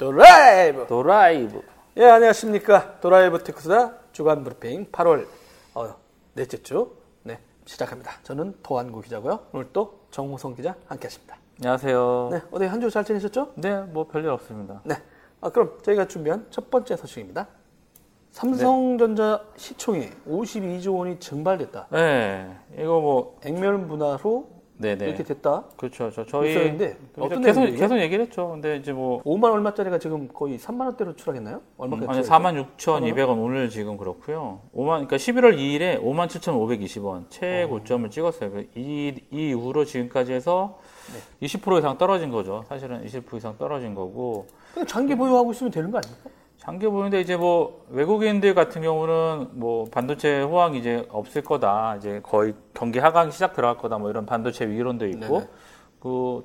드라이브. 0.00 0.86
드라이브. 0.86 1.62
예, 1.98 2.06
안녕하십니까. 2.06 3.00
드라이브 3.00 3.44
테크수다 3.44 3.92
주간 4.12 4.42
브리핑 4.42 4.86
8월 4.90 5.26
어, 5.74 5.94
넷째 6.32 6.62
주. 6.62 6.90
네, 7.22 7.38
시작합니다. 7.66 8.12
저는 8.22 8.54
도안구 8.62 9.02
기자고요. 9.02 9.40
오늘 9.52 9.68
또 9.74 10.00
정호성 10.10 10.54
기자 10.54 10.74
함께 10.86 11.06
하십니다. 11.06 11.36
안녕하세요. 11.58 12.28
네, 12.32 12.40
어디 12.50 12.64
한 12.64 12.80
주 12.80 12.88
잘 12.88 13.04
지내셨죠? 13.04 13.52
네, 13.56 13.78
뭐 13.82 14.06
별일 14.08 14.30
없습니다. 14.30 14.80
네. 14.84 14.94
아, 15.42 15.50
그럼 15.50 15.78
저희가 15.82 16.06
준비한 16.08 16.46
첫 16.48 16.70
번째 16.70 16.96
소식입니다. 16.96 17.46
삼성전자 18.30 19.44
시총이 19.58 20.08
52조 20.26 20.96
원이 20.96 21.20
증발됐다. 21.20 21.88
네, 21.90 22.56
이거 22.78 23.00
뭐, 23.00 23.38
액면 23.44 23.86
분할로 23.86 24.48
네네. 24.80 25.06
이렇게 25.06 25.22
됐다. 25.22 25.64
그렇죠. 25.76 26.10
저, 26.10 26.24
저희. 26.24 26.50
있었는데 26.50 26.96
어떤 27.18 27.42
계속, 27.42 27.60
내용이에요? 27.60 27.80
계속 27.80 27.98
얘기를 27.98 28.24
했죠. 28.24 28.48
근데 28.48 28.76
이제 28.76 28.92
뭐, 28.92 29.22
5만 29.24 29.52
얼마짜리가 29.52 29.98
지금 29.98 30.28
거의 30.28 30.58
3만 30.58 30.80
원대로 30.86 31.14
추락했나요? 31.14 31.60
얼마까지? 31.76 32.08
아니, 32.08 32.22
추락했죠? 32.24 32.96
46,200원 32.96 33.44
오늘 33.44 33.68
지금 33.68 33.96
그렇고요. 33.98 34.60
5만, 34.74 35.06
그러니까 35.06 35.16
11월 35.16 35.56
2일에 35.56 36.02
57,520원 36.02 37.24
최고점을 37.28 38.08
찍었어요. 38.10 38.50
그 38.50 38.68
이, 38.74 39.14
이 39.30 39.48
이후로 39.50 39.84
지금까지 39.84 40.32
해서 40.32 40.78
네. 41.40 41.46
20% 41.46 41.78
이상 41.78 41.98
떨어진 41.98 42.30
거죠. 42.30 42.64
사실은 42.68 43.04
20% 43.04 43.36
이상 43.36 43.56
떨어진 43.58 43.94
거고. 43.94 44.46
그냥 44.72 44.86
장기 44.86 45.14
보유하고 45.14 45.52
있으면 45.52 45.70
되는 45.70 45.90
거 45.90 45.98
아닙니까? 45.98 46.30
장기 46.60 46.86
보는데 46.86 47.20
이제 47.20 47.36
뭐 47.36 47.84
외국인들 47.88 48.54
같은 48.54 48.82
경우는 48.82 49.48
뭐 49.52 49.86
반도체 49.90 50.42
호황 50.42 50.74
이제 50.74 51.06
없을 51.10 51.42
거다. 51.42 51.96
이제 51.96 52.20
거의 52.22 52.54
경기 52.74 52.98
하강 52.98 53.30
시작 53.30 53.54
들어갈 53.54 53.78
거다. 53.78 53.98
뭐 53.98 54.10
이런 54.10 54.26
반도체 54.26 54.66
위론도 54.66 55.06
있고. 55.06 55.40
그 55.40 55.70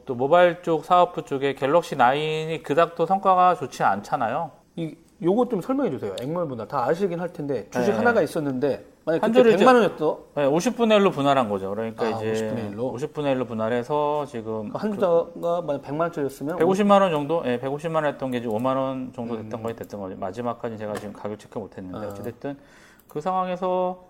또 0.06 0.16
모바일 0.16 0.62
쪽 0.62 0.84
사업부 0.84 1.24
쪽에 1.24 1.56
갤럭시 1.56 1.96
9이 1.96 2.62
그닥 2.64 2.96
또 2.96 3.06
성과가 3.06 3.56
좋지 3.56 3.84
않잖아요. 3.84 4.52
이 4.76 4.96
요거 5.24 5.48
좀 5.48 5.62
설명해 5.62 5.90
주세요. 5.92 6.14
액면 6.22 6.50
분할 6.50 6.68
다 6.68 6.86
아시긴 6.86 7.20
할 7.20 7.32
텐데 7.32 7.70
주식 7.72 7.92
네. 7.92 7.98
하나가 7.98 8.22
있었는데 8.22 8.86
만약 9.06 9.24
한 9.24 9.32
그때 9.32 9.44
줄을 9.44 9.58
100만 9.58 9.76
원이었어. 9.76 10.20
네, 10.34 10.46
50분의 10.48 10.98
1로 11.00 11.14
분할한 11.14 11.48
거죠. 11.48 11.70
그러니까 11.70 12.06
아, 12.06 12.10
이제 12.10 12.34
50분의 12.34 12.72
1 12.72 12.78
로? 12.80 12.94
50분의 12.94 13.36
1로 13.36 13.48
분할해서 13.48 14.26
지금 14.28 14.72
한 14.74 14.94
주자가 14.94 15.62
만약 15.62 15.84
100만 15.84 16.00
원짜리였으면 16.02 16.58
150만 16.58 17.02
원 17.02 17.12
정도, 17.12 17.44
예, 17.46 17.60
150만 17.60 17.96
원 17.96 18.06
했던 18.08 18.32
게 18.32 18.40
이제 18.40 18.48
5만 18.48 18.76
원 18.76 19.14
정도 19.14 19.36
음. 19.36 19.44
됐던 19.44 19.62
거에 19.62 19.76
됐던 19.76 20.00
거죠. 20.00 20.16
마지막까지 20.18 20.78
제가 20.80 20.94
지금 20.96 21.14
가격 21.14 21.38
체크 21.38 21.60
못 21.60 21.78
했는데 21.78 22.08
아. 22.08 22.10
어찌 22.10 22.24
됐든 22.24 22.58
그 23.08 23.22
상황에서 23.22 24.06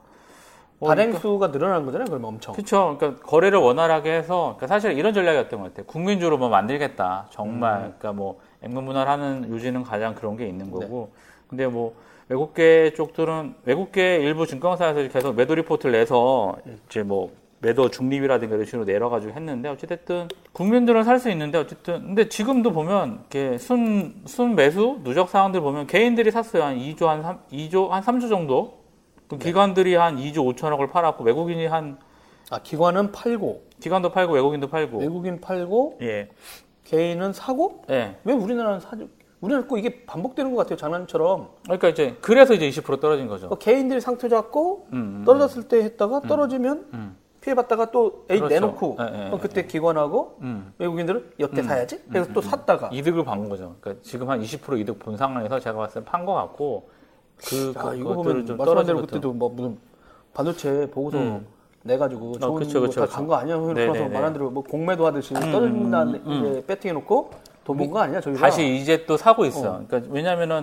어, 0.79 0.87
발행 0.87 1.11
수가 1.13 1.47
늘어나는 1.47 1.85
거잖아요. 1.85 2.05
그러면 2.07 2.29
엄청. 2.29 2.53
그렇죠. 2.53 2.95
그러니까 2.97 3.21
거래를 3.21 3.59
원활하게 3.59 4.13
해서 4.13 4.55
그러니까 4.57 4.67
사실 4.67 4.97
이런 4.97 5.13
전략이었던 5.13 5.59
것 5.59 5.67
같아요. 5.69 5.85
국민주로 5.87 6.37
뭐 6.37 6.47
만들겠다. 6.47 7.27
정말 7.31 7.73
음. 7.73 7.79
그러니까 7.97 8.13
뭐 8.13 8.39
액면 8.61 8.85
분할하는 8.85 9.49
요지는 9.49 9.83
가장 9.83 10.15
그런 10.15 10.37
게 10.37 10.47
있는 10.47 10.67
네. 10.67 10.71
거고. 10.71 11.11
근데 11.49 11.67
뭐 11.67 11.95
외국계 12.29 12.93
쪽들은 12.95 13.55
외국계 13.65 14.17
일부 14.17 14.47
증권사에서 14.47 15.07
계속 15.09 15.35
매도 15.35 15.55
리포트를 15.55 15.91
내서 15.91 16.55
음. 16.65 16.77
이제 16.87 17.03
뭐 17.03 17.31
매도 17.59 17.89
중립이라든가 17.89 18.55
이런 18.55 18.65
식으로 18.65 18.83
내려가지고 18.83 19.33
했는데 19.33 19.69
어찌됐든 19.69 20.27
국민들은 20.51 21.03
살 21.03 21.19
수 21.19 21.29
있는데 21.31 21.57
어쨌든 21.57 22.01
근데 22.01 22.29
지금도 22.29 22.71
보면 22.73 23.19
이렇게 23.31 23.57
순, 23.57 24.21
순 24.25 24.55
매수 24.55 24.99
누적 25.03 25.29
상황들 25.29 25.61
보면 25.61 25.87
개인들이 25.87 26.31
샀어요 26.31 26.63
한 26.63 26.77
2조 26.77 27.05
한 27.05 27.21
3, 27.23 27.39
2조 27.51 27.89
한 27.89 28.03
3조 28.03 28.29
정도 28.29 28.79
그 29.27 29.37
기관들이 29.37 29.95
한 29.95 30.17
2조 30.17 30.55
5천억을 30.55 30.91
팔았고 30.91 31.23
외국인이 31.23 31.65
한 31.67 31.97
아 32.51 32.59
기관은 32.59 33.11
팔고 33.11 33.63
기관도 33.79 34.11
팔고 34.11 34.33
외국인도 34.33 34.67
팔고 34.67 34.99
외국인 34.99 35.41
팔고 35.41 35.97
예. 36.01 36.29
개인은 36.83 37.33
사고 37.33 37.83
예. 37.89 38.17
왜 38.23 38.33
우리나라는 38.33 38.79
사죠? 38.79 39.07
우리나라 39.41 39.65
꼭 39.67 39.77
이게 39.77 40.05
반복되는 40.05 40.51
것 40.53 40.57
같아요. 40.63 40.77
장난처럼 40.77 41.49
그러니까 41.63 41.89
이제 41.89 42.15
그래서 42.21 42.53
이제 42.53 42.69
20% 42.69 42.99
떨어진 42.99 43.27
거죠. 43.27 43.49
그 43.49 43.57
개인들이 43.57 44.01
상투 44.01 44.29
잡고 44.29 44.87
음, 44.93 45.17
음, 45.19 45.23
떨어졌을 45.25 45.63
때 45.67 45.83
했다가 45.83 46.21
떨어지면 46.21 46.87
음. 46.93 47.17
피해봤다가 47.41 47.91
또 47.91 48.25
에이 48.29 48.39
그렇죠. 48.39 48.53
내놓고 48.55 48.97
예, 49.01 49.31
예, 49.33 49.37
그때 49.39 49.67
기관하고 49.67 50.37
음. 50.41 50.73
외국인들은 50.79 51.33
여태 51.39 51.61
사야지. 51.61 52.01
그래서 52.09 52.33
또 52.33 52.41
샀다가 52.41 52.89
이득을 52.91 53.23
본 53.23 53.49
거죠. 53.49 53.75
그러니까 53.81 54.01
지금 54.03 54.29
한 54.29 54.41
20% 54.41 54.79
이득 54.79 54.97
본 54.97 55.15
상황에서 55.15 55.59
제가 55.59 55.77
봤을 55.77 56.03
때판거 56.03 56.33
같고 56.33 56.89
그 57.47 57.73
야, 57.77 57.81
그- 57.83 57.95
이거 57.97 58.13
보면 58.15 58.45
좀 58.47 58.57
것도 58.57 58.95
그때도 59.01 59.33
뭐 59.33 59.49
무슨 59.49 59.77
반도체 60.33 60.89
보고서 60.89 61.17
음. 61.19 61.45
내가지고 61.83 62.39
좋은 62.39 62.55
그쵸, 62.59 62.81
그쵸, 62.81 63.01
거다 63.01 63.13
간 63.15 63.27
거 63.27 63.35
아니야? 63.35 63.59
그래서 63.59 63.93
네네네. 63.93 64.13
말한 64.13 64.33
대로 64.33 64.49
뭐 64.49 64.63
공매도 64.63 65.05
하듯이 65.05 65.35
떨어진다 65.35 66.03
이제 66.05 66.63
배팅해놓고 66.65 67.29
돈 67.65 67.77
번 67.77 67.89
거 67.89 67.99
아니야 67.99 68.21
저희가? 68.21 68.39
다시 68.39 68.75
이제 68.77 69.05
또 69.05 69.17
사고 69.17 69.43
있어. 69.45 69.81
그러니까 69.87 70.01
왜냐면은 70.11 70.61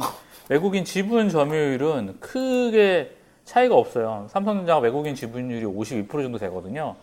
외국인 0.48 0.84
지분 0.84 1.28
점유율은 1.28 2.16
크게 2.20 3.16
차이가 3.44 3.74
없어요. 3.74 4.26
삼성전자가 4.30 4.80
외국인 4.80 5.14
지분율이 5.14 5.66
52% 5.66 6.08
정도 6.22 6.38
되거든요. 6.38 6.94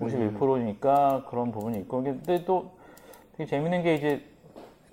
51%니까 0.00 1.24
그런 1.28 1.50
부분이 1.52 1.78
있고. 1.80 2.02
근데 2.02 2.44
또 2.44 2.70
되게 3.36 3.48
재밌는 3.50 3.82
게 3.82 3.94
이제 3.96 4.22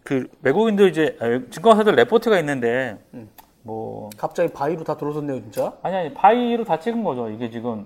그 0.04 0.28
외국인들 0.42 0.90
이제 0.90 1.16
아, 1.22 1.26
증권사들 1.52 1.96
레포트가 1.96 2.40
있는데 2.40 2.98
뭐 3.62 4.10
갑자기 4.18 4.52
바위로 4.52 4.84
다 4.84 4.98
들어섰네요 4.98 5.42
진짜. 5.42 5.74
아니 5.84 5.96
아니 5.96 6.14
바이로 6.14 6.64
다 6.64 6.80
찍은 6.80 7.04
거죠. 7.04 7.30
이게 7.30 7.50
지금 7.50 7.86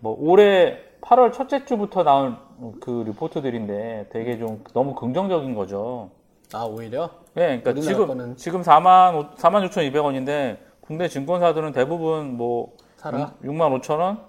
뭐 0.00 0.16
올해 0.20 0.78
8월 1.02 1.32
첫째 1.32 1.64
주부터 1.64 2.02
나온 2.04 2.36
그 2.80 3.02
리포트들인데 3.06 4.08
되게 4.10 4.38
좀 4.38 4.62
너무 4.72 4.94
긍정적인 4.94 5.54
거죠. 5.54 6.10
아 6.54 6.64
오히려 6.64 7.10
네, 7.34 7.60
그러니까 7.60 7.74
지금 7.80 8.06
거는- 8.06 8.36
지금 8.36 8.62
4만 8.62 9.34
4만 9.36 9.68
6,200원인데 9.68 10.58
국내 10.80 11.08
증권사들은 11.08 11.72
대부분 11.72 12.36
뭐 12.36 12.72
사라? 12.96 13.34
6만 13.42 13.80
5천 13.80 13.98
원, 13.98 14.20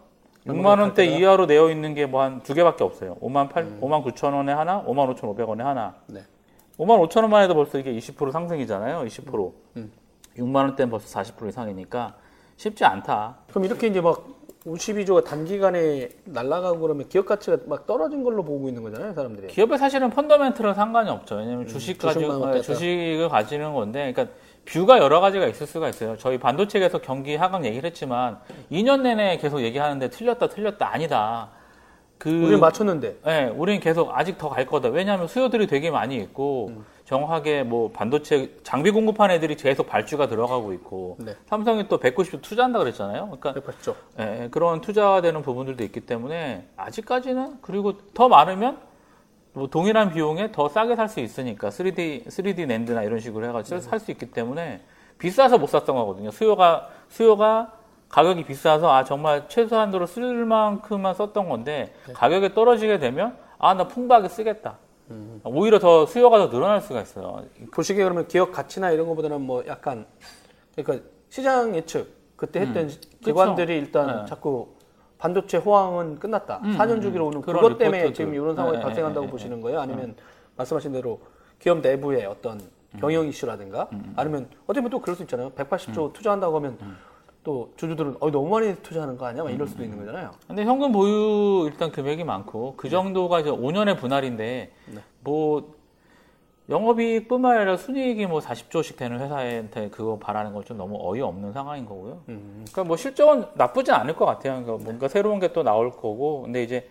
넘어갈 0.45 0.77
6만 0.77 0.79
원대? 0.81 1.05
이하로 1.05 1.45
내어 1.45 1.69
있는 1.69 1.93
게 1.93 2.03
뭐 2.07 2.21
한 2.21 2.41
두 2.43 2.53
개밖에 2.53 2.83
없어요. 2.83 3.15
5만 3.21 3.49
8, 3.49 3.79
5만 3.81 4.03
9천 4.03 4.33
원에 4.33 4.51
하나, 4.51 4.83
5만 4.85 5.13
5,500원에 5.15 5.59
하나. 5.63 5.95
네. 6.07 6.21
5만 6.79 6.99
5천 7.07 7.21
원만 7.21 7.43
해도 7.43 7.53
벌써 7.53 7.77
이게 7.77 7.91
20% 7.93 8.31
상승이잖아요. 8.31 9.03
20%. 9.05 9.53
음. 9.77 9.91
6만 10.37 10.55
원대는 10.55 10.89
벌써 10.89 11.19
40% 11.21 11.49
이상이니까 11.49 12.15
쉽지 12.57 12.83
않다. 12.85 13.37
그럼 13.49 13.65
이렇게 13.65 13.87
이제 13.87 14.01
막 14.01 14.23
52조가 14.65 15.25
단기간에 15.25 16.09
날아가고 16.23 16.79
그러면 16.79 17.09
기업 17.09 17.25
가치가 17.25 17.57
막 17.65 17.85
떨어진 17.85 18.23
걸로 18.23 18.43
보고 18.43 18.69
있는 18.69 18.81
거잖아요 18.81 19.13
사람들이. 19.13 19.47
기업의 19.47 19.77
사실은 19.77 20.09
펀더멘털은 20.09 20.73
상관이 20.73 21.09
없죠. 21.09 21.35
왜냐면 21.35 21.67
주식 21.67 21.97
가지고 21.97 22.25
음, 22.25 22.29
주식만 22.29 22.47
어, 22.47 22.51
어땠다. 22.51 22.63
주식을 22.73 23.29
가지는 23.29 23.73
건데, 23.73 24.13
그러니까 24.13 24.33
뷰가 24.65 24.99
여러 24.99 25.19
가지가 25.19 25.47
있을 25.47 25.67
수가 25.67 25.89
있어요. 25.89 26.15
저희 26.17 26.37
반도체에서 26.37 26.99
경기 27.01 27.35
하강 27.35 27.65
얘기를 27.65 27.85
했지만 27.89 28.39
2년 28.71 29.01
내내 29.01 29.37
계속 29.37 29.61
얘기하는데 29.61 30.09
틀렸다, 30.09 30.47
틀렸다, 30.47 30.93
아니다. 30.93 31.49
그 32.17 32.29
우리는 32.29 32.61
맞췄는데 32.61 33.17
네, 33.25 33.47
우리는 33.49 33.81
계속 33.81 34.11
아직 34.17 34.37
더 34.37 34.47
갈 34.47 34.65
거다. 34.65 34.87
왜냐하면 34.87 35.27
수요들이 35.27 35.67
되게 35.67 35.91
많이 35.91 36.15
있고 36.15 36.67
음. 36.69 36.85
정확하게 37.05 37.63
뭐 37.63 37.91
반도체 37.91 38.55
장비 38.63 38.91
공급한 38.91 39.29
애들이 39.29 39.55
계속 39.55 39.87
발주가 39.87 40.27
들어가고 40.27 40.71
있고 40.73 41.17
네. 41.19 41.35
삼성이 41.47 41.87
또 41.87 41.99
190조 41.99 42.41
투자한다 42.41 42.79
그랬잖아요. 42.79 43.29
그러니까 43.39 43.61
봤죠. 43.71 43.95
예, 44.19 44.47
그런 44.51 44.79
투자되는 44.81 45.41
부분들도 45.41 45.83
있기 45.83 46.01
때문에 46.01 46.67
아직까지는 46.77 47.57
그리고 47.61 47.97
더 48.13 48.29
많으면 48.29 48.77
뭐 49.53 49.67
동일한 49.67 50.11
비용에 50.11 50.51
더 50.51 50.69
싸게 50.69 50.95
살 50.95 51.09
수 51.09 51.19
있으니까 51.19 51.69
3D 51.69 52.25
3D 52.27 52.65
낸드나 52.65 53.03
이런 53.03 53.19
식으로 53.19 53.45
해가지고 53.47 53.81
살수 53.81 54.09
있기 54.11 54.31
때문에 54.31 54.81
비싸서 55.19 55.57
못 55.57 55.67
샀던 55.67 55.95
거거든요. 55.95 56.31
수요가 56.31 56.87
수요가 57.09 57.73
가격이 58.09 58.45
비싸서 58.45 58.91
아 58.91 59.03
정말 59.03 59.47
최소한도로 59.49 60.05
쓸 60.05 60.45
만큼만 60.45 61.13
썼던 61.15 61.49
건데 61.49 61.93
가격이 62.13 62.53
떨어지게 62.53 62.99
되면 62.99 63.37
아 63.59 63.73
나 63.75 63.87
풍부하게 63.87 64.27
쓰겠다. 64.29 64.77
오히려 65.43 65.79
더 65.79 66.05
수요가 66.05 66.37
더 66.37 66.49
늘어날 66.49 66.81
수가 66.81 67.01
있어요. 67.01 67.43
보시기에 67.73 68.03
그러면 68.03 68.27
기업 68.27 68.51
가치나 68.51 68.91
이런 68.91 69.07
것보다는 69.07 69.41
뭐 69.41 69.63
약간 69.67 70.05
그러니까 70.75 71.07
시장 71.29 71.75
예측 71.75 72.35
그때 72.35 72.61
했던 72.61 72.89
기관들이 73.23 73.77
일단 73.77 74.09
음. 74.09 74.19
네. 74.21 74.25
자꾸 74.27 74.69
반도체 75.17 75.57
호황은 75.57 76.19
끝났다. 76.19 76.59
음, 76.63 76.77
4년 76.77 77.01
주기로 77.01 77.27
오는 77.27 77.41
그것 77.41 77.77
때문에 77.77 77.99
리포트들. 77.99 78.13
지금 78.13 78.33
이런 78.33 78.55
상황이 78.55 78.77
네, 78.77 78.83
발생한다고 78.83 79.21
네, 79.21 79.27
네, 79.27 79.31
보시는 79.31 79.61
거예요? 79.61 79.79
아니면 79.79 80.15
말씀하신 80.57 80.91
대로 80.91 81.21
기업 81.59 81.79
내부의 81.79 82.25
어떤 82.25 82.59
음. 82.59 82.99
경영 82.99 83.25
이슈라든가 83.27 83.87
아니면 84.15 84.47
어떻게 84.65 84.81
보면 84.81 84.89
또 84.91 84.99
그럴 84.99 85.15
수 85.15 85.23
있잖아요. 85.23 85.51
180조 85.51 86.07
음. 86.07 86.13
투자한다고 86.13 86.57
하면 86.57 86.77
또 87.43 87.73
주주들은 87.75 88.15
어 88.19 88.31
너무 88.31 88.49
많이 88.49 88.73
투자하는 88.81 89.17
거 89.17 89.25
아니야? 89.25 89.43
막 89.43 89.51
이럴 89.51 89.67
수도 89.67 89.83
있는 89.83 89.97
거잖아요. 89.99 90.31
근데 90.47 90.63
현금 90.63 90.91
보유 90.91 91.67
일단 91.69 91.91
금액이 91.91 92.23
많고 92.23 92.75
그 92.77 92.89
정도가 92.89 93.41
이제 93.41 93.49
5년의 93.51 93.97
분할인데 93.99 94.71
네. 94.87 95.01
뭐 95.19 95.73
영업이익뿐만 96.69 97.57
아니라 97.57 97.75
순이익이 97.75 98.25
뭐 98.27 98.39
40조씩 98.39 98.95
되는 98.95 99.19
회사한테 99.19 99.89
그거 99.89 100.17
바라는 100.17 100.53
건 100.53 100.63
좀 100.63 100.77
너무 100.77 100.97
어이없는 101.01 101.51
상황인 101.51 101.85
거고요. 101.85 102.21
음. 102.29 102.63
그러니까 102.71 102.85
뭐 102.85 102.95
실적은 102.95 103.45
나쁘진 103.55 103.93
않을 103.93 104.15
것 104.15 104.25
같아요. 104.25 104.63
그러니까 104.63 104.83
뭔가 104.85 105.07
새로운 105.09 105.39
게 105.39 105.49
또 105.51 105.61
나올 105.63 105.91
거고. 105.91 106.43
근데 106.43 106.63
이제 106.63 106.89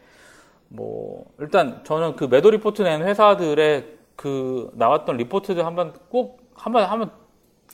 뭐 0.68 1.24
일단 1.38 1.82
저는 1.84 2.16
그 2.16 2.24
매도 2.24 2.50
리포트 2.50 2.82
낸 2.82 3.00
회사들의 3.02 3.86
그 4.16 4.70
나왔던 4.74 5.16
리포트들 5.16 5.64
한번 5.64 5.94
꼭 6.10 6.42
한번 6.54 6.84
한번 6.84 7.10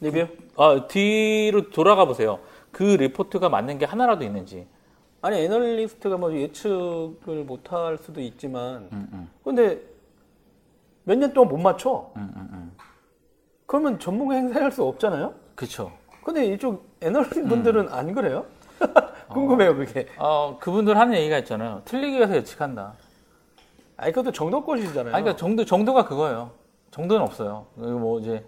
리뷰? 0.00 0.28
아, 0.56 0.86
뒤로 0.86 1.70
돌아가 1.70 2.04
보세요. 2.04 2.38
그 2.78 2.84
리포트가 2.84 3.48
맞는 3.48 3.78
게 3.78 3.86
하나라도 3.86 4.22
있는지. 4.24 4.64
아니 5.20 5.38
애널리스트가 5.38 6.16
뭐 6.16 6.32
예측을 6.32 7.42
못할 7.44 7.98
수도 7.98 8.20
있지만 8.20 8.88
음, 8.92 9.28
근데 9.42 9.80
몇 11.02 11.18
년 11.18 11.32
동안 11.32 11.48
못 11.48 11.56
맞춰 11.56 12.12
음, 12.16 12.70
그러면 13.66 13.98
전문가 13.98 14.36
행사할 14.36 14.70
수 14.70 14.84
없잖아요 14.84 15.34
그렇죠. 15.56 15.90
근데 16.22 16.46
이쪽 16.46 16.86
애널리스트 17.00 17.42
분들은 17.48 17.88
음. 17.88 17.92
안 17.92 18.14
그래요? 18.14 18.46
궁금해요 19.28 19.74
그게 19.74 20.06
어, 20.16 20.56
그분들 20.60 20.96
하는 20.96 21.14
얘기가 21.18 21.38
있잖아요. 21.38 21.82
틀리기 21.84 22.16
위해서 22.18 22.36
예측한다. 22.36 22.92
아니 23.96 24.12
그것도 24.12 24.30
정도껏이잖아요 24.30 25.12
아니, 25.16 25.24
그러니까 25.24 25.34
정도 25.34 25.64
정도가 25.64 26.04
그거예요. 26.04 26.52
정도는 26.92 27.24
없어요. 27.24 27.66
뭐 27.74 28.20
이제 28.20 28.44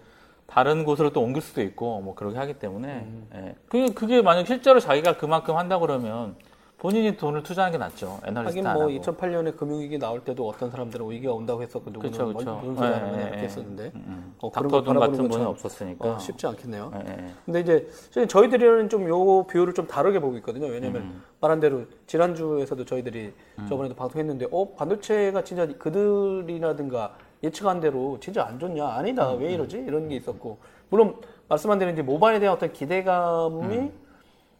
다른 0.51 0.83
곳으로 0.83 1.11
또 1.11 1.21
옮길 1.21 1.41
수도 1.41 1.61
있고 1.61 2.01
뭐 2.01 2.13
그렇게 2.13 2.37
하기 2.37 2.55
때문에 2.55 2.87
음. 3.05 3.27
예. 3.35 3.55
그게 3.69 3.93
그게 3.93 4.21
만약 4.21 4.45
실제로 4.45 4.81
자기가 4.81 5.15
그만큼 5.15 5.55
한다 5.55 5.79
그러면 5.79 6.35
본인이 6.77 7.15
돈을 7.15 7.43
투자하는 7.43 7.71
게 7.71 7.77
낫죠. 7.77 8.19
애널리스트 8.25 8.57
하긴 8.57 8.67
안뭐 8.67 8.81
하고. 8.81 8.91
2008년에 8.91 9.55
금융위기 9.55 9.97
나올 9.97 10.19
때도 10.25 10.49
어떤 10.49 10.69
사람들은 10.71 11.09
위기가 11.09 11.31
온다고 11.31 11.61
했었고 11.61 11.91
누구는 11.91 12.11
그쵸, 12.11 12.33
그쵸. 12.33 12.59
뭔 12.63 12.75
소리 12.75 12.87
하는 12.87 13.07
예, 13.07 13.11
거냐 13.11 13.21
예, 13.21 13.27
이렇게 13.27 13.37
예. 13.39 13.43
했었는데 13.43 13.91
음, 13.95 14.33
어, 14.39 14.49
거 14.49 14.61
닥터돈 14.61 14.83
바라보는 14.85 14.99
같은 14.99 15.17
건 15.19 15.29
분은 15.29 15.43
참, 15.45 15.51
없었으니까. 15.51 16.09
어, 16.15 16.19
쉽지 16.19 16.47
않겠네요 16.47 16.91
예, 16.95 17.09
예. 17.11 17.33
근데 17.45 17.59
이제 17.61 17.87
저희들은 18.27 18.89
좀 18.89 19.07
요 19.07 19.45
비율을 19.47 19.73
좀 19.73 19.87
다르게 19.87 20.19
보고 20.19 20.35
있거든요. 20.37 20.67
왜냐면 20.67 21.03
음. 21.03 21.23
말한 21.39 21.59
대로 21.61 21.83
지난주에서도 22.07 22.83
저희들이 22.83 23.31
저번에도 23.69 23.95
방송했는데 23.95 24.47
어 24.51 24.73
반도체가 24.73 25.43
진짜 25.43 25.65
그 25.77 26.01
D램이라든가 26.01 27.15
예측한 27.43 27.79
대로 27.79 28.17
진짜 28.19 28.45
안 28.45 28.59
좋냐? 28.59 28.85
아니다. 28.85 29.33
음, 29.33 29.39
왜 29.41 29.53
이러지? 29.53 29.77
이런 29.79 30.07
게 30.07 30.15
있었고. 30.15 30.57
물론 30.89 31.15
말씀한 31.47 31.79
대로 31.79 31.91
이제 31.91 32.01
모바일에 32.01 32.39
대한 32.39 32.55
어떤 32.55 32.71
기대감이 32.71 33.77
음. 33.77 33.91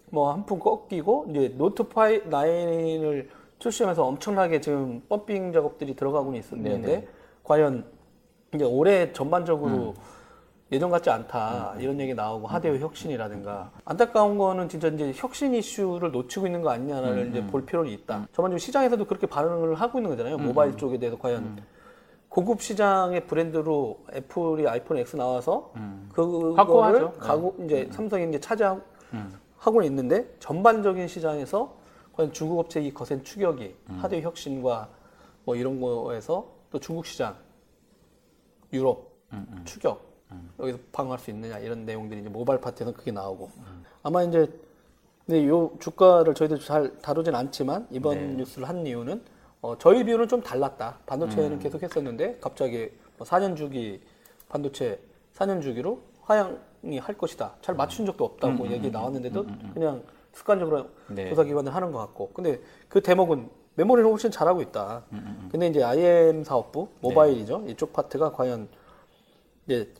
뭐 0.09 0.31
한풀 0.33 0.59
꺾이고 0.59 1.27
이제 1.29 1.53
노트 1.57 1.83
파이 1.83 2.21
9을 2.23 3.27
출시하면서 3.59 4.03
엄청나게 4.03 4.59
지금 4.59 5.01
펌핑 5.07 5.53
작업들이 5.53 5.95
들어가고는 5.95 6.39
있었는데 6.39 6.87
네네. 6.87 7.07
과연 7.43 7.85
이제 8.53 8.65
올해 8.65 9.13
전반적으로 9.13 9.71
음. 9.71 9.93
예전 10.71 10.89
같지 10.89 11.09
않다. 11.09 11.75
이런 11.79 11.99
얘기 11.99 12.13
나오고 12.13 12.47
하드웨어 12.47 12.79
혁신이라든가. 12.79 13.71
안타까운 13.83 14.37
거는 14.37 14.69
진짜 14.69 14.87
이제 14.87 15.11
혁신 15.13 15.53
이슈를 15.53 16.11
놓치고 16.11 16.45
있는 16.45 16.61
거 16.61 16.69
아니냐를 16.69 17.09
음, 17.09 17.29
이제 17.29 17.45
볼 17.45 17.65
필요는 17.65 17.91
있다. 17.91 18.27
전반적으로 18.31 18.57
시장에서도 18.57 19.03
그렇게 19.05 19.27
반응을 19.27 19.75
하고 19.75 19.99
있는 19.99 20.11
거잖아요. 20.11 20.35
음, 20.37 20.45
모바일 20.45 20.77
쪽에 20.77 20.97
대해서 20.97 21.17
과연 21.17 21.61
고급 22.31 22.61
시장의 22.61 23.27
브랜드로 23.27 24.05
애플이 24.13 24.65
아이폰 24.65 24.97
X 24.99 25.17
나와서 25.17 25.73
그거를 26.13 27.03
음. 27.03 27.11
네. 27.11 27.17
가고 27.19 27.55
이제 27.65 27.89
삼성이 27.91 28.29
이제 28.29 28.39
차지하고 28.39 28.81
음. 29.11 29.83
있는데 29.83 30.33
전반적인 30.39 31.09
시장에서 31.09 31.75
과연 32.13 32.31
중국 32.31 32.59
업체의 32.59 32.87
이 32.87 32.93
거센 32.93 33.21
추격이 33.21 33.75
음. 33.89 33.99
하드웨어 34.01 34.21
혁신과 34.21 34.87
뭐 35.43 35.57
이런 35.57 35.81
거에서 35.81 36.47
또 36.71 36.79
중국 36.79 37.05
시장, 37.05 37.35
유럽 38.71 39.11
음, 39.33 39.61
추격 39.65 40.01
여기서 40.57 40.77
방어할 40.93 41.19
수 41.19 41.31
있느냐 41.31 41.59
이런 41.59 41.85
내용들이 41.85 42.21
이제 42.21 42.29
모바일 42.29 42.61
파트에서 42.61 42.93
크게 42.93 43.11
나오고 43.11 43.49
아마 44.03 44.23
이제 44.23 44.49
근데 45.25 45.45
요 45.49 45.73
주가를 45.79 46.33
저희들 46.33 46.59
잘 46.59 46.97
다루진 47.01 47.35
않지만 47.35 47.87
이번 47.91 48.17
네. 48.17 48.33
뉴스를 48.35 48.69
한 48.69 48.87
이유는 48.87 49.21
어, 49.61 49.77
저희 49.77 50.03
비율은 50.03 50.27
좀 50.27 50.41
달랐다 50.41 50.97
음. 50.99 51.05
반도체는 51.05 51.59
계속 51.59 51.83
했었는데 51.83 52.39
갑자기 52.41 52.91
뭐 53.17 53.27
4년 53.27 53.55
주기 53.55 54.01
반도체 54.49 54.99
4년 55.35 55.61
주기로 55.61 56.01
하향이 56.23 56.97
할 56.99 57.17
것이다 57.17 57.55
잘 57.61 57.75
맞춘 57.75 58.05
적도 58.05 58.25
없다고 58.25 58.69
얘기 58.69 58.89
나왔는데도 58.89 59.45
그냥 59.73 60.03
습관적으로 60.33 60.87
네. 61.09 61.29
조사 61.29 61.43
기관을 61.43 61.73
하는 61.73 61.91
것 61.91 61.99
같고 61.99 62.31
근데 62.33 62.59
그 62.89 63.01
대목은 63.01 63.49
메모리는 63.75 64.09
훨씬 64.09 64.31
잘하고 64.31 64.61
있다. 64.61 65.03
음, 65.13 65.47
근데 65.51 65.67
이제 65.67 65.81
IM 65.81 66.43
사업부 66.43 66.89
네. 66.95 67.09
모바일이죠. 67.09 67.65
이쪽 67.67 67.93
파트가 67.93 68.33
과연 68.33 68.67
이제 69.65 69.93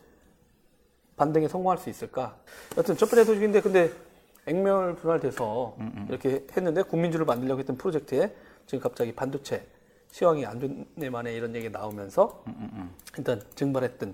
반등에 1.15 1.47
성공할 1.47 1.77
수 1.77 1.89
있을까? 1.89 2.35
여튼 2.77 2.97
첫 2.97 3.09
번째 3.09 3.23
소식인데 3.23 3.61
근데 3.61 3.91
액면 4.45 4.95
분할돼서 4.97 5.75
음, 5.79 6.05
이렇게 6.09 6.45
했는데 6.55 6.81
국민주를 6.83 7.25
만들려고 7.25 7.59
했던 7.59 7.77
프로젝트에 7.77 8.35
지금 8.65 8.81
갑자기 8.81 9.13
반도체 9.13 9.65
시황이 10.11 10.45
안 10.45 10.59
좋네 10.59 11.09
만에 11.09 11.33
이런 11.33 11.55
얘기 11.55 11.69
나오면서 11.69 12.43
음, 12.47 12.93
일단 13.17 13.41
증발했던 13.55 14.13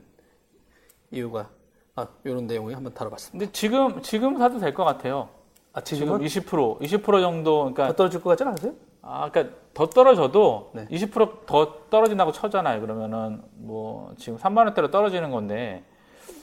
이유가 1.12 1.50
아 1.96 2.08
이런 2.24 2.46
내용을 2.48 2.76
한번 2.76 2.94
다뤄봤습니다. 2.94 3.40
근데 3.40 3.52
지금 3.52 4.02
지금 4.02 4.38
사도 4.38 4.60
될 4.60 4.74
것 4.74 4.84
같아요. 4.84 5.30
아 5.74 5.82
지금 5.82 6.06
지금은 6.06 6.22
20% 6.26 6.80
20% 6.82 7.22
정도 7.22 7.60
그러니까 7.60 7.88
더 7.88 7.94
떨어질 7.96 8.22
것 8.22 8.30
같지 8.32 8.44
않으세요? 8.44 8.74
아, 9.02 9.30
그러니까 9.32 9.56
더 9.74 9.88
떨어져도 9.90 10.72
네. 10.74 10.86
20%더 10.90 11.90
떨어진다고 11.90 12.32
쳐잖아요. 12.32 12.82
그러면은 12.82 13.42
뭐 13.56 14.14
지금 14.18 14.38
3만 14.38 14.58
원대로 14.66 14.92
떨어지는 14.92 15.32
건데. 15.32 15.84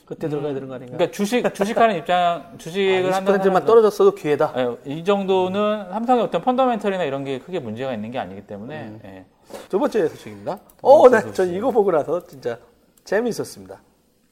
그때 0.07 0.29
들어가야 0.29 0.53
되는 0.53 0.69
거 0.69 0.75
아닌가? 0.75 0.97
그러니까 0.97 1.15
주식 1.17 1.55
주식하는 1.55 1.97
입장 1.97 2.55
주식을 2.59 3.13
아, 3.13 3.17
한다는 3.17 3.41
20%만 3.41 3.63
사람들은- 3.63 3.67
떨어졌어도 3.67 4.15
기회다. 4.15 4.53
예, 4.57 4.77
이 4.93 5.03
정도는 5.05 5.89
삼성의 5.91 6.25
어떤 6.25 6.43
펀더멘털이나 6.43 7.05
이런 7.05 7.25
게 7.25 7.39
크게 7.39 7.59
문제가 7.61 7.95
있는 7.95 8.11
게 8.11 8.19
아니기 8.19 8.43
때문에 8.47 8.83
음. 8.85 9.01
예. 9.05 9.25
두 9.69 9.79
번째 9.79 10.09
소식입니다. 10.09 10.59
어, 10.83 11.09
네, 11.09 11.21
저 11.21 11.33
소식. 11.33 11.55
이거 11.55 11.71
보고 11.71 11.91
나서 11.91 12.23
진짜 12.27 12.59
재미있었습니다. 13.05 13.81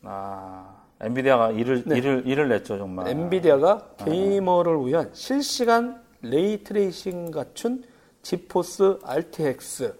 아 0.04 0.76
엔비디아가 1.00 1.50
일을 1.52 1.84
네. 1.86 1.98
일을 1.98 2.22
일을 2.26 2.48
냈죠 2.48 2.76
정말. 2.76 3.08
엔비디아가 3.08 3.88
게이머를 4.04 4.86
위한 4.86 5.10
실시간 5.14 6.02
ray 6.20 6.62
tracing 6.64 7.30
갖춘 7.30 7.82
GeForce 8.22 8.98
RTX 9.04 9.94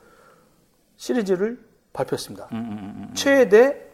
시리즈를 0.96 1.58
발표했습니다. 1.92 2.48
음, 2.52 2.56
음, 2.56 2.78
음. 3.08 3.14
최대 3.14 3.88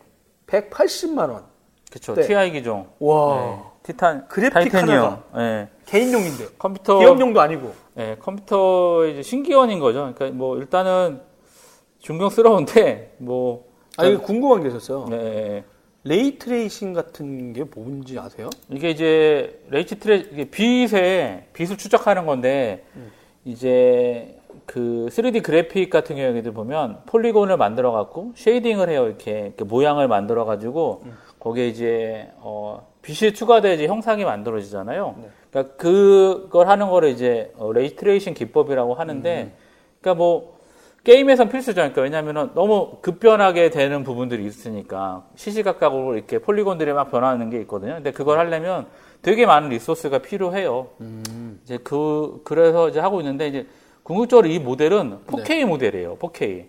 180만 0.46 1.30
원. 1.30 1.44
그렇죠. 1.90 2.14
네. 2.14 2.22
TI 2.22 2.52
기종. 2.52 2.86
와, 2.98 3.36
네. 3.36 3.62
티탄 3.82 4.28
그래픽 4.28 4.54
타이타니엄. 4.54 4.98
하나가. 4.98 5.22
예. 5.38 5.68
개인용인데 5.86 6.48
컴퓨터 6.58 6.98
기업용도 6.98 7.40
아니고. 7.40 7.72
예, 7.98 8.16
컴퓨터의 8.20 9.12
이제 9.12 9.22
신기원인 9.22 9.80
거죠. 9.80 10.12
그러니까 10.14 10.36
뭐 10.36 10.58
일단은 10.58 11.20
존경스러운데 11.98 13.16
뭐 13.18 13.66
아, 13.96 14.04
이게 14.04 14.16
궁금한 14.18 14.62
게 14.62 14.68
있었어요. 14.68 15.06
예, 15.12 15.16
예. 15.16 15.64
ray 16.04 16.38
tracing 16.38 16.92
같은 16.92 17.52
게 17.52 17.64
뭔지 17.64 18.18
아세요? 18.18 18.48
이게 18.70 18.90
이제 18.90 19.60
레이치 19.68 19.98
트레 19.98 20.16
이게 20.16 20.44
빛에 20.44 21.48
빛을 21.52 21.76
추적하는 21.76 22.24
건데 22.24 22.84
이제 23.44 24.38
그 24.64 25.08
3D 25.10 25.42
그래픽 25.42 25.90
같은 25.90 26.16
경우에들 26.16 26.52
보면 26.52 27.00
polygon을 27.06 27.56
만들어 27.56 27.90
갖고 27.92 28.32
shading을 28.36 28.88
해요 28.90 29.06
이렇게, 29.06 29.40
이렇게 29.40 29.64
모양을 29.64 30.08
만들어 30.08 30.44
가지고 30.44 31.04
거기에 31.40 31.68
이제 31.68 32.30
어 32.36 32.86
빛이 33.02 33.32
추가돼 33.32 33.74
이제 33.74 33.86
형상이 33.86 34.24
만들어지잖아요. 34.24 35.14
네. 35.18 35.28
그러니까 35.50 35.76
그걸 35.76 36.68
하는 36.68 36.88
거를 36.90 37.10
이제 37.10 37.52
어, 37.56 37.72
ray 37.72 37.96
tracing 37.96 38.34
기법이라고 38.34 38.94
하는데 38.94 39.52
그러니까 40.00 40.18
뭐 40.18 40.58
게임에선 41.04 41.48
필수죠. 41.48 41.76
그러니까 41.76 42.02
왜냐면은 42.02 42.50
너무 42.54 42.98
급변하게 43.00 43.70
되는 43.70 44.04
부분들이 44.04 44.44
있으니까 44.44 45.24
시시각각으로 45.36 46.16
이렇게 46.16 46.38
폴리곤들이 46.38 46.92
막 46.92 47.10
변하는 47.10 47.48
게 47.50 47.60
있거든요. 47.62 47.94
근데 47.94 48.12
그걸 48.12 48.38
하려면 48.38 48.86
되게 49.22 49.46
많은 49.46 49.70
리소스가 49.70 50.18
필요해요. 50.18 50.88
이제 51.64 51.78
그 51.78 52.40
그래서 52.44 52.88
이제 52.88 53.00
하고 53.00 53.20
있는데 53.20 53.48
이제 53.48 53.66
궁극적으로 54.02 54.48
이 54.48 54.58
모델은 54.58 55.18
4K 55.26 55.64
모델이에요. 55.66 56.16
4K. 56.18 56.66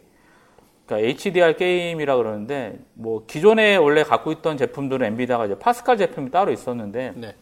그러니까 0.89 1.07
HDR 1.07 1.55
게임이라 1.55 2.17
그러는데 2.17 2.79
뭐 2.95 3.23
기존에 3.27 3.75
원래 3.75 4.01
갖고 4.03 4.31
있던 4.31 4.57
제품들은 4.57 5.05
엔비디아가 5.05 5.45
이제 5.45 5.59
파스칼 5.59 5.97
제품이 5.97 6.31
따로 6.31 6.51
있었는데 6.51 7.13
네. 7.15 7.35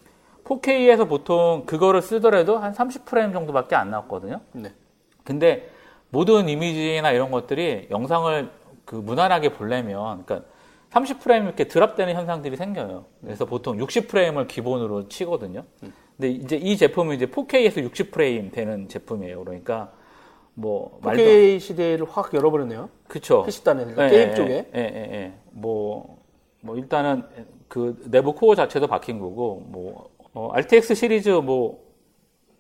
4K에서 0.44 1.08
보통 1.08 1.64
그거를 1.66 2.02
쓰더라도 2.02 2.58
한 2.58 2.74
30프레임 2.74 3.32
정도밖에 3.32 3.76
안 3.76 3.90
나왔거든요. 3.90 4.42
네. 4.52 4.74
근데 5.24 5.70
모든 6.10 6.50
이미지나 6.50 7.12
이런 7.12 7.32
것들이 7.32 7.88
영상을 7.90 8.50
그 8.84 8.96
무난하게 8.96 9.54
보려면 9.54 10.26
그러니까 10.26 10.50
30프레임 10.92 11.46
이렇게 11.46 11.66
드랍되는 11.66 12.14
현상들이 12.14 12.58
생겨요. 12.58 13.06
그래서 13.22 13.46
보통 13.46 13.78
60프레임을 13.78 14.48
기본으로 14.48 15.08
치거든요. 15.08 15.64
근데 16.18 16.30
이제 16.30 16.56
이 16.58 16.76
제품은 16.76 17.16
이제 17.16 17.26
4K에서 17.28 17.90
60프레임 17.92 18.52
되는 18.52 18.88
제품이에요. 18.90 19.44
그러니까 19.44 19.92
뭐 20.60 20.98
말도 21.04 21.22
4K 21.22 21.60
시대를 21.60 22.08
확 22.10 22.34
열어버렸네요. 22.34 22.90
그쵸. 23.08 23.44
PC단에 23.44 23.86
예, 23.92 24.10
게임 24.10 24.30
예, 24.30 24.34
쪽에. 24.34 24.54
예, 24.74 24.80
예, 24.80 25.16
예. 25.16 25.34
뭐, 25.52 26.18
뭐, 26.62 26.76
일단은 26.76 27.24
그 27.68 28.02
내부 28.10 28.34
코어 28.34 28.56
자체도 28.56 28.88
바뀐 28.88 29.20
거고, 29.20 29.64
뭐, 29.68 30.10
어, 30.34 30.50
RTX 30.54 30.96
시리즈 30.96 31.30
뭐, 31.30 31.86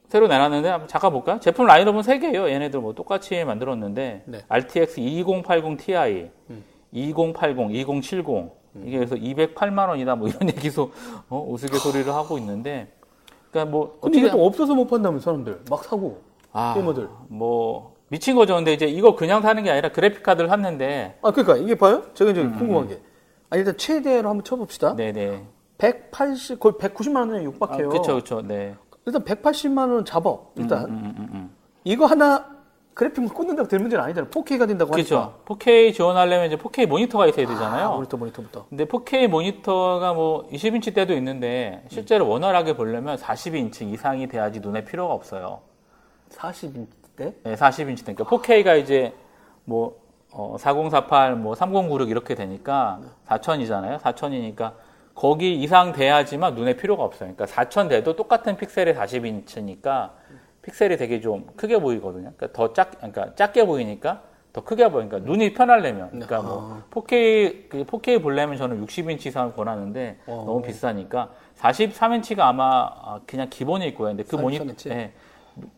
새로 0.10 0.27
내놨는데 0.27 0.70
한번 0.70 0.88
잠깐 0.88 1.12
볼까요? 1.12 1.39
제품 1.39 1.66
라인업은 1.66 2.01
3개예요. 2.01 2.48
얘네들 2.50 2.80
뭐 2.80 2.94
똑같이 2.94 3.44
만들었는데, 3.44 4.24
네. 4.25 4.39
RTX 4.48 5.00
2080 5.00 5.77
Ti, 5.77 6.30
2080, 6.92 7.72
2070 7.72 8.25
이게 8.86 8.98
그래서 8.98 9.16
208만 9.16 9.89
원이다 9.89 10.16
뭐 10.16 10.27
이런 10.27 10.50
얘기도 10.56 10.92
어, 11.30 11.44
우스갯소리를 11.50 12.13
하고 12.13 12.38
있는데 12.38 12.94
그러니까 13.50 13.72
뭐 13.72 13.98
근데 14.00 14.20
이게 14.20 14.30
또 14.30 14.46
없어서 14.46 14.75
못 14.75 14.86
판다면 14.86 15.20
사람들 15.20 15.62
막 15.68 15.84
사고 15.84 16.22
아, 16.58 16.74
게이머들. 16.74 17.08
뭐 17.28 17.96
미친 18.10 18.36
거죠. 18.36 18.56
근데 18.56 18.74
이제 18.74 18.88
이거 18.88 19.16
그냥 19.16 19.42
사는 19.42 19.62
게 19.62 19.70
아니라 19.70 19.92
그래픽 19.92 20.24
카드를 20.24 20.50
샀는데 20.50 21.20
아 21.22 21.32
그러니까 21.32 21.58
이게 21.58 21.76
봐요. 21.76 22.04
제가 22.14 22.32
이제 22.32 22.42
궁금한 22.42 22.88
게. 22.88 23.00
아 23.50 23.58
일단 23.58 23.78
최대로 23.78 24.30
한번 24.30 24.44
쳐봅시다. 24.44 24.92
음, 24.92 24.96
네네. 24.98 25.46
180 25.78 26.60
거의 26.60 26.74
190만 26.74 27.18
원에 27.30 27.40
아, 27.40 27.44
육박해요. 27.44 27.90
그렇죠, 27.90 28.14
그렇죠. 28.14 28.42
네. 28.42 28.76
일단 29.06 29.24
180만 29.24 29.94
원 29.94 30.04
잡아. 30.04 30.36
일단 30.56 30.86
음, 30.86 30.90
음, 30.90 31.16
음, 31.18 31.30
음. 31.34 31.56
이거 31.84 32.06
하나 32.06 32.58
그래픽만 32.94 33.32
꽂는다고 33.32 33.70
될 33.70 33.80
문제는 33.80 34.04
아니잖아요. 34.04 34.32
4K가 34.32 34.68
된다고 34.68 34.92
하니까. 34.92 35.08
그렇죠. 35.08 35.34
4K 35.46 35.94
지원하려면 35.94 36.48
이제 36.48 36.58
4K 36.58 36.88
모니터가 36.88 37.28
있어야 37.28 37.46
되잖아요. 37.46 37.90
아, 37.90 37.96
모니터 37.96 38.18
모니터부터. 38.18 38.66
근데 38.70 38.86
4K 38.86 39.28
모니터가 39.28 40.14
뭐 40.14 40.50
20인치 40.50 40.96
대도 40.96 41.13
있는데 41.14 41.84
실제로 41.90 42.28
원활하게 42.28 42.76
보려면 42.76 43.16
40인치 43.18 43.84
이상이 43.94 44.28
돼야지 44.28 44.62
눈에 44.62 44.84
필요가 44.84 45.14
없어요. 45.14 45.62
40인치 46.29 46.88
대? 47.15 47.34
네, 47.43 47.55
40인치 47.55 48.05
되니까 48.05 48.24
4K가 48.24 48.79
이제 48.79 49.13
뭐 49.65 50.00
어, 50.31 50.55
4048, 50.60 51.36
뭐 51.36 51.55
3096 51.55 52.10
이렇게 52.10 52.36
되니까 52.36 53.00
4000이잖아요. 53.27 54.00
4000이니까 54.00 54.74
거기 55.15 55.55
이상 55.62 55.93
돼야지만 55.93 56.53
눈에 56.53 56.75
필요가 56.75 57.03
없어요. 57.03 57.34
그러니까 57.34 57.48
4000 57.48 57.88
돼도 57.88 58.15
똑같은 58.15 58.55
픽셀의 58.55 58.93
40인치니까 58.93 60.12
픽셀이 60.62 60.98
되게 60.98 61.22
좀 61.22 61.48
크게 61.55 61.79
보이거든요. 61.79 62.34
그러니까 62.38 62.51
더 62.51 62.74
작, 62.74 62.91
그러니까 62.98 63.34
작게 63.36 63.65
보이니까 63.65 64.22
더 64.53 64.63
크게 64.63 64.89
보이니까 64.89 65.19
눈이 65.19 65.53
편하려면. 65.53 66.10
그러니까 66.10 66.41
뭐 66.41 66.84
4K 66.91 67.69
그 67.69 67.84
4K 67.86 68.22
보려면 68.22 68.57
저는 68.57 68.86
60인치 68.86 69.27
이상을 69.27 69.53
권하는데 69.55 70.19
어. 70.27 70.43
너무 70.46 70.62
비싸니까 70.62 71.31
43인치가 71.57 72.39
아마 72.41 72.86
아, 72.86 73.19
그냥 73.25 73.50
기본에 73.50 73.88
있고요. 73.88 74.10
근데 74.10 74.24
그 74.24 74.36
모니터 74.36 74.65
43인치? 74.65 74.89
예. 74.91 75.13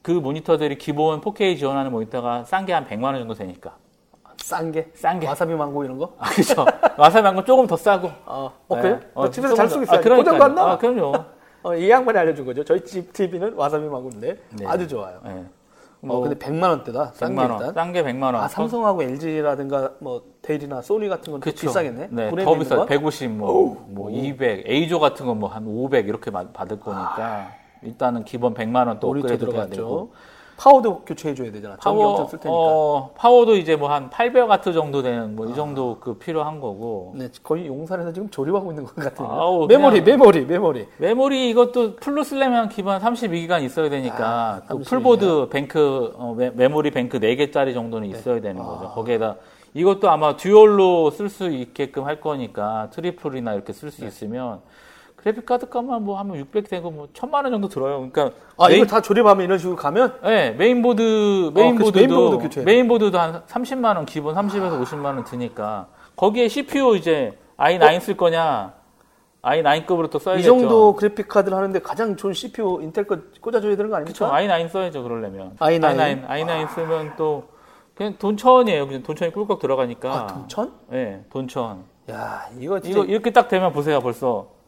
그 0.02 0.12
모니터들이 0.12 0.78
기본 0.78 1.22
4K 1.22 1.58
지원하는 1.58 1.92
모니터가 1.92 2.44
싼 2.46 2.66
게 2.66 2.74
한 2.74 2.86
100만 2.86 3.04
원 3.06 3.20
정도 3.20 3.34
되니까. 3.34 3.76
싼 4.38 4.72
게? 4.72 4.90
싼 4.94 5.20
게. 5.20 5.28
와사비 5.28 5.54
망고 5.54 5.84
이런 5.84 5.98
거? 5.98 6.14
아, 6.18 6.30
그죠. 6.30 6.66
와사비한 6.98 7.44
조금 7.46 7.68
더 7.68 7.76
싸고. 7.76 8.10
어, 8.26 8.52
어 8.70 8.76
그래요? 8.78 9.00
네. 9.00 9.08
어, 9.14 9.30
집에서 9.30 9.54
잘 9.54 9.68
쓰고 9.70 9.82
아, 9.82 9.84
있어요. 9.84 10.02
그러니까요. 10.02 10.24
고장도 10.38 10.44
안 10.46 10.56
나? 10.56 10.72
아, 10.72 10.78
그럼요. 10.78 11.14
어, 11.62 11.76
이 11.76 11.90
양반이 11.90 12.18
알려준 12.18 12.46
거죠. 12.46 12.64
저희 12.64 12.84
집 12.86 13.12
TV는 13.12 13.54
와사비 13.56 13.86
망고인데 13.86 14.38
네. 14.58 14.66
아주 14.66 14.88
좋아요. 14.88 15.20
네. 15.26 15.44
어, 16.08 16.22
근데 16.22 16.36
100만 16.36 16.70
원대다. 16.70 17.12
싼게 17.14 17.36
100만 17.36 17.50
원. 17.52 17.60
일단. 17.60 17.74
싼게 17.74 18.04
100만 18.04 18.24
원. 18.24 18.36
아, 18.38 18.48
삼성하고 18.48 19.04
LG라든가 19.04 19.92
뭐 20.00 20.24
델이나 20.42 20.82
소니 20.82 21.10
같은 21.10 21.32
건또 21.34 21.44
그쵸. 21.44 21.68
비싸겠네. 21.68 22.08
네, 22.10 22.30
더. 22.30 22.46
건? 22.46 22.86
150, 22.88 23.32
뭐, 23.32 23.86
뭐 23.90 24.10
200, 24.10 24.66
EIZO 24.70 25.00
같은 25.02 25.26
건 25.26 25.38
뭐 25.38 25.48
한 25.50 25.68
500 25.68 26.08
이렇게 26.08 26.32
마- 26.32 26.48
받을 26.54 26.80
거니까 26.80 27.52
일단은 27.84 28.24
기본 28.26 28.54
100만 28.54 28.88
원 28.88 29.00
또 29.00 29.10
업그레이드 29.10 29.46
돼야 29.50 29.66
되고. 29.68 30.12
파워도 30.58 31.04
교체해줘야 31.06 31.54
되잖아. 31.54 31.78
파워, 31.78 32.10
엄청 32.10 32.28
쓸 32.28 32.38
테니까. 32.40 32.52
어, 32.54 33.12
파워도 33.16 33.56
이제 33.56 33.78
뭐 33.78 33.88
한 33.90 34.10
800와트 34.10 34.74
정도 34.74 35.02
되는 35.02 35.34
뭐 35.34 35.48
이 35.48 35.56
정도 35.56 35.98
그 36.02 36.16
필요한 36.16 36.60
거고. 36.60 37.14
네, 37.16 37.30
거의 37.42 37.68
용산에서 37.68 38.12
지금 38.12 38.30
조립하고 38.30 38.72
있는 38.72 38.84
것 38.84 38.94
같은데. 38.94 39.24
아우, 39.32 39.68
메모리, 39.68 40.02
메모리, 40.02 40.46
메모리. 40.46 40.86
메모리 40.98 41.50
이것도 41.52 41.96
full로 41.96 42.25
쓰려면 42.26 42.68
기본 42.68 43.00
32기가 43.00 43.64
있어야 43.64 43.90
되니까 43.90 44.28
아, 44.28 44.62
또 44.68 44.80
32기가. 44.80 44.86
full보드 44.86 45.48
bank 45.50 46.13
어, 46.18 46.34
메, 46.38 46.50
메모리 46.50 46.92
bank 46.92 47.20
4개짜리 47.20 47.74
정도는 47.74 48.10
있어야 48.10 48.42
되는 48.42 48.62
거죠. 48.62 48.90
거기에다 48.90 49.38
이것도 49.76 50.10
아마 50.10 50.36
dual로 50.36 51.12
쓸 51.12 51.30
수 51.30 51.50
있게끔 51.50 52.04
할 52.04 52.20
거니까 52.20 52.90
triple이나 52.92 53.54
이렇게 53.54 53.72
쓸수 53.72 54.04
있으면 54.04 54.60
그래픽 55.22 55.46
카드 55.46 55.68
값만 55.68 56.06
뭐 56.06 56.18
하면 56.20 56.38
600 56.38 56.70
되고 56.70 56.92
뭐 56.92 57.10
1000만 57.14 57.44
원 57.44 57.52
정도 57.52 57.68
들어요. 57.68 58.10
그러니까 58.10 58.32
아, 58.58 58.70
메인, 58.70 58.80
이거 58.80 58.88
다 58.88 59.02
조립하면 59.02 59.44
이런 59.44 59.58
식으로 59.58 59.76
가면? 59.76 60.20
네, 60.24 60.52
메인보드 60.52 61.52
그치, 61.54 61.62
메인보드도 61.62 62.00
메인보드 62.00 62.44
교체해야 62.44 62.66
돼. 62.66 62.72
메인보드도 62.72 63.20
한 63.20 63.44
30만 63.46 63.98
원 63.98 64.06
기본 64.06 64.36
30에서 64.36 64.82
50만 64.82 65.06
원 65.06 65.24
드니까 65.26 65.88
거기에 66.16 66.48
CPU 66.48 66.96
이제 66.96 67.38
i9 67.58 68.00
쓸 68.00 68.16
거냐 68.16 68.80
i9급으로 69.42 70.10
또이 70.10 70.22
써야겠죠. 70.22 70.48
정도 70.48 70.96
그래픽 70.96 71.28
카드를 71.28 71.58
하는데 71.58 71.80
가장 71.80 72.16
좋은 72.16 72.34
CPU 72.34 72.82
인텔 72.82 73.06
거 73.06 73.18
꽂아줘야 73.42 73.76
되는 73.76 73.90
거. 73.90 73.98
아닙니까? 73.98 74.32
i9 74.32 74.70
써야죠, 74.70 75.04
그러려면. 75.04 75.56
i9. 75.58 75.82
i9, 75.82 76.28
i9 76.28 76.70
쓰면 76.76 77.14
또, 77.18 77.46
그냥 77.96 78.16
돈천이에요. 78.20 78.88
그냥 78.88 79.04
돈천이 79.04 79.32
꿀꺽 79.32 79.60
들어가니까. 79.60 80.14
아, 80.14 80.28
돈천? 80.28 80.74
네, 80.90 81.24
돈천. 81.32 81.84
야, 82.12 82.50
이거 82.60 82.80
진짜. 82.80 83.00
이거, 83.00 83.06
이렇게 83.06 83.32
딱 83.32 83.48
되면 83.48 83.72
보세요, 83.72 84.00
벌써. 84.02 84.59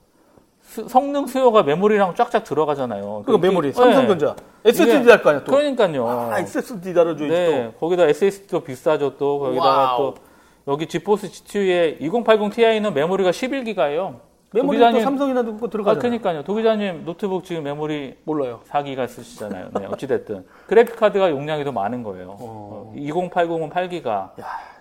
수- 0.71 0.87
성능 0.87 1.27
수요가 1.27 1.63
메모리랑 1.63 2.15
쫙쫙 2.15 2.45
들어가잖아요. 2.45 3.23
그거 3.25 3.37
메모리, 3.37 3.67
네. 3.69 3.73
삼성전자. 3.73 4.37
SSD 4.63 5.05
달 5.05 5.21
거 5.21 5.29
아니야, 5.31 5.43
또. 5.43 5.51
그러니까요. 5.51 6.07
아, 6.07 6.39
SSD 6.39 6.93
달아줘야지 6.93 7.27
네, 7.27 7.73
거기다 7.77 8.05
SSD도 8.05 8.61
비싸죠, 8.61 9.17
또. 9.17 9.39
거기다가 9.39 9.69
와우. 9.97 9.97
또, 10.15 10.71
여기 10.71 10.87
지포스 10.87 11.29
GTX 11.29 11.97
2080 11.99 12.51
Ti는 12.53 12.93
메모리가 12.93 13.31
11기가예요. 13.31 13.95
또. 13.97 14.31
메모리 14.53 14.79
또 14.79 14.85
도기자님- 14.85 15.03
삼성이나 15.03 15.41
그거 15.43 15.67
아, 15.67 15.69
들어가잖아. 15.69 16.01
그니까요. 16.01 16.43
도기자님 16.43 17.03
노트북 17.05 17.43
지금 17.43 17.63
메모리 17.63 18.15
몰라요. 18.23 18.61
4기가 18.69 19.07
쓰시잖아요. 19.09 19.69
네, 19.77 19.85
어찌됐든. 19.87 20.45
그래픽 20.67 20.95
카드가 20.95 21.31
용량이 21.31 21.65
더 21.65 21.71
많은 21.73 22.01
거예요. 22.03 22.37
어. 22.39 22.93
2080은 22.95 23.69
8기가, 23.71 24.07
야. 24.07 24.31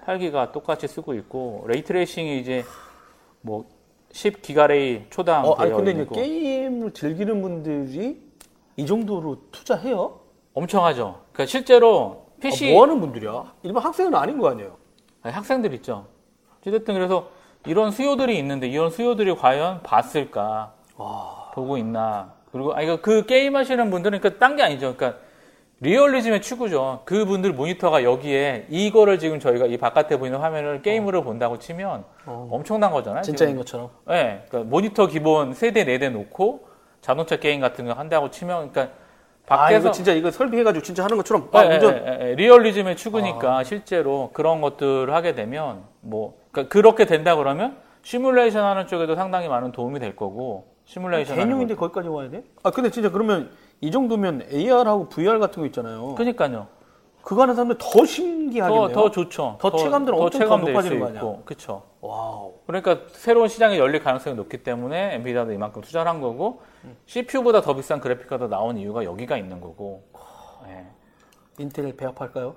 8기가 0.06 0.52
똑같이 0.52 0.86
쓰고 0.86 1.14
있고, 1.14 1.64
ray 1.66 1.86
tracing이 1.86 2.38
이제 2.40 2.64
뭐 3.40 3.64
10기가레이 4.12 5.10
초당 5.10 5.44
어, 5.46 5.54
아니, 5.54 5.72
근데 5.72 5.92
이제 5.92 6.02
있고 6.02 6.14
게임을 6.14 6.92
즐기는 6.92 7.40
분들이 7.42 8.20
이 8.76 8.86
정도로 8.86 9.36
투자해요? 9.52 10.20
엄청 10.54 10.84
하죠. 10.86 11.20
그러니까 11.32 11.46
실제로 11.50 12.26
PC 12.40 12.70
아, 12.70 12.72
뭐 12.72 12.82
하는 12.82 13.00
분들이야? 13.00 13.52
일반 13.62 13.82
학생은 13.84 14.14
아닌 14.14 14.38
거 14.38 14.48
아니에요? 14.50 14.76
아니, 15.22 15.34
학생들 15.34 15.72
있죠. 15.74 16.06
어찌됐든 16.60 16.94
그래서 16.94 17.28
이런 17.66 17.90
수요들이 17.90 18.36
있는데 18.38 18.68
이런 18.68 18.90
수요들이 18.90 19.34
과연 19.36 19.82
봤을까? 19.82 20.74
보고 21.54 21.76
있나? 21.78 22.34
그리고 22.52 22.74
아 22.74 22.82
이거 22.82 23.00
그 23.00 23.26
게임 23.26 23.54
하시는 23.56 23.90
분들은 23.90 24.18
그러니까 24.20 24.38
딴 24.38 24.56
게 24.56 24.62
아니죠. 24.62 24.94
그러니까 24.96 25.20
리얼리즘의 25.82 26.42
추구죠. 26.42 27.00
그분들 27.06 27.54
모니터가 27.54 28.04
여기에 28.04 28.66
이거를 28.68 29.18
지금 29.18 29.40
저희가 29.40 29.64
이 29.66 29.78
바깥에 29.78 30.18
보이는 30.18 30.38
화면을 30.38 30.82
게임으로 30.82 31.22
본다고 31.22 31.58
치면 31.58 32.04
엄청난 32.26 32.90
거잖아요. 32.90 33.22
진짜인 33.22 33.52
지금. 33.52 33.62
것처럼. 33.62 33.90
네, 34.06 34.44
그러니까 34.48 34.70
모니터 34.70 35.06
기본 35.06 35.52
3대 35.52 35.86
4대 35.86 36.10
놓고 36.10 36.68
자동차 37.00 37.36
게임 37.36 37.60
같은 37.62 37.86
거 37.86 37.92
한다고 37.94 38.30
치면 38.30 38.72
그러니까 38.72 38.94
아, 39.48 39.56
밖에서 39.56 39.80
이거 39.88 39.90
진짜 39.90 40.12
이거 40.12 40.30
설비해가지고 40.30 40.82
진짜 40.82 41.02
하는 41.02 41.16
것처럼. 41.16 41.48
아, 41.52 41.64
예, 41.64 41.68
완전. 41.68 41.94
예, 41.96 42.18
예, 42.20 42.28
예. 42.28 42.34
리얼리즘의 42.34 42.96
추구니까 42.96 43.64
실제로 43.64 44.30
그런 44.34 44.60
것들을 44.60 45.12
하게 45.14 45.34
되면 45.34 45.82
뭐 46.02 46.38
그러니까 46.52 46.70
그렇게 46.70 47.06
된다 47.06 47.36
그러면 47.36 47.78
시뮬레이션 48.02 48.62
하는 48.62 48.86
쪽에도 48.86 49.14
상당히 49.14 49.48
많은 49.48 49.72
도움이 49.72 49.98
될 49.98 50.14
거고 50.14 50.66
시뮬레이션 50.84 51.36
하는 51.38 51.46
개념인데 51.46 51.74
거기까지 51.74 52.08
와야 52.08 52.28
돼? 52.28 52.44
아, 52.62 52.70
근데 52.70 52.90
진짜 52.90 53.10
그러면 53.10 53.50
이 53.80 53.90
정도면 53.90 54.46
AR하고 54.52 55.08
VR 55.08 55.38
같은 55.38 55.60
거 55.62 55.66
있잖아요. 55.66 56.06
거. 56.08 56.14
그러니까요. 56.14 56.66
그거 57.22 57.42
하는 57.42 57.54
사람들 57.54 57.76
더 57.78 58.04
신기하겠네요. 58.04 58.88
더, 58.88 58.92
더 58.94 59.10
좋죠. 59.10 59.58
더 59.60 59.76
체감들은 59.76 60.18
엄청 60.18 60.48
높아지는 60.48 60.96
수거 60.96 61.06
아니야? 61.06 61.42
그렇죠. 61.44 61.82
wow. 62.00 62.54
그러니까 62.66 63.00
새로운 63.08 63.48
시장이 63.48 63.78
열릴 63.78 64.02
가능성이 64.02 64.36
높기 64.36 64.62
때문에 64.62 65.14
엔비디아도 65.16 65.52
이만큼 65.52 65.82
투자를 65.82 66.10
한 66.10 66.20
거고 66.20 66.62
CPU보다 67.06 67.60
더 67.60 67.74
비싼 67.74 68.00
그래픽카드 68.00 68.44
나온 68.44 68.78
이유가 68.78 69.04
여기가 69.04 69.36
있는 69.36 69.60
거고. 69.60 70.02
예. 70.68 70.86
인텔 71.58 71.94
배 71.94 72.07
아파할까요? 72.07 72.56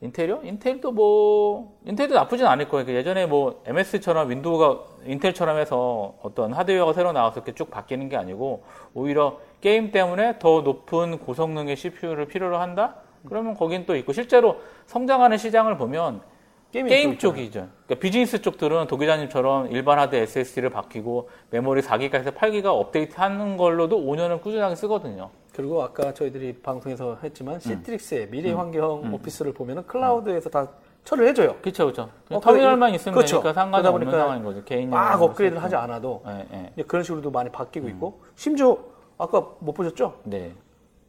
인텔이요? 0.00 0.40
인텔도 0.44 0.92
뭐 0.92 1.76
인텔도 1.84 2.14
나쁘진 2.14 2.46
않을 2.46 2.68
거예요. 2.68 2.86
그 2.86 2.94
예전에 2.94 3.26
뭐 3.26 3.62
MS처럼 3.66 4.30
윈도우가 4.30 4.84
인텔처럼 5.04 5.58
해서 5.58 6.14
어떤 6.22 6.52
하드웨어가 6.52 6.92
새로 6.92 7.12
나와서 7.12 7.36
이렇게 7.36 7.52
쭉 7.52 7.70
바뀌는 7.70 8.08
게 8.08 8.16
아니고 8.16 8.64
오히려 8.94 9.38
게임 9.60 9.90
때문에 9.90 10.38
더 10.38 10.60
높은 10.60 11.18
고성능의 11.18 11.76
CPU를 11.76 12.26
필요로 12.26 12.58
한다? 12.58 12.96
그러면 13.26 13.54
거긴 13.54 13.86
또 13.86 13.96
있고 13.96 14.12
실제로 14.12 14.60
성장하는 14.86 15.36
시장을 15.36 15.76
보면 15.76 16.22
게임 16.70 17.12
또 17.12 17.18
쪽이죠. 17.18 17.66
그러니까 17.86 18.00
비즈니스 18.00 18.40
쪽들은 18.42 18.86
도기자님처럼 18.86 19.72
일반 19.72 19.98
하드 19.98 20.14
SSD를 20.14 20.70
바뀌고 20.70 21.30
메모리 21.50 21.80
4기가에서 21.80 22.34
8기가 22.34 22.66
업데이트하는 22.66 23.56
걸로도 23.56 23.98
5년을 23.98 24.42
꾸준하게 24.42 24.74
쓰거든요. 24.76 25.30
그리고 25.54 25.82
아까 25.82 26.14
저희들이 26.14 26.60
방송에서 26.62 27.12
음. 27.14 27.16
했지만 27.24 27.58
시트릭스의 27.58 28.28
미래 28.30 28.52
환경 28.52 29.12
오피스를 29.12 29.52
보면은 29.54 29.84
클라우드에서 29.86 30.50
다 30.50 30.68
처리를 31.04 31.30
해줘요. 31.30 31.56
그렇죠, 31.62 31.84
그렇죠. 31.84 32.10
어, 32.30 32.38
터미널만 32.38 32.94
있으면 32.94 33.14
그렇죠. 33.14 33.36
되니까 33.36 33.54
상관이 33.54 33.82
그러다 33.82 33.94
없는 33.94 34.06
보니까 34.06 34.22
상황인 34.22 34.44
거죠. 34.44 34.62
개인 34.64 34.90
막 34.90 35.20
업그레이드를 35.20 35.58
쓸 35.58 35.64
하지 35.64 35.74
수 35.74 35.78
않아도 35.78 36.22
예. 36.28 36.70
이제 36.74 36.82
그런 36.82 37.02
식으로도 37.02 37.30
많이 37.30 37.48
음. 37.48 37.52
바뀌고 37.52 37.88
있고 37.88 38.20
심지어 38.36 38.78
아까 39.18 39.40
못 39.58 39.72
보셨죠? 39.72 40.20
네. 40.24 40.52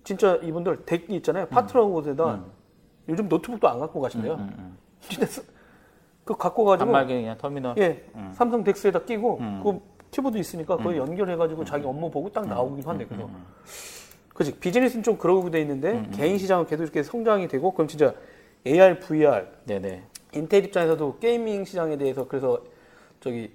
진짜 0.03 0.35
이분들 0.41 0.85
덱 0.85 1.09
있잖아요. 1.09 1.45
파트라고에다 1.47 2.43
요즘 3.07 3.29
노트북도 3.29 3.67
안 3.69 3.79
갖고 3.79 4.01
가신대요. 4.01 4.33
음, 4.33 4.55
음. 4.57 4.77
진짜 4.99 5.25
쓰- 5.27 5.45
그 6.25 6.35
갖고 6.35 6.65
가지고 6.65 6.85
단말기 6.91 7.13
그냥 7.13 7.37
터미널. 7.37 7.75
예 7.77 8.03
삼성 8.33 8.63
덱스에다 8.63 9.03
끼고 9.03 9.37
음. 9.39 9.61
그 9.63 9.79
키보드 10.11 10.37
있으니까 10.37 10.77
그거 10.77 10.95
연결해가지고 10.95 11.65
자기 11.65 11.85
업무 11.85 12.09
보고 12.09 12.31
딱 12.31 12.47
나오긴 12.47 12.83
한데 12.83 13.05
그래서 13.05 13.29
그지 14.33 14.55
비즈니스는 14.59 15.03
좀 15.03 15.17
그러고 15.17 15.49
돼 15.51 15.61
있는데 15.61 16.07
개인 16.13 16.37
시장은 16.37 16.65
계속 16.65 16.83
이렇게 16.83 17.03
성장이 17.03 17.47
되고 17.47 17.71
그럼 17.71 17.87
진짜 17.87 18.13
AR, 18.65 18.99
VR 18.99 19.47
네네. 19.65 20.03
인텔 20.33 20.65
입장에서도 20.65 21.17
gaming 21.19 21.65
시장에 21.65 21.97
대해서 21.97 22.27
그래서 22.27 22.59
저기 23.19 23.51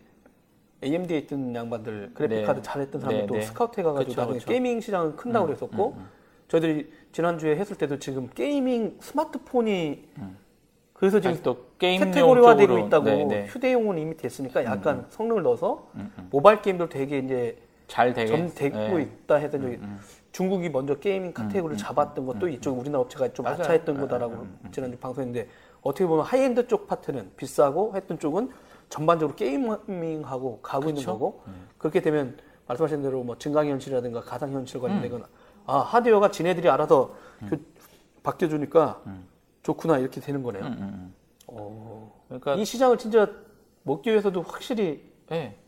AMD에 0.85 1.19
있던 1.19 1.55
양반들 1.55 2.11
그래픽 2.14 2.37
네. 2.37 2.43
카드 2.45 2.62
잘했던 2.62 3.00
사람들 3.00 3.21
네, 3.23 3.26
또 3.26 3.35
네. 3.35 3.43
스카우트 3.43 3.81
해가지고 3.81 4.05
그쵸, 4.05 4.21
나중에 4.21 4.38
그쵸. 4.38 4.50
gaming 4.50 4.81
시장은 4.81 5.17
큰다고 5.17 5.47
그랬었고 5.47 5.97
저희들이 6.49 6.93
지난주에 7.12 7.57
했을 7.57 7.76
때도 7.76 7.99
지금 7.99 8.29
gaming 8.35 8.97
스마트폰이 9.00 10.05
그래서 10.93 11.19
지금 11.21 11.33
아직도 11.33 11.67
게임용 11.79 12.11
카테고리화되고 12.11 12.79
있다고 12.79 13.05
네, 13.05 13.25
네. 13.25 13.47
휴대용은 13.47 13.99
이미 13.99 14.17
됐으니까 14.17 14.64
약간 14.64 15.07
성능을 15.11 15.43
넣어서 15.43 15.88
모바일 16.31 16.62
게임도 16.62 16.88
되게 16.88 17.19
이제 17.19 17.59
잘 17.87 18.14
되게. 18.14 18.26
점 18.26 18.50
되고 18.55 18.76
네. 18.97 19.03
있다 19.03 19.37
해서 19.37 19.59
저기 19.59 19.79
중국이 20.33 20.69
먼저 20.71 20.95
gaming 20.95 21.33
카테고리를 21.33 21.79
잡았던 21.79 22.26
것도 22.26 22.49
이쪽 22.49 22.79
우리나라 22.79 23.00
업체가 23.03 23.33
좀 23.33 23.45
맞아요. 23.45 23.61
아차했던 23.61 24.00
거다라고 24.00 24.47
지난주 24.73 24.97
방송했는데 24.99 25.49
어떻게 25.83 26.07
보면 26.07 26.25
하이엔드 26.25 26.67
쪽 26.67 26.87
파트는 26.87 27.33
비싸고 27.37 27.95
했던 27.95 28.19
쪽은 28.19 28.50
전반적으로 28.95 29.35
gaming하고 29.35 30.61
가고 30.63 30.89
있는 30.89 31.05
거고 31.05 31.43
그렇게 31.79 32.01
되면 32.01 32.39
말씀하신 32.69 33.03
대로 33.03 33.25
뭐 33.25 33.37
증강현실이라든가 33.37 34.21
가상현실 34.21 34.81
관련된 34.81 35.11
건 35.11 35.25
아, 35.67 35.79
하드웨어가 35.79 36.31
지네들이 36.31 36.69
알아서 36.69 37.13
그 37.49 37.61
바뀌어주니까 38.23 39.03
좋구나 39.65 39.99
이렇게 39.99 40.21
되는 40.21 40.45
거네요. 40.45 41.11
어, 41.49 42.23
그러니까 42.29 42.55
이 42.55 42.65
시장을 42.65 42.97
진짜 42.99 43.29
먹기 43.83 44.11
위해서도 44.11 44.43
확실히 44.43 45.13
네. 45.27 45.59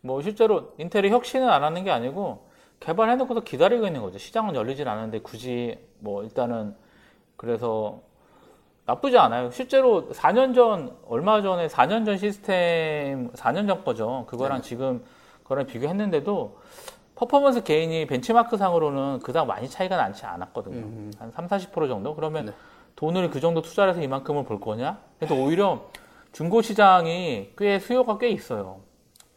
뭐 0.00 0.22
실제로 0.22 0.72
인텔이 0.78 1.10
혁신은 1.10 1.46
안 1.46 1.62
하는 1.62 1.84
게 1.84 1.90
아니고 1.90 2.48
개발해놓고서 2.80 3.40
기다리고 3.40 3.86
있는 3.86 4.00
거죠. 4.00 4.16
시장은 4.16 4.54
열리진 4.54 4.88
않았는데 4.88 5.20
굳이 5.20 5.78
뭐 5.98 6.24
일단은 6.24 6.74
그래서 7.36 8.00
나쁘지 8.84 9.16
않아요. 9.18 9.50
실제로 9.50 10.08
4년 10.10 10.54
전 10.54 10.96
얼마 11.06 11.40
전에 11.40 11.68
4년 11.68 12.04
전 12.04 12.18
시스템 12.18 13.30
4년 13.32 13.66
전 13.68 13.84
거죠. 13.84 14.24
그거랑 14.28 14.62
지금 14.62 15.04
그거랑 15.44 15.66
비교했는데도 15.66 16.58
퍼포먼스 17.14 17.62
개인이 17.62 18.06
벤치마크 18.06 18.56
상으로는 18.56 19.20
그닥 19.20 19.46
많이 19.46 19.68
차이가 19.68 19.96
나지 19.96 20.24
않았거든요. 20.26 21.10
한 21.18 21.30
3, 21.30 21.46
40% 21.46 21.88
정도? 21.88 22.14
그러면 22.16 22.52
돈을 22.96 23.30
그 23.30 23.38
정도 23.40 23.62
투자를 23.62 23.92
해서 23.92 24.02
이만큼을 24.02 24.44
볼 24.44 24.58
거냐? 24.60 24.98
그래서 25.18 25.34
오히려 25.36 25.82
중고 26.32 26.60
시장이 26.62 27.50
꽤 27.56 27.78
수요가 27.78 28.18
꽤 28.18 28.30
있어요. 28.30 28.80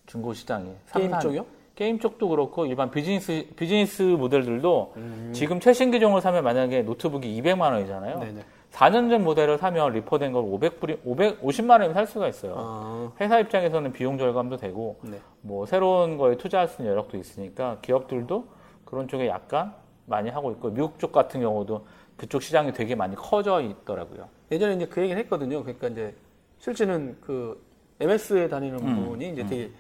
중고 0.08 0.34
시장이. 0.34 0.72
게임 0.94 1.12
삼산- 1.12 1.22
쪽이요? 1.22 1.46
게임 1.76 2.00
쪽도 2.00 2.30
그렇고 2.30 2.66
일반 2.66 2.90
비즈니스 2.90 3.46
비즈니스 3.58 4.02
모델들도 4.02 4.94
지금 5.34 5.60
최신 5.60 5.92
기종을 5.92 6.22
사면 6.22 6.44
만약에 6.44 6.82
노트북이 6.84 7.40
200만 7.42 7.72
원이잖아요. 7.74 8.20
네네. 8.20 8.42
4년 8.76 9.10
전 9.10 9.24
모델을 9.24 9.58
사면 9.58 9.94
리퍼된 9.94 10.34
걸 10.34 10.44
500불이 10.44 11.02
550만 11.04 11.72
원이면 11.72 11.94
살 11.94 12.06
수가 12.06 12.28
있어요. 12.28 12.56
아, 12.58 13.12
회사 13.22 13.40
입장에서는 13.40 13.94
비용 13.94 14.18
절감도 14.18 14.58
되고 14.58 15.00
네. 15.02 15.22
뭐 15.42 15.66
새로운 15.66 16.18
거에 16.18 16.36
투자할 16.36 16.68
수 16.68 16.82
있는 16.82 16.92
여력도 16.92 17.18
있으니까 17.18 17.78
기업들도 17.82 18.46
그런 18.84 19.08
쪽에 19.08 19.28
약간 19.28 19.74
많이 20.06 20.30
하고 20.30 20.52
있고 20.52 20.72
미국 20.72 21.00
쪽 21.00 21.14
같은 21.14 21.40
경우도 21.40 21.86
그쪽 22.18 22.42
시장이 22.42 22.74
되게 22.74 22.96
많이 22.96 23.16
커져 23.16 23.62
있더라고요. 23.62 24.28
예전에 24.52 24.76
이제 24.76 24.86
그 24.88 25.02
얘기를 25.02 25.22
했거든요. 25.22 25.64
그러니까 25.64 25.88
이제 25.88 26.14
실제는 26.60 27.18
그 27.22 27.64
MS에 28.02 28.50
다니는 28.50 28.80
음, 28.80 29.06
분이 29.06 29.32
이제 29.32 29.46
되게 29.46 29.72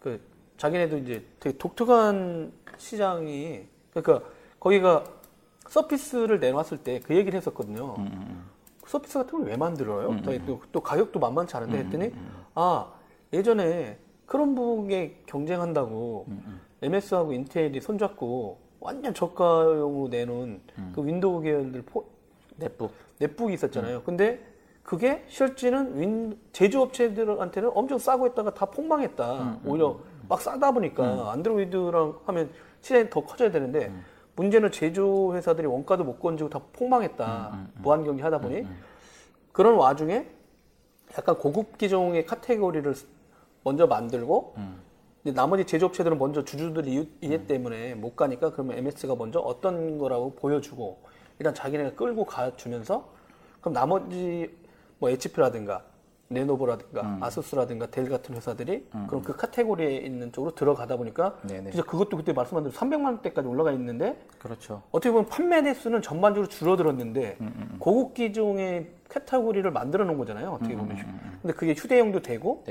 그 0.00 0.18
자기네도 0.56 0.96
이제 0.98 1.22
되게 1.38 1.56
독특한 1.58 2.50
시장이 2.78 3.66
그러니까 3.92 4.26
거기가 4.58 5.04
서피스를 5.68 6.40
내놨을 6.40 6.78
때 6.82 7.00
그 7.00 7.14
얘기를 7.14 7.36
했었거든요. 7.36 7.94
음, 7.98 8.44
서피스 8.86 9.18
같은 9.18 9.38
걸 9.38 9.48
왜 9.48 9.56
만들어요? 9.56 10.08
또, 10.22 10.32
또, 10.46 10.60
또 10.72 10.80
가격도 10.80 11.20
만만치 11.20 11.56
않은데 11.56 11.78
했더니 11.78 12.12
아 12.54 12.86
예전에 13.32 13.98
크롬북에 14.26 15.22
경쟁한다고 15.26 16.26
MS하고 16.82 17.32
인텔이 17.32 17.80
손잡고 17.80 18.58
완전 18.80 19.12
저가용으로 19.12 20.08
내놓은 20.08 20.60
그 20.94 21.04
윈도우 21.04 21.40
계열들 21.40 21.82
포, 21.82 22.04
넷북. 22.56 22.92
넷북이 23.18 23.54
있었잖아요. 23.54 24.02
근데 24.04 24.40
그게 24.84 25.24
실제는 25.28 26.00
윈 26.00 26.38
제조업체들한테는 26.52 27.70
엄청 27.74 27.98
싸고 27.98 28.26
했다가 28.26 28.54
다 28.54 28.66
폭망했다. 28.66 29.58
오히려 29.64 29.98
막 30.28 30.40
싸다 30.40 30.70
보니까 30.72 31.32
안드로이드랑 31.32 32.20
하면 32.26 32.50
시장이 32.80 33.10
더 33.10 33.20
커져야 33.24 33.50
되는데 33.50 33.92
문제는 34.38 34.70
제조 34.70 35.34
회사들이 35.34 35.66
원가도 35.66 36.04
못 36.04 36.20
건지고 36.20 36.48
다 36.48 36.60
폭망했다. 36.72 37.66
무한 37.82 38.04
경쟁 38.04 38.22
하다 38.22 38.38
보니. 38.38 38.66
그런 39.50 39.74
와중에 39.74 40.26
약간 41.18 41.36
고급 41.36 41.76
기종의 41.76 42.24
카테고리를 42.24 42.94
먼저 43.64 43.88
만들고 43.88 44.54
나머지 45.34 45.64
제조업체들은 45.64 46.16
먼저 46.18 46.44
주주들 46.44 46.86
이유, 46.86 47.04
이해 47.20 47.44
때문에 47.46 47.96
못 47.96 48.14
가니까 48.14 48.52
그러면 48.52 48.78
MS가 48.78 49.16
먼저 49.16 49.40
어떤 49.40 49.98
거라고 49.98 50.34
보여주고 50.36 51.02
일단 51.40 51.52
자기네가 51.52 51.96
끌고 51.96 52.24
가주면서 52.24 53.08
그럼 53.60 53.74
나머지 53.74 54.56
뭐 55.00 55.10
HP라든가 55.10 55.82
레노버라든가 56.30 57.18
아수스라든가 57.20 57.86
델 57.86 58.08
같은 58.08 58.34
회사들이 58.34 58.86
그럼 59.06 59.22
그 59.22 59.34
카테고리에 59.34 59.96
있는 59.98 60.30
쪽으로 60.32 60.54
들어가다 60.54 60.96
보니까 60.96 61.38
네네. 61.46 61.70
진짜 61.70 61.84
그것도 61.84 62.16
그때 62.16 62.32
말씀한 62.32 62.64
대로 62.64 62.74
300만 62.74 63.04
원대까지 63.04 63.48
올라가 63.48 63.72
있는데 63.72 64.18
그렇죠. 64.38 64.82
어떻게 64.90 65.10
보면 65.10 65.26
판매 65.26 65.62
대수는 65.62 66.02
전반적으로 66.02 66.48
줄어들었는데 66.48 67.38
고급 67.78 68.14
기종의 68.14 68.90
카테고리를 69.08 69.70
만들어 69.70 70.04
놓은 70.04 70.18
거잖아요. 70.18 70.50
어떻게 70.50 70.76
보면. 70.76 70.96
근데 71.42 71.54
그게 71.54 71.72
휴대용도 71.72 72.20
되고. 72.20 72.64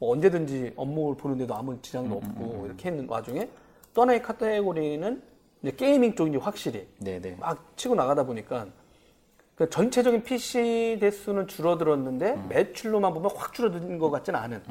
뭐 0.00 0.12
언제든지 0.12 0.74
업무를 0.76 1.16
보는데도 1.16 1.54
아무 1.56 1.80
지장도 1.82 2.16
없고 2.16 2.66
이렇게 2.66 2.88
있는 2.88 3.08
와중에 3.08 3.48
또 3.94 4.02
하나의 4.02 4.22
카테고리는 4.22 5.22
이제 5.62 5.72
gaming 5.72 6.14
쪽인지 6.14 6.38
확실히 6.38 6.86
네네. 6.98 7.36
막 7.40 7.76
치고 7.76 7.96
나가다 7.96 8.24
보니까 8.24 8.66
그 9.58 9.68
전체적인 9.68 10.22
PC 10.22 10.98
대수는 11.00 11.48
줄어들었는데 11.48 12.36
매출로만 12.48 13.12
보면 13.12 13.32
확 13.34 13.52
줄어든 13.52 13.98
것 13.98 14.08
같지는 14.10 14.38
않은 14.38 14.62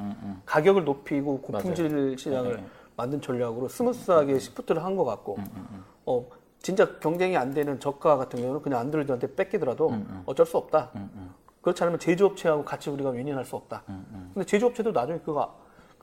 가격을 0.45 0.86
높이고 0.86 1.41
고품질 1.41 2.15
시장을 2.17 2.63
만든 2.95 3.19
전략으로 3.21 3.67
smooth하게 3.67 4.39
shift를 4.39 4.84
한 4.84 4.95
것 4.95 5.04
같고. 5.04 5.38
어 6.06 6.26
진짜 6.60 6.97
경쟁이 7.00 7.36
안 7.38 7.54
되는 7.54 7.80
저가 7.82 8.15
같은 8.17 8.39
경우는 8.41 8.62
그냥 8.62 8.80
안드로이드한테 8.80 9.36
뺏기더라도 9.36 9.91
어쩔 10.26 10.45
수 10.45 10.58
없다. 10.58 10.91
그렇지 11.62 11.84
않으면 11.84 12.00
제조업체하고 12.00 12.63
같이 12.63 12.89
우리가 12.89 13.10
win-win할 13.10 13.43
수 13.43 13.58
없다. 13.58 13.84
근데 14.34 14.45
제조업체도 14.45 14.93
나중에 14.93 15.19
그거 15.19 15.54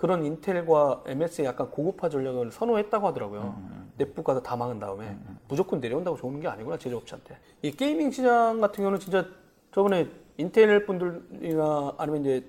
그런 0.04 0.22
인텔과 0.22 1.04
MS의 1.06 1.46
약간 1.46 1.70
고급화 1.70 2.10
전략을 2.10 2.52
선호했다고 2.52 3.06
하더라고요. 3.06 3.56
넷북 3.96 4.22
가서 4.22 4.42
다 4.42 4.54
망한 4.54 4.78
다음에 4.78 5.16
무조건 5.48 5.80
내려온다고 5.80 6.14
좋은 6.14 6.40
게 6.40 6.46
아니구나 6.46 6.76
제조업체한테. 6.76 7.38
이 7.62 7.70
gaming 7.70 8.10
시장 8.10 8.60
같은 8.60 8.82
경우는 8.82 9.00
진짜 9.00 9.24
저번에 9.72 10.06
인텔 10.36 10.84
분들이나 10.84 11.94
아니면 11.96 12.20
이제 12.20 12.44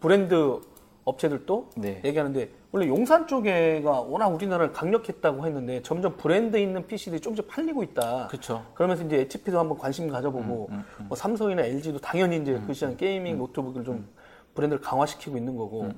브랜드 0.00 0.60
업체들도 1.04 1.70
네. 1.78 2.02
얘기하는데 2.04 2.50
원래 2.72 2.86
용산 2.88 3.26
쪽에가 3.26 4.02
워낙 4.02 4.26
우리나라를 4.26 4.74
강력했다고 4.74 5.46
했는데 5.46 5.80
점점 5.80 6.14
브랜드 6.18 6.58
있는 6.58 6.86
PC들이 6.86 7.22
조금씩 7.22 7.48
팔리고 7.48 7.84
있다. 7.84 8.26
그렇죠. 8.26 8.66
그러면서 8.74 9.02
이제 9.04 9.20
HP도 9.20 9.58
한번 9.58 9.78
관심 9.78 10.10
가져보고 10.10 10.68
뭐 11.08 11.16
삼성이나 11.16 11.62
LG도 11.62 12.00
당연히 12.00 12.36
이제 12.36 12.60
그 12.66 12.74
시장 12.74 12.98
gaming 12.98 13.38
노트북을 13.38 13.82
좀 13.84 14.06
브랜드를 14.54 14.82
강화시키고 14.82 15.38
있는 15.38 15.56
거고 15.56 15.88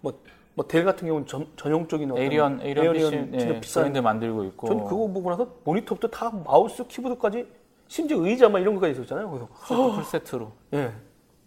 뭐 0.00 0.18
뭐 0.56 0.66
델 0.66 0.84
같은 0.84 1.06
경우는 1.06 1.26
전, 1.26 1.46
전용적인 1.56 2.10
어떤 2.10 2.22
에이리언 2.22 2.60
에이리언 2.62 2.92
PC 2.94 3.10
진짜 3.10 3.46
네, 3.46 3.60
비싼 3.60 3.82
브랜드 3.82 3.98
만들고 3.98 4.44
있고. 4.44 4.66
전 4.68 4.78
그거 4.84 5.06
보고 5.06 5.30
나서 5.30 5.46
모니터부터 5.64 6.08
다 6.08 6.32
마우스 6.44 6.84
키보드까지 6.86 7.46
심지어 7.88 8.16
의자 8.24 8.48
막 8.48 8.58
이런 8.58 8.74
것까지 8.74 8.92
있었잖아요. 8.92 9.30
그래서 9.30 9.48
풀 9.94 10.02
세트로. 10.04 10.50
예. 10.72 10.90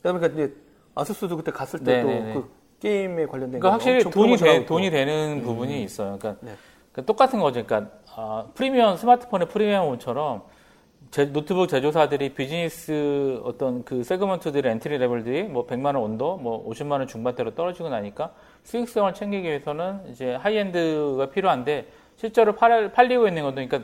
그다음에 0.02 0.28
이제 0.28 0.54
아수스도 0.94 1.36
그때 1.38 1.52
갔을 1.52 1.80
네, 1.80 1.96
때도 1.96 2.08
네, 2.08 2.20
네. 2.22 2.34
그 2.36 2.50
게임에 2.80 3.26
관련된 3.26 3.60
그러니까 3.60 3.68
거 3.68 3.72
확실히 3.72 4.04
돈이 4.12 4.38
되. 4.38 4.66
돈이 4.66 4.90
되는 4.92 5.42
부분이 5.42 5.84
있어요. 5.84 6.18
그러니까, 6.20 6.46
네. 6.46 6.54
그러니까 6.92 7.02
똑같은 7.12 7.40
거죠. 7.40 7.66
그러니까 7.66 7.92
아, 8.16 8.46
프리미엄 8.54 8.96
스마트폰의 8.96 9.48
프리미엄처럼 9.50 10.44
제- 11.10 11.26
노트북 11.34 11.68
제조사들이 11.68 12.36
비즈니스 12.36 13.42
어떤 13.44 13.84
그 13.84 14.04
segment들의 14.04 14.72
entry 14.72 15.00
level들이 15.00 15.44
뭐 15.44 15.66
100만 15.66 15.96
원 15.96 15.98
under, 15.98 16.38
뭐 16.38 16.70
50만 16.70 16.92
원 16.92 17.08
중반대로 17.08 17.56
떨어지고 17.56 17.90
나니까 17.90 18.34
수익성을 18.64 19.14
챙기기 19.14 19.48
위해서는 19.48 20.02
이제 20.10 20.36
high-end가 20.36 21.30
필요한데 21.32 21.88
실제로 22.16 22.54
팔, 22.56 22.92
팔리고 22.92 23.28
있는 23.28 23.44
것도 23.44 23.56
그러니까 23.56 23.82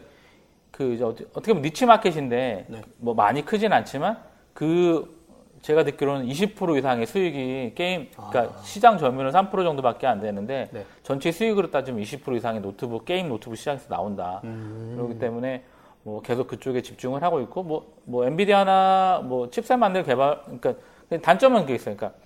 그 0.72 0.94
이제 0.94 1.04
어떻게 1.04 1.26
어떻게 1.32 1.54
보면 1.54 1.64
niche 1.64 1.86
market인데 1.86 2.66
네. 2.68 2.82
뭐 2.98 3.14
많이 3.14 3.46
크진 3.46 3.72
않지만 3.72 4.18
그 4.54 5.16
제가 5.62 5.84
듣기로는 5.84 6.28
20% 6.28 6.78
이상의 6.78 7.08
수익이 7.08 7.72
게임, 7.74 8.08
그러니까 8.12 8.62
시장 8.62 9.00
점유율은 9.00 9.32
3% 9.32 9.52
정도밖에 9.64 10.06
안 10.06 10.22
되는데 10.22 10.70
네. 10.72 10.86
전체 11.02 11.32
수익으로 11.32 11.72
따지면 11.72 12.04
20% 12.04 12.38
이상의 12.38 12.62
노트북 12.62 13.06
게임 13.06 13.30
노트북 13.30 13.58
시장에서 13.58 13.88
나온다. 13.90 14.42
음. 14.44 14.94
그렇기 14.96 15.18
때문에 15.18 15.64
뭐 16.04 16.22
계속 16.22 16.48
그쪽에 16.48 16.84
집중을 16.84 17.24
하고 17.24 17.42
있고 17.42 17.64
뭐뭐 17.64 18.28
엔비디아나 18.28 19.24
뭐 19.26 19.50
칩셋 19.50 19.80
만들 19.80 20.04
개발, 20.04 20.40
그러니까 20.44 20.76
단점은 21.24 21.62
그게 21.62 21.76
있어요. 21.76 21.96
그러니까 21.96 22.20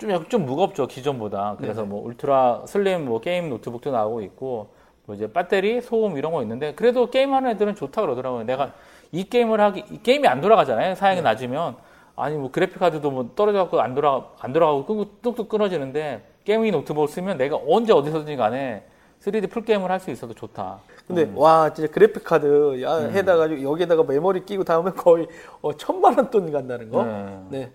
좀, 0.00 0.28
좀 0.28 0.46
무겁죠 0.46 0.86
기존보다. 0.86 1.56
그래서 1.58 1.84
뭐 1.84 2.02
ultra 2.06 2.62
slim 2.66 3.04
뭐 3.04 3.20
게임 3.20 3.48
노트북도 3.50 3.90
나오고 3.90 4.22
있고 4.22 4.68
뭐 5.06 5.14
이제 5.14 5.30
배터리 5.32 5.80
소음 5.80 6.16
이런 6.16 6.32
거 6.32 6.42
있는데 6.42 6.74
그래도 6.74 7.10
게임하는 7.10 7.50
애들은 7.50 7.74
좋다 7.76 8.00
그러더라고요. 8.02 8.44
내가 8.44 8.72
이 9.12 9.24
게임을 9.24 9.60
하기 9.60 9.84
이 9.90 10.02
게임이 10.02 10.26
안 10.26 10.40
돌아가잖아요. 10.40 10.94
사양이 10.94 11.20
낮으면 11.20 11.76
아니 12.16 12.36
뭐 12.36 12.50
그래픽 12.50 12.78
카드도 12.78 13.10
뭐 13.10 13.30
떨어져갖고 13.34 13.80
안 13.80 13.94
돌아 13.94 14.24
안 14.40 14.52
돌아가고 14.52 14.84
끄고 14.86 15.06
뚝뚝 15.22 15.48
끊어지는데 15.48 16.22
gaming 16.44 16.72
노트북을 16.72 17.08
쓰면 17.08 17.36
내가 17.38 17.58
언제 17.68 17.92
어디서든지 17.92 18.36
간에 18.36 18.84
3D 19.22 19.50
full 19.50 19.64
게임을 19.64 19.90
할 19.90 20.00
수 20.00 20.10
있어도 20.10 20.32
좋다. 20.34 20.78
근데 21.06 21.24
음. 21.24 21.36
와 21.36 21.72
진짜 21.74 21.90
그래픽 21.92 22.24
카드 22.24 22.80
야, 22.82 22.94
해다가 23.08 23.50
여기에다가 23.62 24.04
메모리 24.04 24.44
끼고 24.46 24.64
다음에 24.64 24.90
거의 24.92 25.26
어, 25.60 25.72
천만 25.76 26.16
원 26.16 26.30
돈 26.30 26.50
간다는 26.52 26.88
거. 26.90 27.04
네. 27.04 27.38
네. 27.50 27.72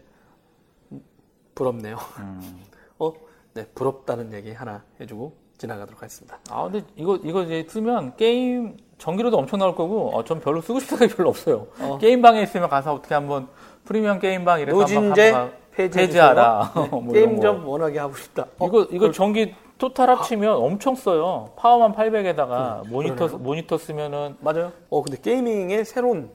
부럽네요. 1.56 1.98
음. 2.20 2.60
어, 3.00 3.14
네 3.54 3.66
부럽다는 3.74 4.34
얘기 4.34 4.52
하나 4.52 4.84
해주고 5.00 5.34
지나가도록 5.58 6.02
하겠습니다. 6.02 6.38
아 6.50 6.64
근데 6.64 6.86
이거 6.96 7.18
이거 7.24 7.42
이제 7.44 7.66
쓰면 7.68 8.18
게임 8.18 8.78
전기료도 8.98 9.38
엄청 9.38 9.60
나올 9.60 9.74
거고 9.76 10.10
어, 10.16 10.24
전 10.24 10.40
별로 10.42 10.62
쓰고 10.62 10.80
싶은 10.80 10.98
생각이 10.98 11.16
별로 11.18 11.30
없어요. 11.30 11.68
어. 11.80 11.98
게임 12.00 12.22
방에 12.22 12.42
있으면 12.44 12.70
가서 12.70 12.94
어떻게 12.94 13.14
한번 13.16 13.48
프리미엄 13.86 14.20
게임방 14.20 14.60
이래서 14.62 14.78
누진제 14.78 15.32
한번 15.32 15.58
폐지하라. 15.72 16.72
뭐 16.92 17.04
네, 17.14 17.20
이런 17.20 17.30
게임 17.30 17.36
거. 17.38 17.42
좀 17.42 17.68
워낙에 17.68 18.00
하고 18.00 18.16
싶다. 18.16 18.48
어, 18.60 18.68
이거 18.68 18.88
이거 18.92 19.12
전기 19.12 19.56
total 19.78 20.10
합치면 20.10 20.56
엄청 20.56 20.96
써요. 20.96 21.52
파워만 21.58 21.94
800에다가 21.94 22.88
모니터 22.90 23.28
그러네요. 23.28 23.38
모니터 23.40 23.78
쓰면은 23.78 24.36
맞아요. 24.40 24.72
어 24.90 25.02
근데 25.02 25.20
gaming의 25.22 25.86
새로운 25.86 26.30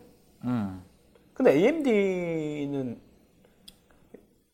음. 0.44 0.82
근데 1.34 1.52
AMD는 1.52 3.00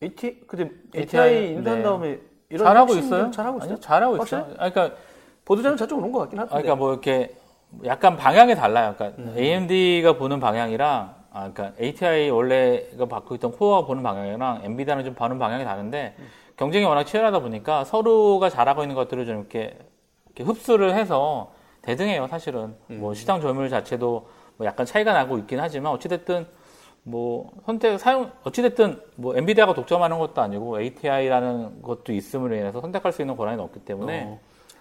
AT 0.03 0.41
근데 0.47 0.69
ATI, 0.95 1.53
인수한 1.53 1.77
네. 1.77 1.83
다음에 1.83 2.19
이런 2.49 2.65
잘하고 2.67 2.93
있어요? 2.95 3.31
잘하고 3.31 3.57
있어요? 3.57 3.71
아니요, 3.71 3.79
잘하고 3.79 4.17
있어요. 4.23 4.41
아니, 4.57 4.71
그러니까 4.71 4.95
보도자는 5.43 5.77
저쪽으로 5.77 6.05
온것 6.05 6.21
같긴 6.21 6.39
아, 6.39 6.41
한데. 6.43 6.51
그러니까 6.53 6.75
뭐 6.75 6.91
이렇게 6.91 7.35
약간 7.85 8.15
방향이 8.15 8.55
달라요. 8.55 8.93
그러니까 8.95 9.21
음. 9.21 9.33
AMD가 9.35 10.13
보는 10.13 10.39
방향이랑 10.39 11.15
아, 11.31 11.51
그러니까 11.51 11.73
ATI 11.81 12.29
원래가 12.29 13.05
받고 13.07 13.35
있던 13.35 13.51
코어가 13.53 13.87
보는 13.87 14.03
방향이랑 14.03 14.61
엔비디아는 14.63 15.03
좀 15.03 15.13
보는 15.15 15.39
방향이 15.39 15.65
다른데 15.65 16.15
음. 16.19 16.27
경쟁이 16.57 16.85
워낙 16.85 17.03
치열하다 17.03 17.39
보니까 17.39 17.83
서로가 17.83 18.49
잘하고 18.49 18.83
있는 18.83 18.95
것들을 18.95 19.25
좀 19.25 19.39
이렇게, 19.39 19.77
이렇게 20.27 20.43
흡수를 20.43 20.93
해서 20.93 21.53
대등해요. 21.81 22.27
사실은 22.27 22.75
음. 22.91 22.99
뭐 22.99 23.13
시장 23.15 23.41
점유율 23.41 23.69
자체도 23.69 24.29
뭐 24.57 24.67
약간 24.67 24.85
차이가 24.85 25.13
나고 25.13 25.39
있긴 25.39 25.59
하지만 25.59 25.91
어찌됐든 25.93 26.45
뭐 27.07 27.49
선택 27.65 27.97
사용 27.99 28.29
어찌됐든 28.43 28.99
뭐 29.15 29.37
엔비디아가 29.37 29.73
독점하는 29.73 30.19
것도 30.19 30.41
아니고 30.41 30.81
ATI라는 30.81 31.81
것도 31.81 32.11
있음으로 32.11 32.53
인해서 32.53 32.81
선택할 32.81 33.13
수 33.13 33.21
있는 33.21 33.37
권한이 33.37 33.61
없기 33.61 33.79
때문에 33.79 34.25
어. 34.25 34.39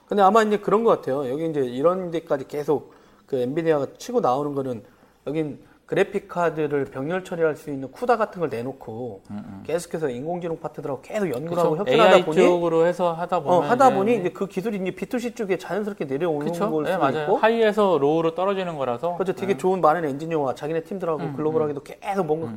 근데 0.09 0.25
아마 0.25 0.43
이제 0.43 0.59
그런 0.59 0.83
것 0.83 0.91
같아요. 0.91 1.29
여기 1.31 1.49
이제 1.49 1.61
이런 1.61 2.11
데까지 2.11 2.49
계속 2.49 2.95
그 3.27 3.37
엔비디아가 3.37 3.87
치고 3.99 4.21
나오는 4.21 4.57
거는 4.57 4.83
여긴 5.29 5.61
그래픽 5.87 6.27
카드를 6.27 6.87
병렬 6.87 7.23
처리할 7.23 7.55
수 7.55 7.71
있는 7.71 7.91
쿠다 7.93 8.17
같은 8.17 8.41
걸 8.41 8.49
내놓고 8.49 9.23
계속해서 9.65 10.11
인공지능 10.11 10.59
파트들하고 10.59 11.01
계속 11.01 11.31
연구를 11.31 11.59
하고 11.63 11.75
음, 11.75 11.79
그쵸? 11.79 11.91
협진하다 11.93 12.25
보니 12.25 12.37
쪽으로 12.37 12.87
해서 12.87 13.13
하다 13.13 13.37
어, 13.39 13.43
보면 13.43 13.71
하다 13.71 13.87
이제 13.87 13.95
보니 13.97 14.17
이제 14.17 14.29
그 14.31 14.49
기술이 14.49 14.79
이제 14.79 14.91
B2C 14.91 15.37
쪽에 15.37 15.57
자연스럽게 15.57 16.07
내려오는 16.07 16.45
그쵸? 16.49 16.71
걸 16.73 16.85
네, 16.85 16.97
맞아요. 16.97 17.23
있고 17.23 17.37
하이에서 17.37 17.99
로우로 18.01 18.35
떨어지는 18.35 18.77
거라서. 18.77 19.15
그렇죠. 19.15 19.33
되게 19.35 19.57
좋은 19.57 19.81
많은 19.81 20.05
엔지니어와 20.05 20.57
자기네 20.57 20.83
팀들하고 20.83 21.21
음, 21.21 21.37
글로벌하게도 21.37 21.83
계속 21.85 22.27
뭔가 22.27 22.53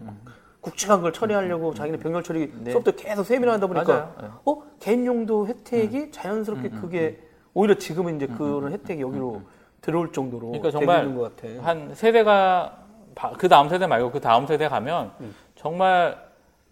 굵직한 0.61 1.01
걸 1.01 1.13
처리하려고 1.13 1.75
자기네 1.75 1.99
병렬 1.99 2.23
처리 2.23 2.51
네. 2.61 2.71
소프트 2.71 2.95
계속 2.95 3.23
세밀하다 3.25 3.67
보니까 3.67 3.93
맞아요. 3.93 4.13
네. 4.21 4.27
어 4.45 4.63
개인 4.79 5.05
용도 5.05 5.45
혜택이 5.47 6.09
자연스럽게 6.11 6.69
그게 6.69 7.19
오히려 7.53 7.75
지금은 7.75 8.15
이제 8.15 8.25
그런 8.25 8.71
혜택이 8.73 9.01
여기로 9.03 9.43
들어올 9.81 10.11
정도로 10.11 10.47
그러니까 10.47 10.69
되고 10.71 10.79
정말 10.79 11.03
있는 11.03 11.15
것 11.17 11.35
같아. 11.35 11.47
한 11.63 11.93
세대가 11.93 12.71
바- 12.75 12.78
그 13.37 13.47
다음 13.49 13.69
세대 13.69 13.87
말고 13.87 14.11
그 14.11 14.19
다음 14.19 14.47
세대 14.47 14.67
가면 14.67 15.11
음. 15.19 15.35
정말 15.55 16.17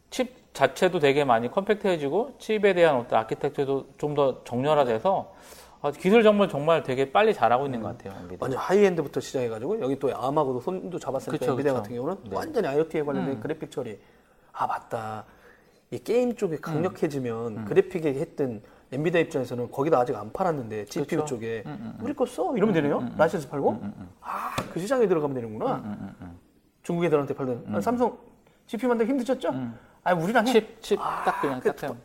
칩 0.09 0.53
자체도 0.53 0.99
되게 0.99 1.23
많이 1.23 1.51
compact해지고 1.51 2.35
칩에 2.39 2.73
대한 2.73 2.95
어떤 2.95 3.19
아키텍처도 3.19 3.87
좀 3.97 4.15
더 4.15 4.43
정렬화돼서 4.43 5.33
아, 5.81 5.91
기술 5.91 6.23
정말 6.23 6.49
정말 6.49 6.81
되게 6.81 7.11
빨리 7.11 7.33
잘하고 7.33 7.65
있는 7.65 7.81
것 7.81 7.89
같아요. 7.95 8.19
엔비디아. 8.21 8.37
완전 8.39 8.59
high-end부터 8.59 9.19
시작해가지고 9.19 9.79
여기 9.81 9.99
또 9.99 10.15
암하고도 10.15 10.61
손도 10.61 10.97
잡았으니까 10.97 11.37
그쵸, 11.37 11.51
엔비디아. 11.51 11.73
같은 11.73 11.95
경우는 11.95 12.17
네. 12.29 12.35
완전히 12.35 12.67
IoT에 12.67 13.03
관련된 13.03 13.35
음. 13.35 13.39
그래픽 13.39 13.69
처리. 13.69 13.99
아 14.53 14.65
맞다. 14.65 15.25
이 15.91 15.99
게임 15.99 16.35
쪽에 16.35 16.57
강력해지면 16.57 17.57
음. 17.57 17.65
그래픽에 17.65 18.15
했던 18.15 18.61
엔비디아 18.91 19.21
입장에서는 19.21 19.69
거기다 19.71 19.99
아직 19.99 20.15
안 20.15 20.31
팔았는데 20.33 20.85
GPU 20.85 21.19
그쵸. 21.21 21.25
쪽에 21.25 21.61
음, 21.67 21.97
우리 22.01 22.13
거 22.13 22.25
써? 22.25 22.55
이러면 22.55 22.73
되네요. 22.73 23.07
라이센스 23.17 23.47
팔고 23.49 23.79
아 24.21 24.55
그 24.71 24.79
시장에 24.79 25.07
들어가면 25.07 25.33
되는구나. 25.35 25.83
음, 26.87 26.93
중국 26.97 27.03
애들한테 27.05 27.33
팔던 27.33 27.65
아, 27.73 27.81
삼성 27.81 28.17
GPU 28.67 28.87
만들기 28.87 29.11
힘드셨죠? 29.11 29.51
아 30.03 30.13
우리랑 30.13 30.47
해. 30.47 30.53
칩, 30.53 30.81
칩 30.81 30.99
아, 31.01 31.23
딱 31.25 31.41
그냥 31.41 31.59
그딱 31.59 31.83
해요. 31.83 31.97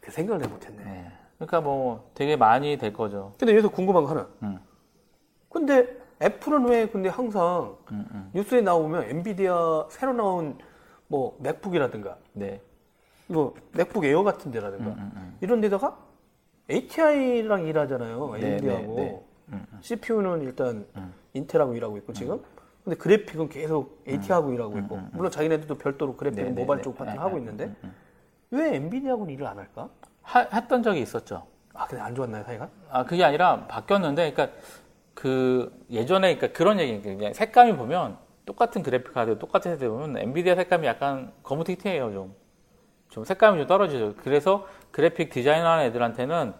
그 0.00 0.10
생각을 0.10 0.42
해 0.42 0.48
못했네. 0.48 0.82
네. 0.82 1.12
그러니까 1.36 1.60
뭐 1.60 2.10
되게 2.14 2.36
많이 2.36 2.78
될 2.78 2.92
거죠. 2.92 3.34
근데 3.38 3.52
여기서 3.52 3.68
궁금한 3.68 4.04
거 4.04 4.10
하나. 4.10 4.28
음. 4.42 4.58
근데 5.50 5.98
애플은 6.22 6.64
왜 6.66 6.86
근데 6.86 7.10
항상 7.10 7.76
음, 7.90 8.06
음. 8.10 8.30
뉴스에 8.32 8.62
나오면 8.62 9.10
엔비디아 9.10 9.86
새로 9.90 10.14
나온 10.14 10.56
뭐 11.08 11.36
맥북이라든가 11.40 12.16
네. 12.32 12.62
뭐 13.26 13.54
맥북 13.72 14.04
에어 14.04 14.22
같은 14.22 14.50
데라든가 14.50 14.92
음, 14.92 15.10
음. 15.14 15.36
이런 15.40 15.60
데다가 15.60 15.98
ATI랑 16.70 17.66
일하잖아요. 17.66 18.32
네, 18.40 18.56
네, 18.56 18.82
네. 18.86 19.22
음, 19.50 19.66
CPU는 19.80 20.42
일단 20.42 20.86
인텔하고 21.34 21.74
일하고 21.74 21.96
있고 21.98 22.12
지금 22.12 22.42
근데 22.86 22.96
그래픽은 22.98 23.48
계속 23.48 24.00
AT하고 24.06 24.52
일하고 24.52 24.78
있고 24.78 25.00
물론 25.10 25.28
자기네들도 25.32 25.76
별도로 25.76 26.14
그래픽 26.16 26.38
음, 26.38 26.44
네, 26.44 26.50
네, 26.52 26.60
모바일 26.60 26.78
네. 26.78 26.84
쪽 26.84 26.96
파트를 26.96 27.14
네, 27.14 27.18
하고 27.18 27.32
네. 27.32 27.38
있는데 27.40 27.74
왜 28.52 28.76
엔비디아하고는 28.76 29.34
일을 29.34 29.44
안 29.44 29.58
할까? 29.58 29.88
하, 30.22 30.42
했던 30.42 30.84
적이 30.84 31.00
있었죠. 31.00 31.48
아 31.74 31.88
근데 31.88 32.00
안 32.00 32.14
좋았나요 32.14 32.44
사이가? 32.44 32.68
아 32.88 33.04
그게 33.04 33.24
아니라 33.24 33.66
바뀌었는데, 33.66 34.32
그러니까 34.32 34.56
그 35.14 35.84
예전에 35.90 36.36
그러니까 36.36 36.56
그런 36.56 36.78
얘기, 36.78 37.02
그냥 37.02 37.32
색감이 37.32 37.76
보면 37.76 38.18
똑같은 38.44 38.84
그래픽 38.84 39.12
카드, 39.12 39.36
똑같은 39.36 39.72
세대 39.72 39.88
보면 39.88 40.18
엔비디아 40.18 40.54
색감이 40.54 40.86
약간 40.86 41.32
거무튀튀해요 41.42 42.12
좀. 42.12 42.36
좀 43.08 43.24
색감이 43.24 43.58
좀 43.58 43.66
떨어지죠. 43.66 44.14
그래서 44.22 44.68
그래픽 44.92 45.30
디자인하는 45.30 45.86
애들한테는 45.86 46.54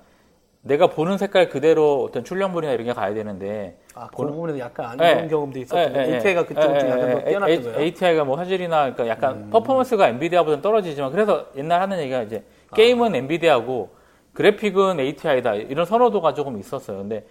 내가 0.66 0.88
보는 0.88 1.16
색깔 1.18 1.48
그대로 1.48 2.04
어떤 2.04 2.24
출력물이나 2.24 2.72
이런 2.72 2.86
게 2.86 2.92
가야 2.92 3.14
되는데 3.14 3.78
아, 3.94 4.08
그 4.08 4.26
부분에서 4.26 4.58
약간 4.58 4.90
안 4.90 4.96
네. 4.96 5.14
좋은 5.14 5.28
경험도 5.28 5.58
있었고 5.60 5.80
예, 5.80 5.92
예, 5.94 6.14
ATI가 6.16 6.40
예. 6.40 6.44
그쪽은 6.44 6.78
좀 6.80 6.88
예, 6.88 6.92
약간 6.92 7.08
예, 7.08 7.14
더 7.14 7.24
뛰어났던 7.24 7.62
거예요. 7.62 7.80
ATI가 7.80 8.24
뭐 8.24 8.36
화질이나 8.36 8.76
그러니까 8.92 9.08
약간 9.08 9.36
음. 9.36 9.50
퍼포먼스가 9.50 10.08
엔비디아보다는 10.08 10.62
떨어지지만 10.62 11.12
그래서 11.12 11.46
옛날 11.56 11.80
하는 11.80 11.98
얘기가 12.00 12.22
이제 12.22 12.44
게임은 12.74 13.14
아. 13.14 13.16
엔비디아고 13.16 13.90
그래픽은 14.32 15.00
ATI다 15.00 15.54
이런 15.54 15.86
선호도가 15.86 16.34
조금 16.34 16.58
있었어요. 16.58 16.98
근데 16.98 17.24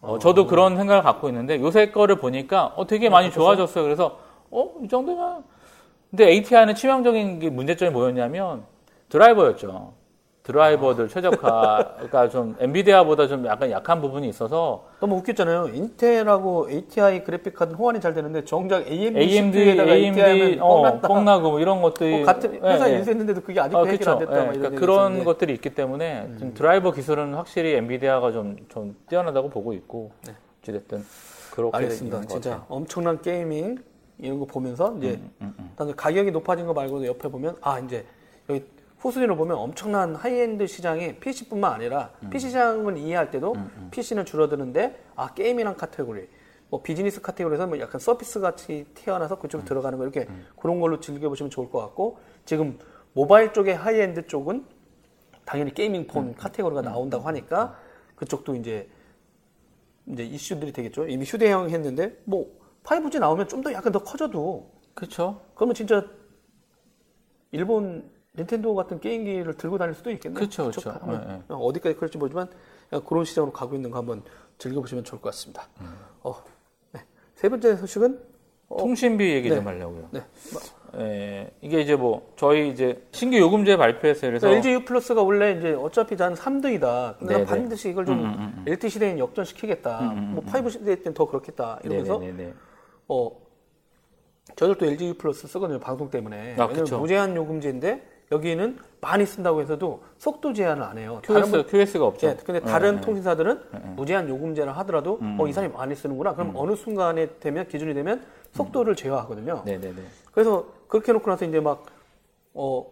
어, 0.00 0.16
아. 0.16 0.18
저도 0.18 0.46
그런 0.46 0.76
생각을 0.76 1.02
갖고 1.02 1.28
있는데 1.28 1.60
요새 1.60 1.90
거를 1.90 2.16
보니까 2.16 2.72
어, 2.76 2.86
되게 2.86 3.08
많이 3.08 3.30
좋아졌어요. 3.30 3.84
그래서 3.84 4.18
어 4.50 4.70
이 4.82 4.88
정도면 4.88 5.44
근데 6.10 6.28
ATI는 6.28 6.74
치명적인 6.74 7.38
게 7.38 7.50
문제점이 7.50 7.90
뭐였냐면 7.90 8.64
드라이버였죠. 9.08 9.92
드라이버들 10.42 11.08
최적화가 11.08 12.28
좀 12.30 12.56
엔비디아보다 12.58 13.28
좀 13.28 13.46
약간 13.46 13.70
약한 13.70 14.00
부분이 14.00 14.28
있어서 14.28 14.88
너무 14.98 15.16
웃겼잖아요. 15.16 15.68
인텔하고 15.68 16.68
ATI 16.68 17.22
그래픽 17.22 17.54
카드는 17.54 17.78
호환이 17.78 18.00
잘 18.00 18.12
되는데 18.12 18.44
정작 18.44 18.86
AMD, 18.88 19.20
AMD, 19.20 19.58
CPU에다가 19.58 19.94
ATI 19.94 20.10
하면 20.10 20.30
AMD, 20.30 20.58
어. 20.60 21.00
뻥나고 21.00 21.50
뭐 21.50 21.60
이런 21.60 21.80
것들이 21.80 22.16
뭐 22.16 22.24
같은 22.24 22.60
회사 22.60 22.88
예, 22.88 22.94
예. 22.94 22.98
인수했는데도 22.98 23.40
그게 23.42 23.60
아직도 23.60 23.78
아, 23.78 23.84
해결. 23.84 24.08
안 24.08 24.18
됐다. 24.18 24.32
예, 24.32 24.36
막 24.36 24.44
이런 24.46 24.58
그러니까 24.58 24.80
그런 24.80 24.96
있었는데. 24.96 25.22
음. 25.22 25.24
것들이 25.24 25.54
있기 25.54 25.70
때문에 25.70 26.30
좀 26.40 26.54
드라이버 26.54 26.90
기술은 26.90 27.34
확실히 27.34 27.74
엔비디아가 27.74 28.32
좀, 28.32 28.56
좀 28.68 28.96
뛰어나다고 29.08 29.48
보고 29.48 29.72
있고 29.74 30.10
어찌됐든 30.62 31.04
그렇게 31.52 31.78
네. 31.78 31.84
알겠습니다. 31.84 32.20
진짜. 32.22 32.64
엄청난 32.68 33.22
gaming 33.22 33.78
이런 34.18 34.40
거 34.40 34.44
보면서 34.46 34.94
이제 34.98 35.20
음, 35.40 35.54
일단 35.70 35.94
가격이 35.94 36.32
높아진 36.32 36.66
거 36.66 36.72
말고도 36.72 37.06
옆에 37.06 37.28
보면 37.28 37.56
아 37.60 37.78
이제 37.78 38.04
여기 38.48 38.64
후순위로 39.02 39.36
보면 39.36 39.56
엄청난 39.58 40.14
하이엔드 40.14 40.66
시장이 40.68 41.16
PC뿐만 41.16 41.72
아니라 41.72 42.12
음. 42.22 42.30
PC 42.30 42.48
시장을 42.48 42.96
이해할 42.96 43.30
때도 43.32 43.56
PC는 43.90 44.24
줄어드는데 44.24 45.04
아 45.16 45.34
게임이랑 45.34 45.76
카테고리 45.76 46.28
뭐 46.70 46.82
비즈니스 46.82 47.20
카테고리에서 47.20 47.66
뭐 47.66 47.78
약간 47.80 48.00
서비스 48.00 48.38
같이 48.38 48.86
태어나서 48.94 49.34
음. 49.34 49.40
그쪽으로 49.40 49.66
들어가는 49.66 49.98
거 49.98 50.04
이렇게 50.04 50.28
그런 50.56 50.80
걸로 50.80 51.00
즐겨보시면 51.00 51.50
좋을 51.50 51.68
것 51.68 51.80
같고 51.80 52.18
지금 52.44 52.78
모바일 53.12 53.52
쪽의 53.52 53.74
하이엔드 53.74 54.28
쪽은 54.28 54.64
당연히 55.44 55.74
gaming 55.74 56.06
폰 56.06 56.34
카테고리가 56.34 56.82
나온다고 56.82 57.24
하니까 57.24 57.76
그쪽도 58.14 58.54
이제 58.54 58.88
이제 60.06 60.24
이슈들이 60.24 60.72
되겠죠. 60.72 61.08
이미 61.08 61.24
휴대용 61.24 61.70
했는데 61.70 62.16
뭐 62.24 62.46
5G 62.84 63.18
나오면 63.18 63.48
좀 63.48 63.62
더 63.62 63.72
약간 63.72 63.90
더 63.92 63.98
커져도 63.98 64.70
그렇죠. 64.94 65.40
그러면 65.54 65.74
진짜 65.74 66.06
일본 67.50 68.08
닌텐도 68.36 68.74
같은 68.74 68.98
게임기를 68.98 69.54
들고 69.54 69.76
다닐 69.76 69.94
수도 69.94 70.10
있겠네요. 70.10 70.40
그쵸? 70.40 70.70
한번 70.86 71.44
네, 71.48 71.54
어디까지 71.54 71.96
그럴지 71.96 72.16
모르지만 72.16 72.48
그런 73.06 73.24
시장으로 73.24 73.52
가고 73.52 73.74
있는 73.74 73.90
거 73.90 73.98
한번 73.98 74.22
즐겨보시면 74.58 75.04
좋을 75.04 75.20
것 75.20 75.30
같습니다. 75.30 75.68
음. 75.80 75.94
어, 76.22 76.42
네. 76.92 77.02
세 77.34 77.48
번째 77.50 77.76
소식은 77.76 78.18
어, 78.68 78.76
통신비 78.78 79.22
얘기 79.32 79.50
네. 79.50 79.56
좀 79.56 79.66
하려고요. 79.66 80.08
네. 80.12 80.22
예, 80.96 81.50
이게 81.60 81.80
이제 81.80 81.94
뭐 81.94 82.32
저희 82.36 82.70
이제 82.70 83.02
신규 83.12 83.38
요금제 83.38 83.76
발표했어요. 83.76 84.30
그래서 84.30 84.48
LG 84.48 84.72
U 84.72 84.84
플러스가 84.84 85.22
원래 85.22 85.52
이제 85.58 85.72
어차피 85.74 86.14
한 86.14 86.34
3등이다. 86.34 87.18
근데 87.18 87.34
네네. 87.34 87.46
반드시 87.46 87.90
이걸 87.90 88.06
좀 88.06 88.18
음, 88.18 88.24
음, 88.24 88.54
음. 88.58 88.64
LT 88.66 88.88
시대에 88.88 89.18
역전시키겠다. 89.18 90.00
뭐5 90.36 90.70
시대 90.70 90.96
때는 90.96 91.14
더 91.14 91.26
그렇겠다. 91.26 91.80
이러면서 91.82 92.18
네네네. 92.18 92.54
어 93.08 93.30
저희들 94.56 94.78
도 94.78 94.86
LG 94.86 95.08
U 95.08 95.14
플러스 95.14 95.46
쓰거든요 95.46 95.78
방송 95.78 96.08
때문에. 96.08 96.56
아. 96.58 96.66
무제한 96.66 97.36
요금제인데 97.36 98.11
여기는 98.30 98.78
많이 99.00 99.26
쓴다고 99.26 99.60
해서도 99.60 100.02
속도 100.16 100.52
제한을 100.52 100.82
안 100.82 100.96
해요. 100.96 101.20
QS, 101.24 101.50
다른 101.50 101.66
QS가 101.66 102.06
없죠. 102.06 102.28
예, 102.28 102.36
근데 102.36 102.60
다른 102.60 102.92
네, 102.92 102.96
네. 102.96 103.00
통신사들은 103.02 103.60
무제한 103.96 104.28
요금제라 104.28 104.72
하더라도 104.72 105.18
어, 105.38 105.46
이 105.48 105.52
사람이 105.52 105.74
많이 105.74 105.94
쓰는구나. 105.94 106.34
그럼 106.34 106.52
어느 106.54 106.76
순간에 106.76 107.38
되면 107.40 107.66
기준이 107.66 107.94
되면 107.94 108.24
속도를 108.52 108.94
제어하거든요. 108.96 109.62
네네네. 109.66 110.02
그래서 110.32 110.66
그렇게 110.88 111.12
해놓고 111.12 111.28
나서 111.28 111.44
이제 111.44 111.60
막 111.60 111.84
어, 112.54 112.90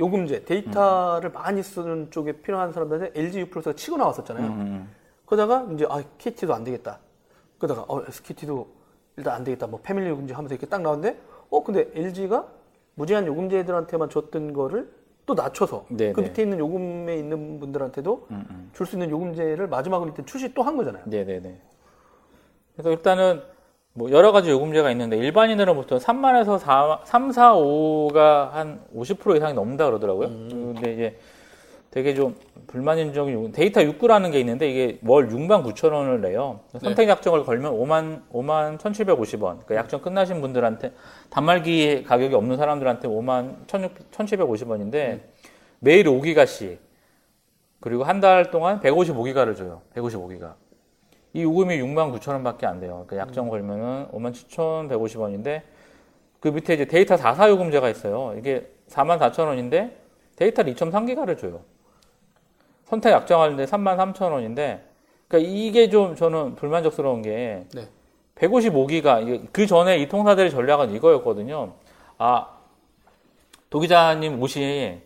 요금제 0.00 0.44
데이터를 0.44 1.30
많이 1.30 1.62
쓰는 1.62 2.10
쪽에 2.10 2.32
필요한 2.32 2.72
사람들한테 2.72 3.18
LG 3.18 3.40
U 3.40 3.50
플러스가 3.50 3.74
치고 3.74 3.96
나왔었잖아요. 3.96 4.46
음, 4.46 4.94
그러다가 5.24 5.66
이제 5.72 5.86
아 5.88 6.02
KT도 6.18 6.54
안 6.54 6.64
되겠다. 6.64 6.98
그러다가 7.58 7.84
어 7.88 8.02
SKT도 8.06 8.68
일단 9.16 9.34
안 9.34 9.44
되겠다. 9.44 9.66
뭐 9.66 9.80
패밀리 9.82 10.08
요금제 10.10 10.34
하면서 10.34 10.54
이렇게 10.54 10.66
딱 10.66 10.82
나왔는데 10.82 11.18
어 11.50 11.64
근데 11.64 11.90
LG가 11.94 12.46
무제한 12.98 13.26
요금제들한테만 13.26 14.10
줬던 14.10 14.52
거를 14.52 14.90
또 15.24 15.34
낮춰서 15.34 15.86
네네. 15.88 16.12
그 16.14 16.20
밑에 16.20 16.42
있는 16.42 16.58
요금에 16.58 17.16
있는 17.16 17.60
분들한테도 17.60 18.26
음, 18.30 18.44
음. 18.50 18.70
줄수 18.74 18.96
있는 18.96 19.10
요금제를 19.10 19.68
마지막으로 19.68 20.10
일단 20.10 20.26
출시 20.26 20.52
또 20.52 20.62
한 20.62 20.76
거잖아요. 20.76 21.04
네네네. 21.06 21.60
그래서 22.74 22.90
일단은 22.90 23.40
뭐 23.94 24.10
여러 24.10 24.32
가지 24.32 24.50
요금제가 24.50 24.90
있는데 24.92 25.16
일반인들은 25.16 25.74
보통 25.74 25.98
3만에서 25.98 26.58
4, 26.58 27.00
3, 27.04 27.32
4, 27.32 27.54
5가 27.54 28.50
한 28.50 28.80
50% 28.96 29.36
이상이 29.36 29.54
넘는다 29.54 29.86
그러더라고요. 29.86 30.28
근데 30.28 30.92
이제 30.92 31.18
되게 31.90 32.14
좀 32.14 32.36
불만인적인 32.66 33.32
요금, 33.32 33.52
데이터 33.52 33.80
6구라는 33.80 34.30
게 34.30 34.40
있는데 34.40 34.70
이게 34.70 34.98
월 35.04 35.28
6만 35.28 35.64
9천 35.64 35.92
원을 35.92 36.20
내요. 36.20 36.60
선택 36.80 37.08
약정을 37.08 37.44
걸면 37.44 37.72
5만, 37.72 38.22
5만 38.30 38.78
1,750원. 38.78 39.40
그러니까 39.64 39.76
약정 39.76 40.02
끝나신 40.02 40.40
분들한테 40.42 40.92
단말기 41.30 42.04
가격이 42.04 42.34
없는 42.34 42.56
사람들한테 42.58 43.08
5만 43.08 43.66
1,750원인데 43.66 45.20
매일 45.80 46.04
5기가씩 46.06 46.76
그리고 47.80 48.04
한 48.04 48.20
달 48.20 48.50
동안 48.50 48.80
155기가를 48.80 49.56
줘요. 49.56 49.80
155기가. 49.94 50.54
이 51.32 51.42
요금이 51.42 51.78
6만 51.78 52.12
9천 52.18 52.32
원밖에 52.32 52.66
안 52.66 52.80
돼요. 52.80 53.04
그 53.06 53.16
약정 53.16 53.48
걸면은 53.48 54.08
5만 54.12 54.32
7,150원인데 54.34 55.62
그 56.40 56.48
밑에 56.48 56.74
이제 56.74 56.84
데이터 56.84 57.16
4사 57.16 57.48
요금제가 57.48 57.88
있어요. 57.88 58.34
이게 58.38 58.66
4만 58.90 59.18
4천 59.18 59.46
원인데 59.46 59.96
데이터를 60.36 60.74
2.3기가를 60.74 61.38
줘요. 61.38 61.60
선택 62.88 63.12
약정하는데 63.12 63.64
3만 63.64 63.96
3천 63.96 64.32
원인데 64.32 64.84
그러니까 65.28 65.50
이게 65.50 65.88
좀 65.90 66.16
저는 66.16 66.54
불만족스러운 66.56 67.22
게 67.22 67.66
네. 67.74 67.88
155기가 68.36 69.48
그 69.52 69.66
전에 69.66 69.98
이 69.98 70.08
통사들의 70.08 70.50
전략은 70.50 70.90
이거였거든요. 70.94 71.74
아 72.18 72.48
도기자님 73.70 74.40
옷이 74.40 75.02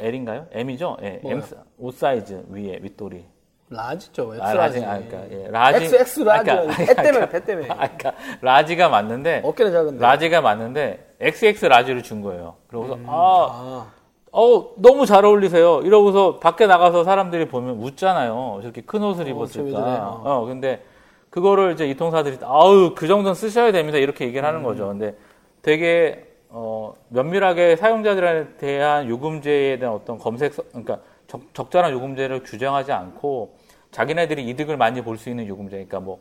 L인가요? 0.00 0.46
M이죠? 0.50 0.96
예, 1.02 1.20
뭐요? 1.22 1.36
M 1.36 1.42
5 1.78 1.90
사이즈 1.92 2.44
위에 2.48 2.80
윗돌이. 2.82 3.24
라지죠. 3.70 4.34
X 4.34 4.42
아, 4.42 4.52
라지. 4.52 4.84
아, 4.84 4.98
그러니까, 4.98 5.30
예, 5.30 5.48
라지. 5.48 5.84
X 5.84 5.94
X 5.94 6.20
라지. 6.20 6.50
아, 6.50 6.60
그러니까, 6.62 6.76
배 6.84 7.02
때문에 7.02 7.28
배 7.28 7.44
때문에. 7.44 7.68
아, 7.70 7.76
그러니까 7.76 8.12
라지가 8.40 8.88
맞는데 8.88 9.42
어깨는 9.44 9.72
작은데. 9.72 10.02
라지가 10.02 10.40
맞는데 10.40 11.14
XX 11.20 11.66
라지를 11.66 12.02
준 12.02 12.20
거예요. 12.20 12.56
그러고서 12.66 12.98
아, 13.06 13.06
아, 13.06 13.90
어 14.32 14.70
너무 14.76 15.04
잘 15.04 15.24
어울리세요. 15.24 15.80
이러고서 15.84 16.38
밖에 16.38 16.66
나가서 16.66 17.04
사람들이 17.04 17.48
보면 17.48 17.76
웃잖아요. 17.80 18.60
저렇게 18.62 18.80
큰 18.80 19.02
옷을 19.02 19.30
어, 19.30 19.46
저래? 19.46 19.72
어. 19.74 20.22
어. 20.24 20.44
근데 20.46 20.82
그거를 21.28 21.72
이제 21.72 21.86
이 21.86 21.94
통사들이 21.94 22.38
아우 22.42 22.94
그 22.94 23.06
정도는 23.06 23.34
쓰셔야 23.34 23.72
됩니다. 23.72 23.98
이렇게 23.98 24.24
얘기를 24.24 24.42
음. 24.42 24.48
하는 24.48 24.62
거죠. 24.62 24.88
근데 24.88 25.14
되게 25.60 26.26
어, 26.48 26.94
면밀하게 27.08 27.76
사용자들에 27.76 28.56
대한 28.56 29.08
요금제에 29.08 29.78
대한 29.78 29.94
어떤 29.94 30.18
검색, 30.18 30.54
그러니까 30.70 30.98
적, 31.26 31.40
적절한 31.54 31.92
요금제를 31.92 32.42
규정하지 32.42 32.92
않고 32.92 33.54
자기네들이 33.90 34.46
이득을 34.48 34.76
많이 34.76 35.02
볼 35.02 35.16
수 35.18 35.28
있는 35.30 35.46
요금제, 35.46 35.70
그러니까 35.76 36.00
뭐 36.00 36.20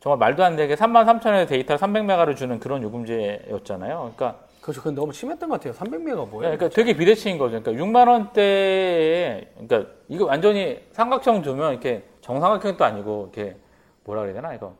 정말 0.00 0.18
말도 0.18 0.44
안 0.44 0.56
되게 0.56 0.74
3만 0.74 1.04
3천원의 1.06 1.48
데이터 1.48 1.76
300메가를 1.76 2.36
주는 2.36 2.58
그런 2.60 2.82
요금제였잖아요. 2.82 4.12
그러니까 4.16 4.38
그렇죠. 4.60 4.80
그건 4.80 4.94
너무 4.94 5.12
심했던 5.12 5.48
것 5.48 5.60
같아요. 5.60 5.74
300메가 5.74 6.28
뭐예요? 6.28 6.56
그러니까 6.56 6.68
되게 6.68 6.96
비대칭인 6.96 7.38
거죠. 7.38 7.62
그러니까 7.62 7.84
6만 7.84 8.08
원대에 8.08 9.48
그러니까 9.58 9.92
이거 10.08 10.26
완전히 10.26 10.80
삼각형 10.92 11.42
두면 11.42 11.72
이렇게 11.72 12.02
정삼각형도 12.20 12.84
아니고 12.84 13.30
이렇게 13.32 13.56
뭐라 14.04 14.22
그래야 14.22 14.34
되나 14.34 14.54
이거 14.54 14.74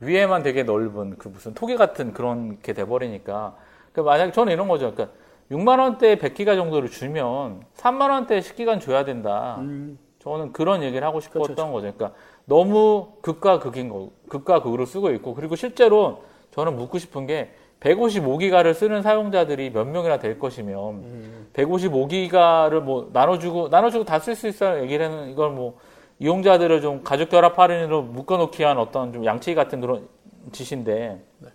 위에만 0.00 0.42
되게 0.42 0.62
넓은 0.62 1.16
그 1.18 1.28
무슨 1.28 1.54
토기 1.54 1.76
같은 1.76 2.12
그런 2.12 2.60
게 2.60 2.72
돼버리니까 2.72 3.56
그 3.92 4.00
만약에 4.00 4.32
저는 4.32 4.52
이런 4.52 4.68
거죠. 4.68 4.92
그러니까 4.92 5.16
6만 5.50 5.80
원대 5.80 6.16
100기가 6.16 6.54
정도를 6.56 6.90
주면 6.90 7.62
3만 7.76 8.10
원대 8.10 8.40
10기간 8.40 8.80
줘야 8.80 9.04
된다. 9.04 9.56
음, 9.58 9.98
저는 10.20 10.52
그런 10.52 10.82
얘기를 10.82 11.06
하고 11.06 11.20
싶었던 11.20 11.42
그렇죠, 11.42 11.72
거죠. 11.72 11.92
그러니까 11.94 12.12
너무 12.50 13.12
극과 13.22 13.60
극인 13.60 13.88
거, 13.88 14.10
극과 14.28 14.60
극으로 14.62 14.84
쓰고 14.84 15.12
있고 15.12 15.34
그리고 15.34 15.54
실제로 15.54 16.24
저는 16.50 16.74
묻고 16.74 16.98
싶은 16.98 17.26
게 17.26 17.50
155기가를 17.78 18.74
쓰는 18.74 19.02
사용자들이 19.02 19.70
몇 19.70 19.86
명이나 19.86 20.18
될 20.18 20.36
것이면 20.40 20.76
음. 20.94 21.46
155기가를 21.54 22.80
뭐 22.80 23.08
나눠주고 23.12 23.68
나눠주고 23.68 24.04
다 24.04 24.18
쓸 24.18 24.34
수 24.34 24.48
있어요. 24.48 24.82
얘기는 24.82 25.30
이걸 25.30 25.50
뭐 25.50 25.78
이용자들을 26.18 26.80
좀 26.80 27.02
가족 27.04 27.28
결합 27.28 27.56
할인으로 27.56 28.02
묶어놓기 28.02 28.60
위한 28.60 28.78
어떤 28.78 29.12
좀 29.12 29.24
양치기 29.24 29.54
같은 29.54 29.80
그런 29.80 30.08
짓인데. 30.50 31.22
네. 31.38 31.48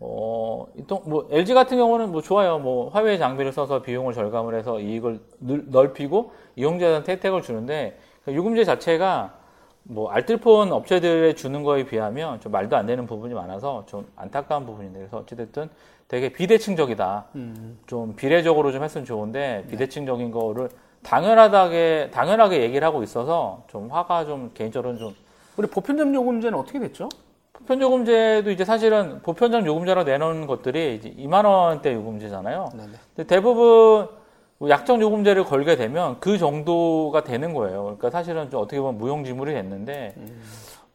어, 0.00 0.66
뭐, 1.04 1.28
LG 1.30 1.54
같은 1.54 1.76
경우는 1.78 2.10
뭐 2.10 2.20
좋아요. 2.20 2.58
뭐, 2.58 2.90
화웨이 2.90 3.18
장비를 3.18 3.52
써서 3.52 3.80
비용을 3.82 4.12
절감을 4.12 4.56
해서 4.56 4.80
이익을 4.80 5.20
늘- 5.38 5.64
넓히고 5.68 6.32
이용자한테 6.56 7.12
혜택을 7.12 7.40
주는데, 7.42 7.96
그 8.24 8.34
요금제 8.34 8.64
자체가 8.64 9.38
뭐, 9.84 10.10
알뜰폰 10.10 10.72
업체들에 10.72 11.34
주는 11.34 11.62
거에 11.62 11.84
비하면 11.84 12.40
좀 12.40 12.52
말도 12.52 12.76
안 12.76 12.86
되는 12.86 13.06
부분이 13.06 13.34
많아서 13.34 13.84
좀 13.86 14.06
안타까운 14.16 14.64
부분인데, 14.66 14.98
그래서 14.98 15.18
어찌됐든 15.18 15.68
되게 16.08 16.28
비대칭적이다. 16.30 17.26
음. 17.34 17.78
좀 17.86 18.14
비례적으로 18.14 18.70
좀 18.72 18.84
했으면 18.84 19.04
좋은데, 19.04 19.64
비대칭적인 19.70 20.30
거를 20.30 20.68
당연하게, 21.02 22.10
당연하게 22.12 22.62
얘기를 22.62 22.86
하고 22.86 23.02
있어서 23.02 23.64
좀 23.68 23.90
화가 23.90 24.24
좀 24.24 24.50
개인적으로는 24.54 24.98
좀 24.98 25.14
우리 25.56 25.66
보편점 25.66 26.14
요금제는 26.14 26.58
어떻게 26.58 26.78
됐죠? 26.78 27.08
보편 27.52 27.80
요금제도 27.80 28.50
이제 28.50 28.64
사실은 28.64 29.20
보편적 29.22 29.64
요금제로 29.66 30.04
내놓은 30.04 30.46
것들이 30.46 30.96
이제 30.96 31.10
2만 31.10 31.44
원대 31.44 31.94
요금제잖아요. 31.94 32.70
네네. 32.72 32.92
근데 33.14 33.26
대부분 33.26 33.64
뭐 33.64 34.21
약정 34.68 35.00
요금제를 35.00 35.44
걸게 35.44 35.76
되면 35.76 36.18
그 36.20 36.38
정도가 36.38 37.24
되는 37.24 37.54
거예요. 37.54 37.82
그러니까 37.82 38.10
사실은 38.10 38.50
좀 38.50 38.60
어떻게 38.60 38.80
보면 38.80 38.98
무용지물이 38.98 39.52
됐는데 39.52 40.14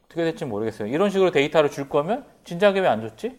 어떻게 0.05 0.23
될지 0.23 0.45
모르겠어요. 0.45 0.87
이런 0.87 1.09
식으로 1.09 1.31
데이터를 1.31 1.69
줄 1.69 1.89
거면 1.89 2.25
진작에 2.43 2.79
왜 2.79 2.87
안 2.87 3.01
줬지? 3.01 3.37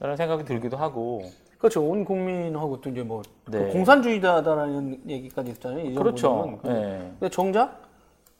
라는 0.00 0.16
생각이 0.16 0.44
들기도 0.44 0.76
하고. 0.76 1.22
그렇죠. 1.58 1.80
온 1.80 2.04
국민하고 2.04 2.80
또 2.80 2.90
이제 2.90 3.02
뭐 3.04 3.22
네. 3.46 3.66
그 3.66 3.72
공산주의자다라는 3.72 5.02
얘기까지 5.08 5.52
있잖아요. 5.52 5.86
이 5.86 5.94
그렇죠. 5.94 6.58
근데, 6.60 6.76
예. 6.76 6.98
근데 7.20 7.28
정작 7.30 7.82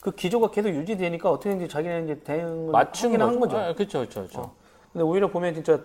그 0.01 0.11
기조가 0.11 0.51
계속 0.51 0.71
유지되니까 0.71 1.31
어떻게든지 1.31 1.69
자기네 1.69 2.03
이제 2.03 2.19
대응을 2.25 2.73
맞춘 2.73 3.11
하긴 3.13 3.23
한 3.23 3.39
거죠. 3.39 3.57
예, 3.69 3.75
그렇죠, 3.75 3.99
그렇죠, 4.01 4.21
그렇죠. 4.23 4.41
어. 4.41 4.53
근데 4.93 5.05
오히려 5.05 5.31
보면 5.31 5.55
진짜 5.55 5.79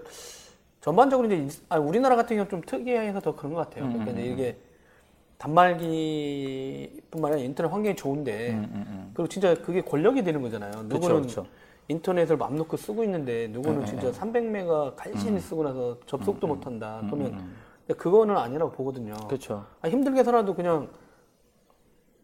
전반적으로 0.82 1.28
이제 1.28 1.36
인- 1.38 1.50
아니, 1.70 1.84
우리나라 1.86 2.16
같은 2.16 2.36
경우 2.36 2.50
좀 2.50 2.62
특이해서 2.66 3.20
더 3.20 3.36
그런 3.36 3.54
것 3.54 3.60
같아요. 3.70 3.86
음, 3.86 3.92
그러니까 3.94 4.12
음, 4.14 4.18
음. 4.18 4.34
이게 4.34 4.58
단말기뿐만 5.38 7.32
아니라 7.34 7.46
인터넷 7.46 7.72
환경이 7.72 7.96
좋은데 7.96 8.50
음, 8.52 8.70
음, 8.74 8.86
음. 8.88 9.12
그리고 9.14 9.28
진짜 9.28 9.54
그게 9.56 9.82
권력이 9.82 10.24
되는 10.24 10.42
거잖아요. 10.42 10.84
누구는 10.84 11.22
그렇죠. 11.22 11.46
인터넷을 11.88 12.38
맘 12.38 12.56
놓고 12.56 12.76
쓰고 12.76 13.04
있는데 13.04 13.48
누구는 13.48 13.82
음, 13.82 13.86
진짜 13.86 14.12
300메가 14.12 14.96
간신히 14.96 15.40
쓰고 15.40 15.64
나서 15.64 15.98
접속도 16.06 16.48
못 16.48 16.66
한다. 16.66 17.02
그러면 17.06 17.34
음, 17.34 17.56
그거는 17.98 18.36
아니라고 18.36 18.72
보거든요. 18.72 19.14
그렇죠. 19.28 19.66
아, 19.82 19.88
힘들게 19.88 20.24
살아도 20.24 20.54
그냥 20.54 20.90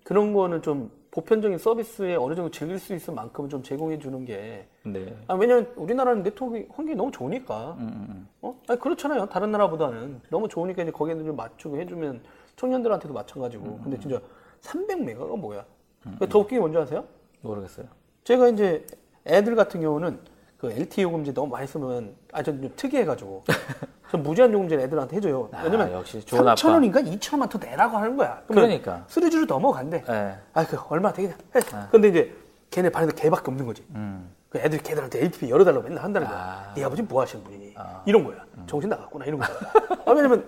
그런 0.04 0.34
거는 0.34 0.62
좀 0.62 0.92
보편적인 1.12 1.60
서비스에 1.60 2.16
어느 2.16 2.34
정도 2.34 2.50
즐길 2.50 2.80
수 2.80 2.94
있을 2.96 3.14
만큼은 3.14 3.50
좀 3.50 3.62
제공해 3.62 4.00
주는 4.00 4.26
게. 4.26 4.68
네. 4.84 5.16
아, 5.28 5.36
왜냐면 5.36 5.72
우리나라는 5.76 6.24
네트워크 6.24 6.68
환경이 6.72 6.96
너무 6.96 7.12
좋으니까. 7.12 7.78
음, 7.80 8.08
음, 8.10 8.28
어? 8.42 8.60
아니, 8.68 8.80
그렇잖아요. 8.80 9.28
다른 9.28 9.52
나라보다는. 9.52 10.22
너무 10.30 10.50
좋으니까 10.50 10.82
이제 10.82 10.92
거기에는 10.92 11.24
좀 11.24 11.36
맞추고 11.36 11.78
해주면 11.80 12.24
청년들한테도 12.56 13.14
마찬가지고. 13.14 13.80
근데 13.84 14.00
진짜 14.00 14.20
300메가가 14.62 15.38
뭐야? 15.38 15.66
더 16.30 16.40
웃긴 16.40 16.58
게 16.58 16.60
뭔지 16.60 16.78
아세요? 16.78 17.06
모르겠어요. 17.42 17.88
제가 18.24 18.48
이제 18.50 18.86
애들 19.26 19.56
같은 19.56 19.82
경우는 19.82 20.20
그 20.58 20.72
LTE 20.72 21.04
요금제 21.04 21.34
너무 21.34 21.52
많이 21.52 21.68
쓰면 21.68 22.16
아전 22.32 22.62
좀 22.62 22.72
특이해가지고 22.76 23.44
전 24.12 24.24
무제한 24.24 24.54
요금제 24.54 24.76
애들한테 24.76 25.18
해줘요. 25.18 25.50
아, 25.52 25.64
왜냐면 25.64 25.92
역시 25.92 26.22
좋은 26.26 26.42
아빠. 26.42 26.54
3천 26.56 26.72
원인가 26.72 27.02
2천 27.02 27.34
원만 27.34 27.50
더 27.50 27.58
내라고 27.58 27.98
하는 27.98 28.16
거야. 28.16 28.42
그러니까. 28.48 29.04
수리주로 29.08 29.46
넘어간대. 29.46 30.04
예. 30.08 30.38
아, 30.54 30.66
그 30.66 30.78
얼마 30.90 31.12
되겠냐? 31.12 31.36
해. 31.56 31.62
근데 31.92 32.10
이제 32.10 32.36
걔네 32.70 32.90
반에서 32.90 33.12
걔밖에 33.14 33.52
없는 33.52 33.66
거지. 33.66 33.86
음. 33.96 34.30
그 34.50 34.60
애들이 34.60 34.82
걔들한테 34.84 35.20
LTP 35.20 35.50
열어달라고 35.50 35.84
맨날 35.88 36.04
한다는 36.04 36.28
거야. 36.28 36.38
아. 36.40 36.74
네 36.76 36.84
아버지 36.84 37.02
뭐 37.02 37.22
하시는 37.24 37.44
분이니? 37.44 37.74
이런 38.06 38.24
거야. 38.24 38.38
정신 38.68 38.90
나갔구나 38.90 39.26
이런 39.26 39.40
거야. 39.40 39.50
아, 40.06 40.12
왜냐면 40.12 40.48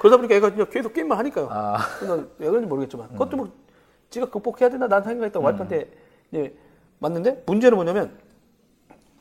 그러다 0.00 0.16
보니까 0.16 0.34
애가 0.34 0.52
그냥 0.52 0.66
계속 0.70 0.94
게임만 0.94 1.18
하니까요. 1.18 1.48
아. 1.50 1.76
난왜 2.00 2.26
그런지 2.38 2.66
모르겠지만 2.66 3.08
그것도 3.10 3.36
뭐 3.36 3.52
지가 4.08 4.30
극복해야 4.30 4.70
된다 4.70 4.88
난 4.88 5.02
생각했던 5.04 5.42
와이프한테 5.42 5.90
이제 6.32 6.56
맞는데 7.00 7.42
문제는 7.44 7.76
뭐냐면 7.76 8.10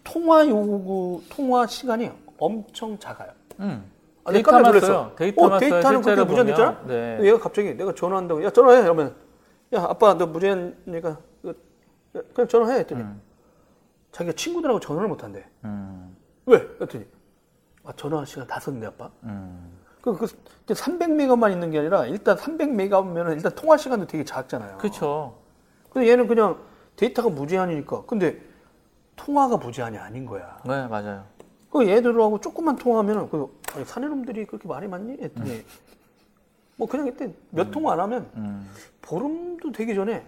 통화 0.05 0.47
요구 0.47 1.21
통화 1.29 1.67
시간이 1.67 2.09
엄청 2.37 2.97
작아요. 2.97 3.29
음. 3.59 3.91
아, 4.23 4.31
내가 4.31 4.51
깜짝 4.51 4.69
놀랐어. 4.69 4.87
써요. 4.87 5.11
데이터만 5.17 5.51
어, 5.53 5.59
데이터는. 5.59 6.01
그렇게 6.01 6.23
무제한됐잖아? 6.23 6.83
네. 6.87 7.19
얘가 7.23 7.39
갑자기 7.39 7.75
내가 7.75 7.93
전화한다고, 7.93 8.43
야, 8.43 8.49
전화해. 8.49 8.81
이러면, 8.81 9.15
야, 9.73 9.83
아빠, 9.83 10.13
너 10.13 10.27
무제한이니까, 10.27 11.17
그, 11.41 11.49
야, 12.15 12.21
그냥 12.33 12.47
전화해. 12.47 12.79
했더니, 12.79 13.03
자기가 14.11 14.35
친구들하고 14.35 14.79
전화를 14.79 15.09
못 15.09 15.23
한대. 15.23 15.45
음. 15.63 16.15
왜? 16.45 16.59
그랬더니, 16.59 17.05
아, 17.83 17.93
전화 17.95 18.23
시간 18.25 18.45
다 18.45 18.59
썼는데, 18.59 18.87
아빠. 18.87 19.09
음. 19.23 19.78
그, 20.01 20.15
그, 20.15 20.27
300메가만 20.73 21.51
있는 21.51 21.71
게 21.71 21.79
아니라, 21.79 22.05
일단 22.05 22.37
300메가면 22.37 23.33
일단 23.33 23.53
통화 23.55 23.75
시간도 23.77 24.07
되게 24.07 24.23
작잖아요. 24.23 24.77
그렇죠. 24.77 25.35
근데 25.89 26.09
얘는 26.09 26.27
그냥 26.27 26.57
데이터가 26.95 27.29
무제한이니까. 27.29 28.03
근데 28.05 28.39
통화가 29.15 29.57
무제한이 29.57 29.97
아닌 29.97 30.25
거야. 30.25 30.57
네, 30.65 30.87
맞아요. 30.87 31.23
그 31.71 31.87
얘들하고 31.87 32.39
조금만 32.39 32.75
통화하면은 32.77 33.29
그 33.29 33.59
아니, 33.73 33.85
사내놈들이 33.85 34.45
그렇게 34.45 34.67
말이 34.67 34.87
많니? 34.87 35.17
했더니 35.21 35.63
뭐 36.77 36.87
그냥 36.87 37.07
이때 37.07 37.31
몇 37.51 37.69
통화 37.71 37.93
안 37.93 37.99
하면 37.99 38.29
음. 38.35 38.69
보름도 39.01 39.71
되기 39.71 39.93
전에 39.93 40.25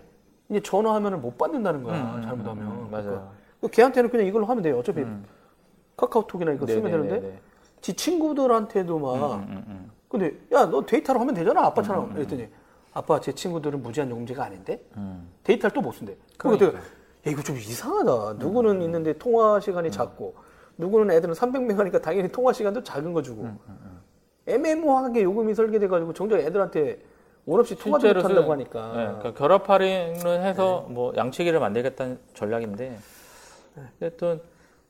이제 0.49 0.59
전화하면은 0.59 1.21
못 1.21 1.37
받는다는 1.37 1.83
거야 1.83 1.95
음, 1.95 2.15
음, 2.17 2.21
잘못하면 2.21 2.67
음, 2.67 2.91
맞아요. 2.91 3.03
그러니까 3.05 3.31
그 3.61 3.67
걔한테는 3.69 4.09
그냥 4.09 4.27
이걸로 4.27 4.45
하면 4.45 4.61
돼요 4.61 4.77
어차피 4.77 5.03
카카오톡이나 5.97 6.51
이거 6.51 6.67
쓰면 6.67 6.83
네네네네. 6.83 7.09
되는데 7.19 7.41
지 7.81 7.93
친구들한테도 7.93 8.99
막 8.99 9.35
음, 9.35 9.41
음, 9.49 9.63
음. 9.67 9.91
근데 10.07 10.33
야 10.51 10.65
너 10.65 10.85
데이터로 10.85 11.19
하면 11.19 11.33
되잖아 11.33 11.65
아빠 11.65 11.81
처럼. 11.81 12.13
그랬더니 12.13 12.47
아빠 12.93 13.19
제 13.19 13.31
친구들은 13.31 13.81
무제한 13.81 14.09
요금제가 14.11 14.43
아닌데? 14.45 14.83
음. 14.97 15.29
데이터를 15.43 15.73
또 15.73 15.81
못 15.81 15.93
쓴대. 15.93 16.15
내가 16.37 16.77
야 16.77 16.81
이거 17.27 17.41
좀 17.41 17.55
이상하다. 17.57 18.33
누구는 18.39 18.81
있는데 18.83 19.13
통화 19.17 19.59
시간이 19.59 19.91
작고 19.91 20.35
누구는 20.77 21.11
애들은 21.15 21.33
300메가니까 21.33 22.01
당연히 22.01 22.29
통화 22.29 22.51
시간도 22.53 22.83
작은 22.83 23.13
거 23.13 23.21
주고. 23.21 23.47
애매모호하게 24.47 25.23
요금이 25.23 25.53
설계돼가지고 25.55 26.13
정작 26.13 26.39
애들한테 26.39 26.99
원 27.45 27.59
없이 27.59 27.75
통화도 27.75 28.07
못 28.07 28.23
한다고 28.23 28.47
쓰- 28.47 28.51
하니까. 28.51 28.87
네, 28.95 29.05
그러니까 29.05 29.33
결합 29.33 29.69
할인을 29.69 30.43
해서 30.43 30.85
뭐 30.89 31.13
양치기를 31.15 31.59
만들겠다는 31.59 32.19
전략인데. 32.33 32.97
어쨌든 33.97 34.41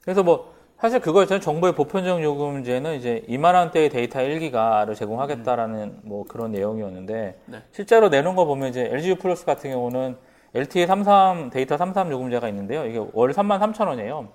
그래서 0.02 0.24
뭐 0.24 0.54
사실 0.82 1.00
그거였잖아요. 1.00 1.42
정부의 1.42 1.76
보편적 1.76 2.24
요금제는 2.24 2.96
이제 2.96 3.24
2만 3.30 3.54
원대의 3.54 3.90
데이터 3.90 4.20
1기가를 4.20 4.96
제공하겠다라는 4.96 6.00
뭐 6.02 6.26
그런 6.28 6.52
내용이었는데 6.54 7.40
네. 7.46 7.58
실제로 7.72 8.10
내놓은 8.10 8.36
거 8.36 8.46
보면 8.46 8.70
이제 8.70 8.90
LGU 8.92 9.18
플러스 9.18 9.46
같은 9.46 9.70
경우는 9.70 10.18
LTE 10.56 10.88
33 10.88 11.52
데이터 11.52 11.78
33 11.78 12.12
요금제가 12.12 12.50
있는데요. 12.50 12.88
이게 12.88 13.00
월 13.14 13.32
3만 13.32 13.60
3천 13.60 13.90
원이에요. 13.90 14.30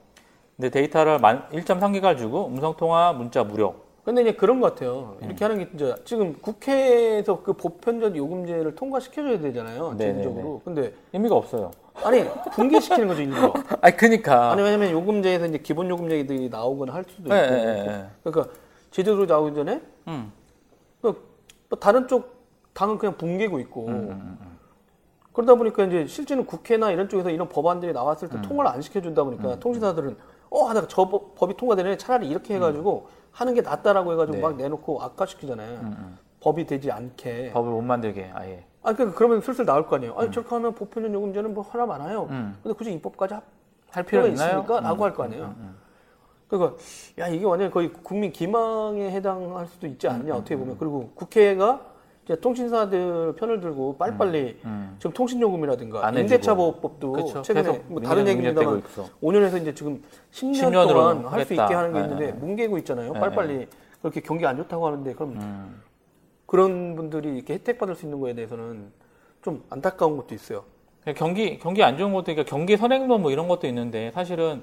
근데 0.54 0.70
데이터를 0.70 1.18
1.3기가 1.18 2.16
주고 2.16 2.46
음성 2.46 2.76
통화 2.76 3.12
문자 3.12 3.42
무료. 3.42 3.74
근데 4.04 4.22
이제 4.22 4.32
그런 4.34 4.60
것 4.60 4.72
같아요. 4.72 5.16
이렇게 5.22 5.44
하는 5.44 5.58
게 5.58 5.68
이제 5.74 5.96
지금 6.04 6.32
국회에서 6.40 7.42
그 7.42 7.54
보편적 7.54 8.16
요금제를 8.16 8.76
통과시켜줘야 8.76 9.40
되잖아요. 9.40 9.94
네네네. 9.94 10.22
제도적으로. 10.22 10.60
근데 10.64 10.92
의미가 11.12 11.34
없어요. 11.34 11.72
아니 12.04 12.24
붕괴시키는 12.52 13.08
거죠 13.08 13.22
일부러. 13.22 13.54
아니 13.80 13.96
그니까. 13.96 14.52
아니 14.52 14.62
왜냐면 14.62 14.90
요금제에서 14.90 15.46
이제 15.46 15.58
기본 15.58 15.88
요금제들이 15.88 16.48
나오거나 16.48 16.94
할 16.94 17.04
수도 17.08 17.22
있고. 17.22 17.34
네. 17.34 18.08
그러니까 18.22 18.54
제대로 18.90 19.24
나오기 19.26 19.54
전에 19.54 19.82
음. 20.08 20.32
그, 21.02 21.22
뭐 21.68 21.78
다른 21.78 22.06
쪽 22.08 22.36
당은 22.74 22.98
그냥 22.98 23.16
붕괴고 23.16 23.58
있고 23.60 23.88
음, 23.88 24.38
그러다 25.32 25.54
보니까 25.54 25.84
이제 25.84 26.06
실제는 26.06 26.46
국회나 26.46 26.90
이런 26.90 27.08
쪽에서 27.08 27.30
이런 27.30 27.48
법안들이 27.48 27.92
나왔을 27.92 28.28
음. 28.28 28.40
때 28.40 28.48
통과를 28.48 28.70
안 28.70 28.82
시켜준다 28.82 29.24
보니까 29.24 29.58
통신사들은 29.58 30.16
어 30.50 30.64
하다가 30.64 30.86
저 30.88 31.08
법, 31.08 31.34
법이 31.34 31.56
통과되네 31.56 31.96
차라리 31.96 32.28
이렇게 32.28 32.54
해가지고 32.54 33.08
하는 33.32 33.54
게 33.54 33.62
낫다라고 33.62 34.12
해가지고 34.12 34.36
음. 34.36 34.40
네. 34.40 34.42
막 34.42 34.56
내놓고 34.56 35.02
악화시키잖아요 35.02 35.80
법이 36.40 36.66
되지 36.66 36.92
않게 36.92 37.50
법을 37.52 37.70
못 37.70 37.82
만들게 37.82 38.30
아예. 38.34 38.64
아 38.86 38.92
그러니까 38.94 39.18
그러면 39.18 39.40
슬슬 39.40 39.66
나올 39.66 39.84
거 39.86 39.96
아니에요 39.96 40.14
아니 40.16 40.30
저렇게 40.30 40.54
하면 40.54 40.72
보편적 40.74 41.12
요금제는 41.12 41.52
뭐 41.54 41.64
하나 41.68 41.84
많아요 41.86 42.28
음. 42.30 42.56
근데 42.62 42.72
굳이 42.72 42.92
입법까지 42.92 43.34
할할 43.90 44.04
필요 44.06 44.22
필요가? 44.22 44.28
있습니까? 44.28 44.78
음, 44.78 44.84
라고 44.84 45.04
할 45.04 45.12
거 45.12 45.24
아니에요 45.24 45.54
그러니까 46.48 46.76
야 47.18 47.26
이게 47.26 47.44
완전 47.44 47.66
히 47.66 47.72
거의 47.72 47.92
국민 47.92 48.30
기망에 48.30 49.10
해당할 49.10 49.66
수도 49.66 49.88
있지 49.88 50.06
않냐 50.06 50.34
음, 50.34 50.38
어떻게 50.38 50.56
보면 50.56 50.76
그리고 50.78 51.10
국회가 51.16 51.80
이제 52.24 52.36
통신사들 52.38 53.34
편을 53.36 53.60
들고 53.60 53.96
빨리빨리 53.98 54.60
음. 54.64 54.96
지금 55.00 55.12
통신요금이라든가 55.12 56.06
안 56.06 56.14
해주고. 56.14 56.20
임대차 56.20 56.54
보호법도 56.54 57.12
그쵸. 57.12 57.42
최근에 57.42 57.82
뭐 57.88 58.00
다른 58.00 58.26
얘기입니다만 58.26 58.72
문제되고 58.74 59.02
있어. 59.02 59.14
5년에서 59.22 59.62
이제 59.62 59.74
지금 59.74 60.02
10년 60.32 60.54
10 60.54 60.70
년으로 60.70 60.92
동안 60.94 61.26
할 61.32 61.44
수. 61.44 61.54
있게 61.54 61.62
하는 61.74 61.92
게 61.92 61.98
네, 61.98 62.04
있는데 62.04 62.26
네. 62.26 62.32
뭉개고 62.32 62.78
있잖아요. 62.78 63.12
네, 63.12 63.20
빨리빨리 63.20 63.68
그렇게 64.02 64.20
경기 64.20 64.44
안 64.44 64.56
좋다고 64.56 64.86
하는데 64.86 65.12
그럼 65.14 65.30
음. 65.36 65.82
그런 66.46 66.94
분들이 66.96 67.34
이렇게 67.36 67.54
혜택 67.54 67.78
받을 67.78 67.94
수 67.96 68.06
있는 68.06 68.20
거에 68.20 68.34
대해서는 68.34 68.90
좀 69.42 69.64
안타까운 69.70 70.16
것도 70.16 70.34
있어요. 70.34 70.64
그러니까 71.02 71.24
경기 71.24 71.58
경기 71.58 71.82
안 71.82 71.96
좋은 71.98 72.12
것도 72.12 72.24
그러니까 72.26 72.44
경기 72.48 72.76
선행도 72.76 73.18
뭐 73.18 73.30
이런 73.30 73.48
것도 73.48 73.66
있는데 73.68 74.10
사실은 74.12 74.62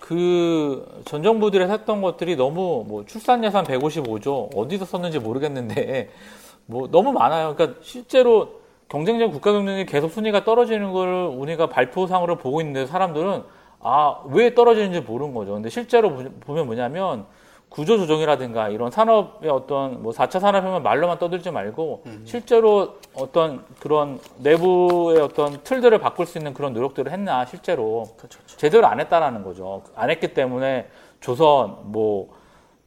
그 0.00 0.86
전 1.04 1.22
정부들이 1.22 1.64
했던 1.64 2.02
것들이 2.02 2.36
너무 2.36 2.84
뭐 2.86 3.04
출산 3.04 3.42
예산 3.44 3.64
155조 3.64 4.56
어디서 4.56 4.84
썼는지 4.84 5.18
모르겠는데 5.18 6.10
뭐 6.66 6.88
너무 6.90 7.12
많아요. 7.12 7.54
그러니까 7.56 7.80
실제로 7.82 8.60
경쟁적 8.88 9.32
국가 9.32 9.52
경쟁이 9.52 9.86
계속 9.86 10.10
순위가 10.10 10.44
떨어지는 10.44 10.92
걸 10.92 11.26
우리가 11.26 11.68
발표상으로 11.68 12.36
보고 12.36 12.60
있는데 12.60 12.86
사람들은 12.86 13.42
아 13.80 14.22
왜 14.30 14.54
떨어지는지 14.54 15.00
모르는 15.00 15.34
거죠. 15.34 15.54
근데 15.54 15.68
실제로 15.68 16.10
보- 16.14 16.30
보면 16.40 16.66
뭐냐면 16.66 17.26
구조 17.68 17.98
조정이라든가 17.98 18.68
이런 18.70 18.90
산업의 18.90 19.50
어떤 19.50 20.02
뭐 20.02 20.12
4차 20.12 20.40
산업혁명 20.40 20.82
말로만 20.82 21.18
떠들지 21.18 21.50
말고 21.50 22.02
실제로 22.24 22.96
어떤 23.14 23.64
그런 23.78 24.18
내부의 24.38 25.20
어떤 25.20 25.62
틀들을 25.62 25.98
바꿀 25.98 26.26
수 26.26 26.38
있는 26.38 26.54
그런 26.54 26.72
노력들을 26.72 27.12
했나 27.12 27.44
실제로 27.44 28.06
그렇죠. 28.16 28.40
제대로 28.46 28.86
안 28.86 29.00
했다라는 29.00 29.42
거죠. 29.42 29.82
안 29.94 30.10
했기 30.10 30.32
때문에 30.34 30.88
조선 31.20 31.76
뭐 31.92 32.38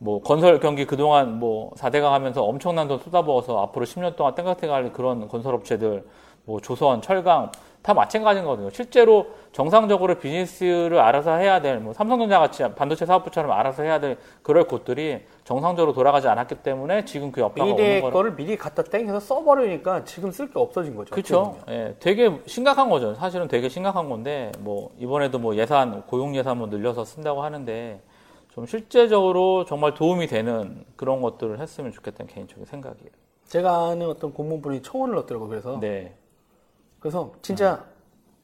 뭐 0.04 0.20
건설 0.20 0.60
경기 0.60 0.86
그동안 0.86 1.38
뭐 1.38 1.70
4대강 1.76 2.10
하면서 2.10 2.44
엄청난 2.44 2.88
돈 2.88 2.98
쏟아부어서 2.98 3.62
앞으로 3.62 3.86
10년 3.86 4.16
동안 4.16 4.34
땡깡땡할 4.34 4.94
그런 4.94 5.28
건설업체들 5.28 6.04
뭐 6.44 6.60
조선 6.60 7.04
철강 7.04 7.52
다 7.82 7.94
마찬가지인 7.96 8.46
거거든요. 8.46 8.70
실제로 8.70 9.28
정상적으로 9.52 10.16
비즈니스를 10.20 11.00
알아서 11.00 11.36
해야 11.38 11.62
될 11.62 11.80
뭐 11.80 11.94
삼성전자 11.94 12.38
같이 12.40 12.64
반도체 12.76 13.06
사업부처럼 13.06 13.52
알아서 13.52 13.82
해야 13.84 14.00
될 14.00 14.18
그럴 14.44 14.66
곳들이 14.66 15.22
정상적으로 15.44 15.94
돌아가지 15.94 16.28
않았기 16.28 16.56
때문에 16.56 17.06
지금 17.06 17.32
그 17.32 17.42
여파가 17.42 17.66
미래 17.74 18.00
거를 18.02 18.36
미리 18.36 18.56
갖다 18.56 18.84
땡겨서 18.84 19.20
써버리니까 19.20 20.04
지금 20.04 20.32
쓸 20.32 20.48
게 20.52 20.60
없어진 20.60 20.96
거죠. 20.96 21.12
그렇죠. 21.16 21.58
예, 21.70 21.96
되게 22.00 22.40
심각한 22.46 22.90
거죠. 22.90 23.16
사실은 23.16 23.48
되게 23.48 23.68
심각한 23.68 24.10
건데 24.10 24.52
뭐 24.60 24.92
이번에도 25.00 25.40
뭐 25.40 25.56
예산 25.56 26.04
고용 26.04 26.36
예산 26.36 26.60
뭐 26.60 26.68
늘려서 26.68 27.04
쓴다고 27.04 27.42
하는데 27.44 28.00
좀 28.54 28.66
실제적으로 28.68 29.66
정말 29.66 29.94
도움이 29.96 30.28
되는 30.28 30.86
그런 30.96 31.22
것들을 31.22 31.60
했으면 31.60 31.92
좋겠다는 31.94 32.32
개인적인 32.32 32.66
생각이에요. 32.66 33.10
제가 33.48 33.90
아는 33.90 34.08
어떤 34.08 34.34
고문분이 34.34 34.82
청원을 34.84 35.16
넣더라고요. 35.16 35.50
그래서 35.50 35.80
네. 35.80 36.14
그래서 37.02 37.34
진짜 37.42 37.84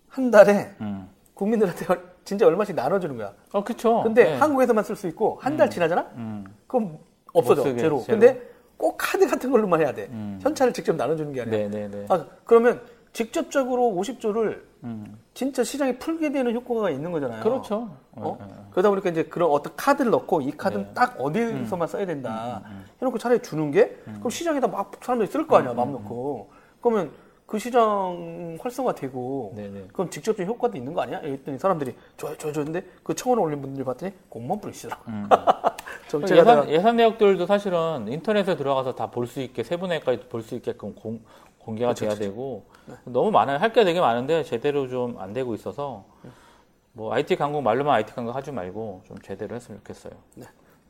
한 0.10 0.30
달에 0.32 0.76
음. 0.82 1.08
국민들한테 1.34 1.86
얼- 1.90 2.04
진짜 2.26 2.46
얼마씩 2.46 2.76
나눠주는 2.76 3.16
거야. 3.16 3.32
어, 3.54 3.64
그쵸. 3.64 4.02
근데 4.04 4.24
네. 4.26 4.38
한국에서만 4.38 4.84
쓸 4.84 4.96
수 4.98 5.08
있고 5.08 5.38
한 5.42 5.56
달 5.56 5.70
지나잖아? 5.70 6.02
음. 6.16 6.44
그럼 6.66 6.98
없어져 7.34 7.62
못 7.62 7.68
쓰게, 7.70 7.80
제로. 7.82 8.02
제로. 8.02 8.20
근데 8.20 8.42
꼭 8.76 8.96
카드 8.98 9.26
같은 9.28 9.50
걸로만 9.52 9.80
해야 9.80 9.94
돼. 9.94 10.10
현찰을 10.42 10.74
직접 10.74 10.96
나눠주는 10.96 11.32
게 11.34 11.42
아니라. 11.42 11.58
네, 11.58 11.68
네, 11.70 11.88
네. 11.88 12.06
아, 12.10 12.26
그러면 12.44 12.82
직접적으로 13.14 13.84
50조를 13.96 14.62
음. 14.84 15.18
진짜 15.34 15.64
시장에 15.64 15.98
풀게 15.98 16.32
되는 16.32 16.54
효과가 16.54 16.90
있는 16.90 17.12
거잖아요. 17.12 17.42
그렇죠. 17.44 17.90
어? 18.14 18.38
네, 18.40 18.46
네. 18.48 18.54
그러다 18.72 18.90
보니까 18.90 19.10
이제 19.10 19.24
그런 19.24 19.50
어떤 19.52 19.74
카드를 19.76 20.12
넣고 20.12 20.42
이 20.42 20.52
카드는 20.52 20.86
네. 20.88 20.92
딱 20.94 21.16
어디서만 21.20 21.88
써야 21.88 22.06
된다. 22.06 22.62
해놓고 23.02 23.18
차라리 23.20 23.42
주는 23.42 23.72
게 23.72 23.98
그럼 24.18 24.30
시장에다 24.30 24.68
막 24.68 24.92
사람들이 25.02 25.32
쓸 25.32 25.48
거 25.48 25.58
아니야, 25.58 25.74
마음 25.74 25.92
놓고. 25.94 26.50
그러면 26.82 27.12
그 27.48 27.58
시장 27.60 28.58
활성화되고 28.62 29.54
네, 29.56 29.70
네. 29.70 29.88
그럼 29.94 30.10
직접적인 30.10 30.46
효과도 30.48 30.78
있는 30.78 30.94
거 30.94 31.02
아니야? 31.02 31.20
이랬더니 31.22 31.58
사람들이 31.58 31.96
좋아요, 32.18 32.36
좋아요, 32.38 32.52
좋은데 32.54 32.84
그 33.04 33.16
청원을 33.16 33.42
올린 33.42 33.62
분들 33.62 33.86
봤더니 33.86 34.12
공무원 34.28 34.60
뿌리시더라. 34.60 35.00
정책하다가 36.10 36.62
예산, 36.64 36.70
예산 36.70 36.96
내역들도 36.98 37.46
사실은 37.46 38.06
인터넷에 38.10 38.58
들어가서 38.58 38.96
다 38.96 39.08
볼 39.10 39.28
수 39.28 39.40
있게 39.42 39.64
세분화까지 39.64 40.28
볼 40.28 40.42
수 40.44 40.56
있게끔 40.56 40.94
공, 40.94 41.22
공개가 41.60 41.94
그렇죠, 41.94 42.06
돼야 42.06 42.16
되고 42.16 42.66
너무 43.06 43.32
많아요. 43.32 43.58
할 43.60 43.72
게 43.72 43.86
되게 43.86 44.02
많은데 44.02 44.44
제대로 44.44 44.90
좀 44.90 45.18
안 45.18 45.32
되고 45.32 45.54
있어서 45.56 46.04
뭐 46.92 47.14
IT 47.14 47.38
강국 47.38 47.62
말로만 47.64 47.96
IT 47.96 48.14
강국 48.14 48.36
하지 48.36 48.52
말고 48.52 49.04
좀 49.08 49.18
제대로 49.22 49.56
했으면 49.56 49.80
좋겠어요. 49.80 50.12
네. 50.36 50.46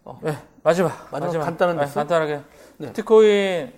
어. 0.05 0.19
네, 0.23 0.33
마지막 0.63 0.91
마지막 1.11 1.43
간단한 1.45 1.77
네? 1.77 1.85
간단하게 1.85 2.39
네. 2.77 2.87
비트코인 2.87 3.73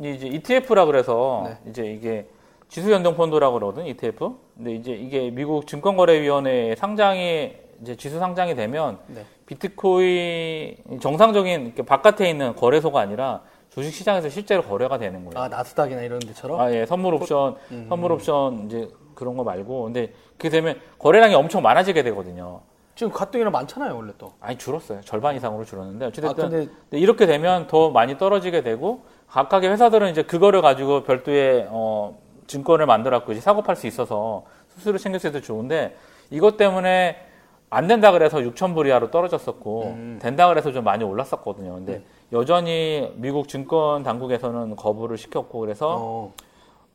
이제 0.00 0.26
ETF라 0.26 0.84
그래서 0.86 1.44
네. 1.46 1.70
이제 1.70 1.84
이게 1.86 2.26
지수 2.68 2.92
연동 2.92 3.16
펀드라고 3.16 3.54
그러거든 3.54 3.86
ETF. 3.86 4.34
근데 4.56 4.74
이제 4.74 4.92
이게 4.92 5.30
미국 5.30 5.66
증권거래위원회 5.66 6.74
상장이 6.76 7.54
이제 7.82 7.96
지수 7.96 8.18
상장이 8.18 8.54
되면 8.54 8.98
네. 9.06 9.24
비트코인 9.46 11.00
정상적인 11.00 11.74
바깥에 11.86 12.28
있는 12.28 12.54
거래소가 12.54 13.00
아니라 13.00 13.42
주식 13.70 13.92
시장에서 13.92 14.28
실제로 14.28 14.62
거래가 14.62 14.98
되는 14.98 15.24
거예요. 15.24 15.44
아 15.44 15.48
나스닥이나 15.48 16.02
이런 16.02 16.18
데처럼 16.18 16.60
아, 16.60 16.72
예, 16.72 16.84
선물 16.84 17.14
옵션, 17.14 17.56
선물 17.88 18.12
옵션 18.12 18.66
이제 18.66 18.88
그런 19.14 19.36
거 19.36 19.44
말고. 19.44 19.84
근데 19.84 20.12
그게 20.36 20.48
되면 20.48 20.80
거래량이 20.98 21.34
엄청 21.34 21.62
많아지게 21.62 22.02
되거든요. 22.04 22.60
지금 22.94 23.12
가뜩이나 23.12 23.50
많잖아요, 23.50 23.94
원래 23.94 24.12
또. 24.18 24.32
아니 24.40 24.58
줄었어요. 24.58 25.00
절반 25.02 25.36
이상으로 25.36 25.64
줄었는데 25.64 26.06
어쨌든 26.06 26.30
아, 26.30 26.32
근데 26.34 26.68
이렇게 26.90 27.26
되면 27.26 27.68
더 27.68 27.90
많이 27.90 28.18
떨어지게 28.18 28.62
되고 28.62 29.02
각각의 29.30 29.70
회사들은 29.70 30.10
이제 30.10 30.22
그거를 30.22 30.62
가지고 30.62 31.02
별도의 31.02 31.66
어, 31.70 32.18
증권을 32.46 32.86
만들었고 32.86 33.32
이제 33.32 33.40
사고 33.40 33.62
팔 33.62 33.76
수 33.76 33.86
있어서 33.86 34.44
수수료 34.68 34.98
챙길 34.98 35.20
수 35.20 35.28
있어서 35.28 35.44
좋은데 35.44 35.96
이것 36.30 36.56
때문에 36.56 37.24
안 37.70 37.86
된다 37.86 38.12
그래서 38.12 38.38
6천 38.38 38.74
불 38.74 38.86
이하로 38.86 39.10
떨어졌었고 39.10 39.82
음. 39.84 40.18
된다 40.22 40.48
그래서 40.48 40.72
좀 40.72 40.84
많이 40.84 41.04
올랐었거든요. 41.04 41.74
근데 41.74 41.98
네. 41.98 42.04
여전히 42.32 43.12
미국 43.16 43.48
증권 43.48 44.02
당국에서는 44.02 44.76
거부를 44.76 45.18
시켰고 45.18 45.60
그래서 45.60 45.96
어, 45.98 46.32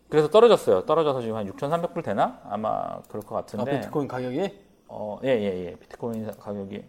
그래서 0.09 0.29
떨어졌어요. 0.29 0.85
떨어져서 0.85 1.21
지금 1.21 1.35
한 1.35 1.47
6,300불 1.47 2.03
되나? 2.03 2.39
아마 2.49 2.99
그럴 3.09 3.21
것 3.21 3.35
아, 3.35 3.41
같은데. 3.41 3.79
비트코인 3.79 4.07
가격이 4.07 4.59
어, 4.87 5.19
예, 5.23 5.29
예, 5.29 5.65
예. 5.65 5.75
비트코인 5.75 6.31
가격이 6.39 6.83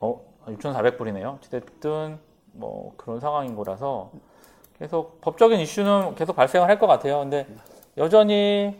어, 0.00 0.20
6,400불이네요. 0.46 1.36
어쨌든 1.36 2.18
뭐 2.52 2.92
그런 2.96 3.18
상황인 3.18 3.56
거라서 3.56 4.12
계속 4.78 5.20
법적인 5.20 5.58
이슈는 5.60 6.14
계속 6.14 6.34
발생을 6.36 6.68
할 6.68 6.78
것 6.78 6.86
같아요. 6.86 7.20
근데 7.20 7.46
여전히 7.96 8.76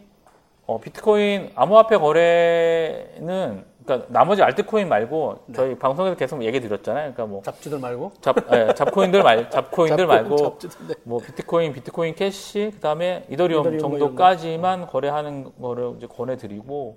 어, 0.66 0.80
비트코인 0.80 1.50
암호화폐 1.54 1.98
거래는 1.98 3.64
그러니까 3.84 4.06
나머지 4.08 4.42
알트코인 4.42 4.88
말고 4.88 5.40
저희 5.54 5.74
방송에서 5.78 6.16
계속 6.16 6.42
얘기 6.42 6.58
드렸잖아요. 6.58 7.12
그러니까 7.12 7.26
뭐 7.26 7.42
잡지들 7.42 7.78
말고 7.78 8.12
잡, 8.22 8.34
예, 8.52 8.72
잡코인들 8.74 9.22
말, 9.22 9.48
잡코인들 9.50 10.06
잡- 10.06 10.14
말고 10.14 10.36
잡지들, 10.36 10.86
네. 10.88 10.94
뭐 11.04 11.18
비트코인, 11.20 11.74
비트코인 11.74 12.14
캐시, 12.14 12.70
그다음에 12.76 13.24
이더리움, 13.28 13.60
이더리움 13.60 13.90
뭐 13.90 13.98
정도까지만 13.98 14.86
거래하는 14.86 15.52
거를 15.60 15.92
이제 15.98 16.06
권해 16.06 16.36
드리고 16.38 16.96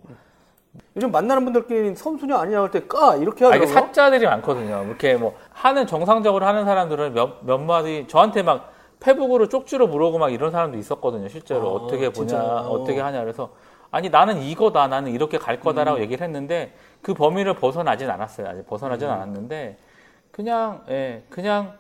요즘 0.96 1.12
만나는 1.12 1.44
분들끼리 1.44 1.94
선수냐 1.96 2.38
아니냐 2.38 2.62
할때 2.62 2.88
까 2.88 3.16
이렇게 3.18 3.44
아, 3.44 3.50
하더라고요. 3.50 3.64
이게 3.64 3.68
사자들이 3.68 4.26
많거든요. 4.26 4.86
이렇게 4.88 5.16
뭐 5.16 5.36
하는 5.52 5.86
정상적으로 5.88 6.46
하는 6.46 6.64
사람들은 6.64 7.14
몇, 7.14 7.40
몇 7.46 7.58
마디 7.58 8.06
저한테 8.08 8.44
막 8.44 8.72
페북으로 9.00 9.48
쪽지로 9.50 9.88
물어보고 9.88 10.18
막 10.18 10.34
이런 10.34 10.52
사람도 10.52 10.78
있었거든요. 10.78 11.28
실제로 11.30 11.68
아, 11.70 11.72
어떻게 11.74 12.10
보냐, 12.10 12.28
진짜요? 12.28 12.44
어떻게 12.70 13.00
하냐. 13.00 13.22
그래서 13.22 13.50
아니 13.92 14.10
나는 14.10 14.42
이거다, 14.42 14.88
나는 14.88 15.12
이렇게 15.12 15.38
갈 15.38 15.56
음. 15.56 15.60
거다라고 15.62 16.00
얘기를 16.02 16.26
했는데 16.26 16.74
그 17.02 17.14
범위를 17.14 17.54
벗어나진 17.56 18.10
않았어요. 18.10 18.48
아직 18.48 18.66
벗어나진 18.68 19.08
음. 19.08 19.14
않았는데 19.14 19.78
그냥 20.32 20.82
예, 20.90 21.24
그냥 21.30 21.74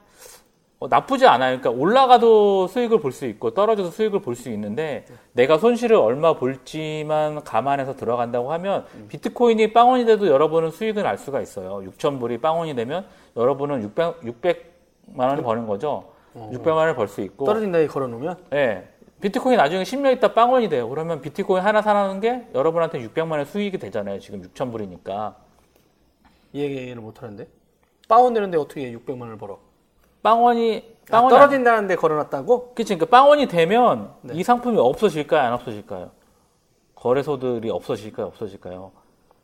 어, 0.79 0.87
나쁘지 0.87 1.25
않아요. 1.25 1.59
그러니까 1.59 1.81
올라가도 1.81 2.67
수익을 2.67 2.99
볼 2.99 3.11
수 3.11 3.25
있고 3.25 3.51
떨어져도 3.55 3.89
수익을 3.89 4.21
볼 4.21 4.35
수 4.35 4.49
있는데 4.51 5.05
내가 5.33 5.57
손실을 5.57 5.95
얼마 5.95 6.33
볼지만 6.33 7.43
감안해서 7.43 7.95
들어간다고 7.95 8.51
하면 8.53 8.85
비트코인이 9.09 9.73
빵원이 9.73 10.05
돼도 10.05 10.27
여러분은 10.27 10.69
수익을 10.69 11.07
알 11.07 11.17
수가 11.17 11.41
있어요. 11.41 11.81
6천 11.91 12.19
불이 12.19 12.37
빵원이 12.37 12.75
되면 12.75 13.05
여러분은 13.35 13.81
600, 13.81 14.21
600만 14.21 15.17
원을 15.29 15.41
버는 15.41 15.65
거죠. 15.65 16.15
600만 16.37 16.67
원을 16.75 16.95
벌 16.95 17.07
수 17.07 17.21
있고 17.21 17.45
떨어진 17.45 17.71
나에 17.71 17.87
걸어놓으면 17.87 18.37
예. 18.53 18.87
비트코인 19.21 19.57
나중에 19.57 19.83
10년 19.83 20.15
있다 20.17 20.33
빵원이 20.33 20.69
돼요. 20.69 20.87
그러면 20.89 21.21
비트코인 21.21 21.63
하나 21.63 21.81
사는 21.81 22.19
게 22.19 22.47
여러분한테 22.53 22.99
600만 23.07 23.31
원 23.31 23.45
수익이 23.45 23.77
되잖아요. 23.79 24.19
지금 24.19 24.41
6천 24.43 24.71
불이니까. 24.71 25.35
이 26.53 26.61
얘기를 26.61 27.01
못 27.01 27.21
하는데 27.21 27.47
빵원 28.07 28.33
내는데 28.33 28.57
어떻게 28.57 28.91
600만 28.93 29.21
원을 29.21 29.37
벌어? 29.37 29.59
빵원이 30.23 30.95
아, 31.09 31.11
빵원이 31.11 31.35
떨어진다는데 31.35 31.95
걸어놨다고? 31.95 32.73
그치, 32.75 32.95
그러니까 32.95 33.17
빵원이 33.17 33.47
되면 33.47 34.11
네. 34.21 34.33
이 34.35 34.43
상품이 34.43 34.77
없어질까요, 34.77 35.41
안 35.41 35.53
없어질까요? 35.53 36.11
거래소들이 36.95 37.69
없어질까요, 37.69 38.27
없어질까요? 38.27 38.91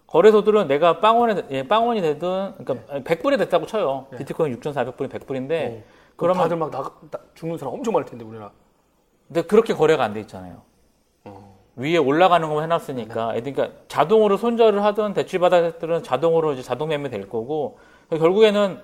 거래소들은 0.07 0.67
내가 0.67 0.99
빵원에, 0.99 1.43
예, 1.51 1.67
빵원이 1.67 2.01
되든, 2.01 2.53
그러니까 2.63 2.99
100불이 3.01 3.37
됐다고 3.39 3.65
쳐요. 3.65 4.07
비트코인 4.17 4.59
6,400불이 4.59 5.09
100불인데, 5.09 5.47
네. 5.47 5.83
어. 6.13 6.15
그럼 6.15 6.37
그러면, 6.37 6.43
다들 6.43 6.57
막 6.57 6.71
나, 6.71 6.83
나- 7.11 7.23
죽는 7.35 7.57
사람 7.57 7.73
엄청 7.73 7.93
많을 7.93 8.05
텐데 8.05 8.23
우리나라. 8.25 8.51
근데 9.27 9.41
그렇게 9.43 9.73
거래가 9.73 10.03
안 10.03 10.13
돼 10.13 10.19
있잖아요. 10.21 10.61
어. 11.25 11.57
위에 11.75 11.97
올라가는 11.97 12.45
것만 12.47 12.63
해놨으니까, 12.65 13.27
그러니까 13.33 13.69
자동으로 13.87 14.37
손절을 14.37 14.83
하든 14.83 15.13
대출받아들은 15.13 16.03
자동으로 16.03 16.53
이제 16.53 16.61
자동 16.61 16.89
매매 16.89 17.09
될 17.09 17.27
거고, 17.29 17.79
결국에는 18.09 18.81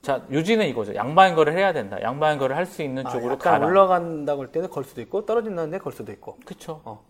자, 0.00 0.22
유지는 0.30 0.66
이거죠. 0.66 0.94
양방향 0.96 1.36
거래를 1.36 1.58
해야 1.58 1.72
된다. 1.72 2.00
양방향 2.02 2.38
거래를 2.38 2.56
할 2.56 2.66
수 2.66 2.82
있는 2.82 3.06
아, 3.06 3.10
쪽으로 3.10 3.38
가라. 3.38 3.64
올라간다고 3.66 4.42
할 4.42 4.50
때는 4.50 4.68
걸 4.68 4.82
수도 4.82 5.00
있고 5.00 5.24
떨어진다는데 5.26 5.78
걸 5.78 5.92
수도 5.92 6.10
있고. 6.10 6.38
그쵸. 6.44 6.80
어. 6.84 7.04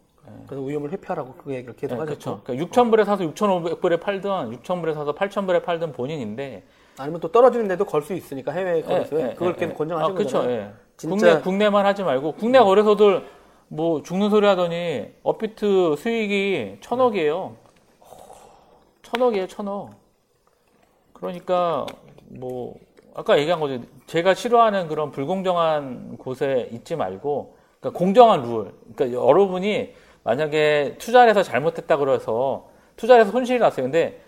그래서 0.47 0.63
위험을 0.63 0.93
회피하라고 0.93 1.35
그 1.35 1.55
얘기를 1.55 1.75
계속 1.75 1.95
네, 1.95 2.01
하셨죠. 2.03 2.43
그렇죠. 2.43 2.43
그러니까 2.45 2.67
6,000불에 2.67 3.05
사서 3.07 3.25
6,500불에 3.25 4.01
팔든 4.01 4.31
6,000불에 4.63 4.95
사서 4.95 5.15
8,000불에 5.15 5.65
팔든 5.65 5.93
본인인데 5.93 6.65
아니면 6.99 7.21
또 7.21 7.31
떨어지는데도 7.33 7.85
걸 7.85 8.03
수 8.03 8.13
있으니까 8.15 8.53
해외 8.53 8.83
거래소에 8.83 9.23
예, 9.23 9.31
예, 9.31 9.35
그걸 9.35 9.57
예. 9.61 9.69
권장하시는 9.69 10.15
아, 10.15 10.19
그쵸, 10.19 10.39
거잖아요. 10.39 10.51
예. 10.61 10.73
진짜- 10.97 11.17
국내 11.17 11.41
국내만 11.41 11.87
하지 11.87 12.03
말고 12.03 12.33
국내 12.33 12.59
거래소들 12.59 13.27
뭐 13.69 14.03
죽는 14.03 14.29
소리 14.31 14.47
하더니 14.47 15.09
업비트 15.23 15.97
수익이 15.97 16.79
천억이에요. 16.81 17.57
천억이에요, 19.03 19.47
천억. 19.47 19.91
그러니까 21.13 21.87
뭐 22.29 22.75
아까 23.15 23.39
얘기한 23.39 23.61
거죠. 23.61 23.81
제가 24.07 24.35
싫어하는 24.35 24.89
그런 24.89 25.11
불공정한 25.11 26.17
곳에 26.19 26.69
있지 26.73 26.97
말고 26.97 27.57
그러니까 27.81 27.99
공정한 27.99 28.43
룰. 28.43 28.73
그러니까 28.95 29.19
여러분이 29.19 29.95
만약에 30.25 30.97
투자를 30.99 31.31
해서 31.31 31.43
잘못했다 31.43 31.97
그래서 31.97 32.69
투자를 32.97 33.23
해서 33.23 33.33
손실이 33.33 33.59
났어요. 33.59 33.85
근데 33.85 34.21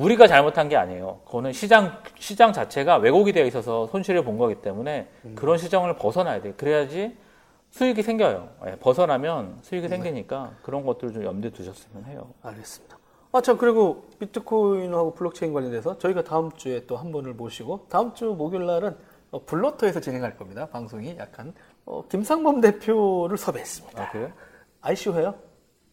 우리가 0.00 0.26
잘못한 0.26 0.68
게 0.68 0.76
아니에요. 0.76 1.20
그거는 1.26 1.52
시장 1.52 2.02
시장 2.18 2.52
자체가 2.52 2.96
왜곡이 2.96 3.32
되어 3.32 3.44
있어서 3.44 3.86
손실을 3.88 4.24
본 4.24 4.38
거기 4.38 4.54
때문에 4.56 5.08
그런 5.34 5.58
시장을 5.58 5.96
벗어나야 5.96 6.40
돼요. 6.40 6.54
그래야지 6.56 7.16
수익이 7.70 8.02
생겨요. 8.02 8.48
예, 8.66 8.76
벗어나면 8.76 9.58
수익이 9.62 9.88
생기니까 9.88 10.52
그런 10.62 10.84
것들을 10.86 11.12
좀 11.12 11.24
염두에 11.24 11.50
두셨으면 11.50 12.04
해요. 12.06 12.30
알겠습니다. 12.42 12.98
아, 13.32 13.40
참, 13.40 13.56
그리고 13.58 14.08
비트코인하고 14.18 15.14
블록체인 15.14 15.52
관련돼서 15.52 15.96
저희가 15.98 16.24
다음 16.24 16.50
주에 16.52 16.84
또 16.86 16.96
한 16.96 17.12
분을 17.12 17.32
모시고, 17.34 17.86
다음 17.88 18.12
주 18.12 18.24
목요일 18.36 18.66
날은 18.66 18.96
어, 19.30 19.44
블로터에서 19.44 20.00
진행할 20.00 20.36
겁니다. 20.36 20.66
방송이 20.66 21.16
약간. 21.16 21.54
어, 21.86 22.02
김상범 22.08 22.60
대표를 22.60 23.38
섭외했습니다. 23.38 24.02
아, 24.02 24.10
그래요? 24.10 24.32
ICO예요? 24.80 25.34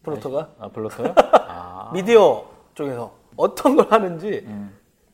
블로터가? 0.02 0.50
아, 0.58 0.68
불렀어요? 0.68 1.14
아, 1.46 1.90
미디어 1.94 2.44
쪽에서 2.74 3.12
어떤 3.38 3.76
걸 3.76 3.86
하는지 3.90 4.46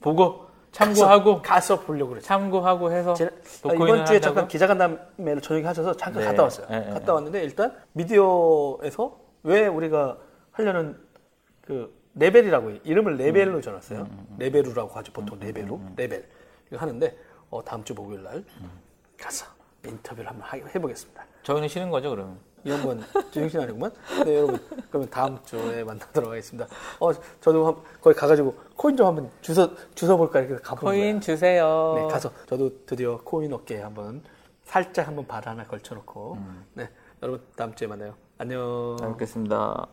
보고 0.00 0.46
참고하고 0.72 1.40
가서 1.40 1.78
보려고 1.80 2.10
그랬죠. 2.10 2.26
참고하고 2.26 2.90
해서 2.90 3.14
제- 3.14 3.30
이번 3.64 4.04
주에 4.04 4.16
한다고? 4.16 4.20
잠깐 4.20 4.48
기자간담회를 4.48 5.40
저녁에 5.40 5.66
하셔서 5.66 5.94
잠깐 5.96 6.22
네. 6.22 6.28
갔다 6.28 6.42
왔어요. 6.42 6.66
네, 6.68 6.80
네, 6.80 6.90
갔다 6.90 7.14
왔는데 7.14 7.44
일단 7.44 7.76
미디어에서 7.92 9.16
왜 9.44 9.66
우리가 9.68 10.18
하려는 10.50 10.98
그 11.60 11.94
레벨이라고. 12.16 12.70
이름을 12.82 13.16
레벨로 13.18 13.60
정했어요. 13.60 14.00
음, 14.00 14.36
레벨루라고 14.38 14.90
하죠. 14.94 15.12
보통 15.12 15.38
레벨루, 15.38 15.78
레벨 15.96 16.28
이거 16.68 16.78
하는데 16.78 17.16
어, 17.50 17.62
다음 17.64 17.84
주 17.84 17.94
목요일 17.94 18.22
날 18.24 18.44
가서 19.20 19.46
인터뷰를 19.84 20.28
한번 20.28 20.48
하- 20.48 20.56
해보겠습니다. 20.56 21.24
저희는 21.42 21.68
쉬는 21.68 21.90
거죠, 21.90 22.10
그러면? 22.10 22.38
이번 22.64 23.02
정신 23.30 23.60
아니구만. 23.60 23.92
네 24.24 24.36
여러분 24.36 24.58
그러면 24.88 25.10
다음 25.10 25.38
주에 25.44 25.84
만나도록 25.84 26.30
하겠습니다. 26.30 26.66
어 26.98 27.10
저도 27.40 27.66
한, 27.66 27.76
거기 28.00 28.16
가가지고 28.16 28.54
코인 28.76 28.96
좀 28.96 29.06
한번 29.06 29.30
주워 29.40 29.70
주워 29.94 30.16
볼까 30.16 30.40
이렇게 30.40 30.62
가보는 30.62 30.84
거예요. 30.84 31.02
코인 31.04 31.20
주세요. 31.20 31.94
네 31.96 32.08
가서 32.08 32.30
저도 32.46 32.84
드디어 32.86 33.18
코인 33.22 33.52
업계에 33.52 33.82
한번 33.82 34.22
살짝 34.64 35.06
한번 35.06 35.26
발 35.26 35.46
하나 35.46 35.64
걸쳐놓고 35.64 36.38
네 36.74 36.88
여러분 37.22 37.42
다음 37.56 37.74
주에 37.74 37.86
만나요. 37.86 38.14
안녕. 38.38 38.96
잘 38.98 39.08
먹겠습니다. 39.10 39.86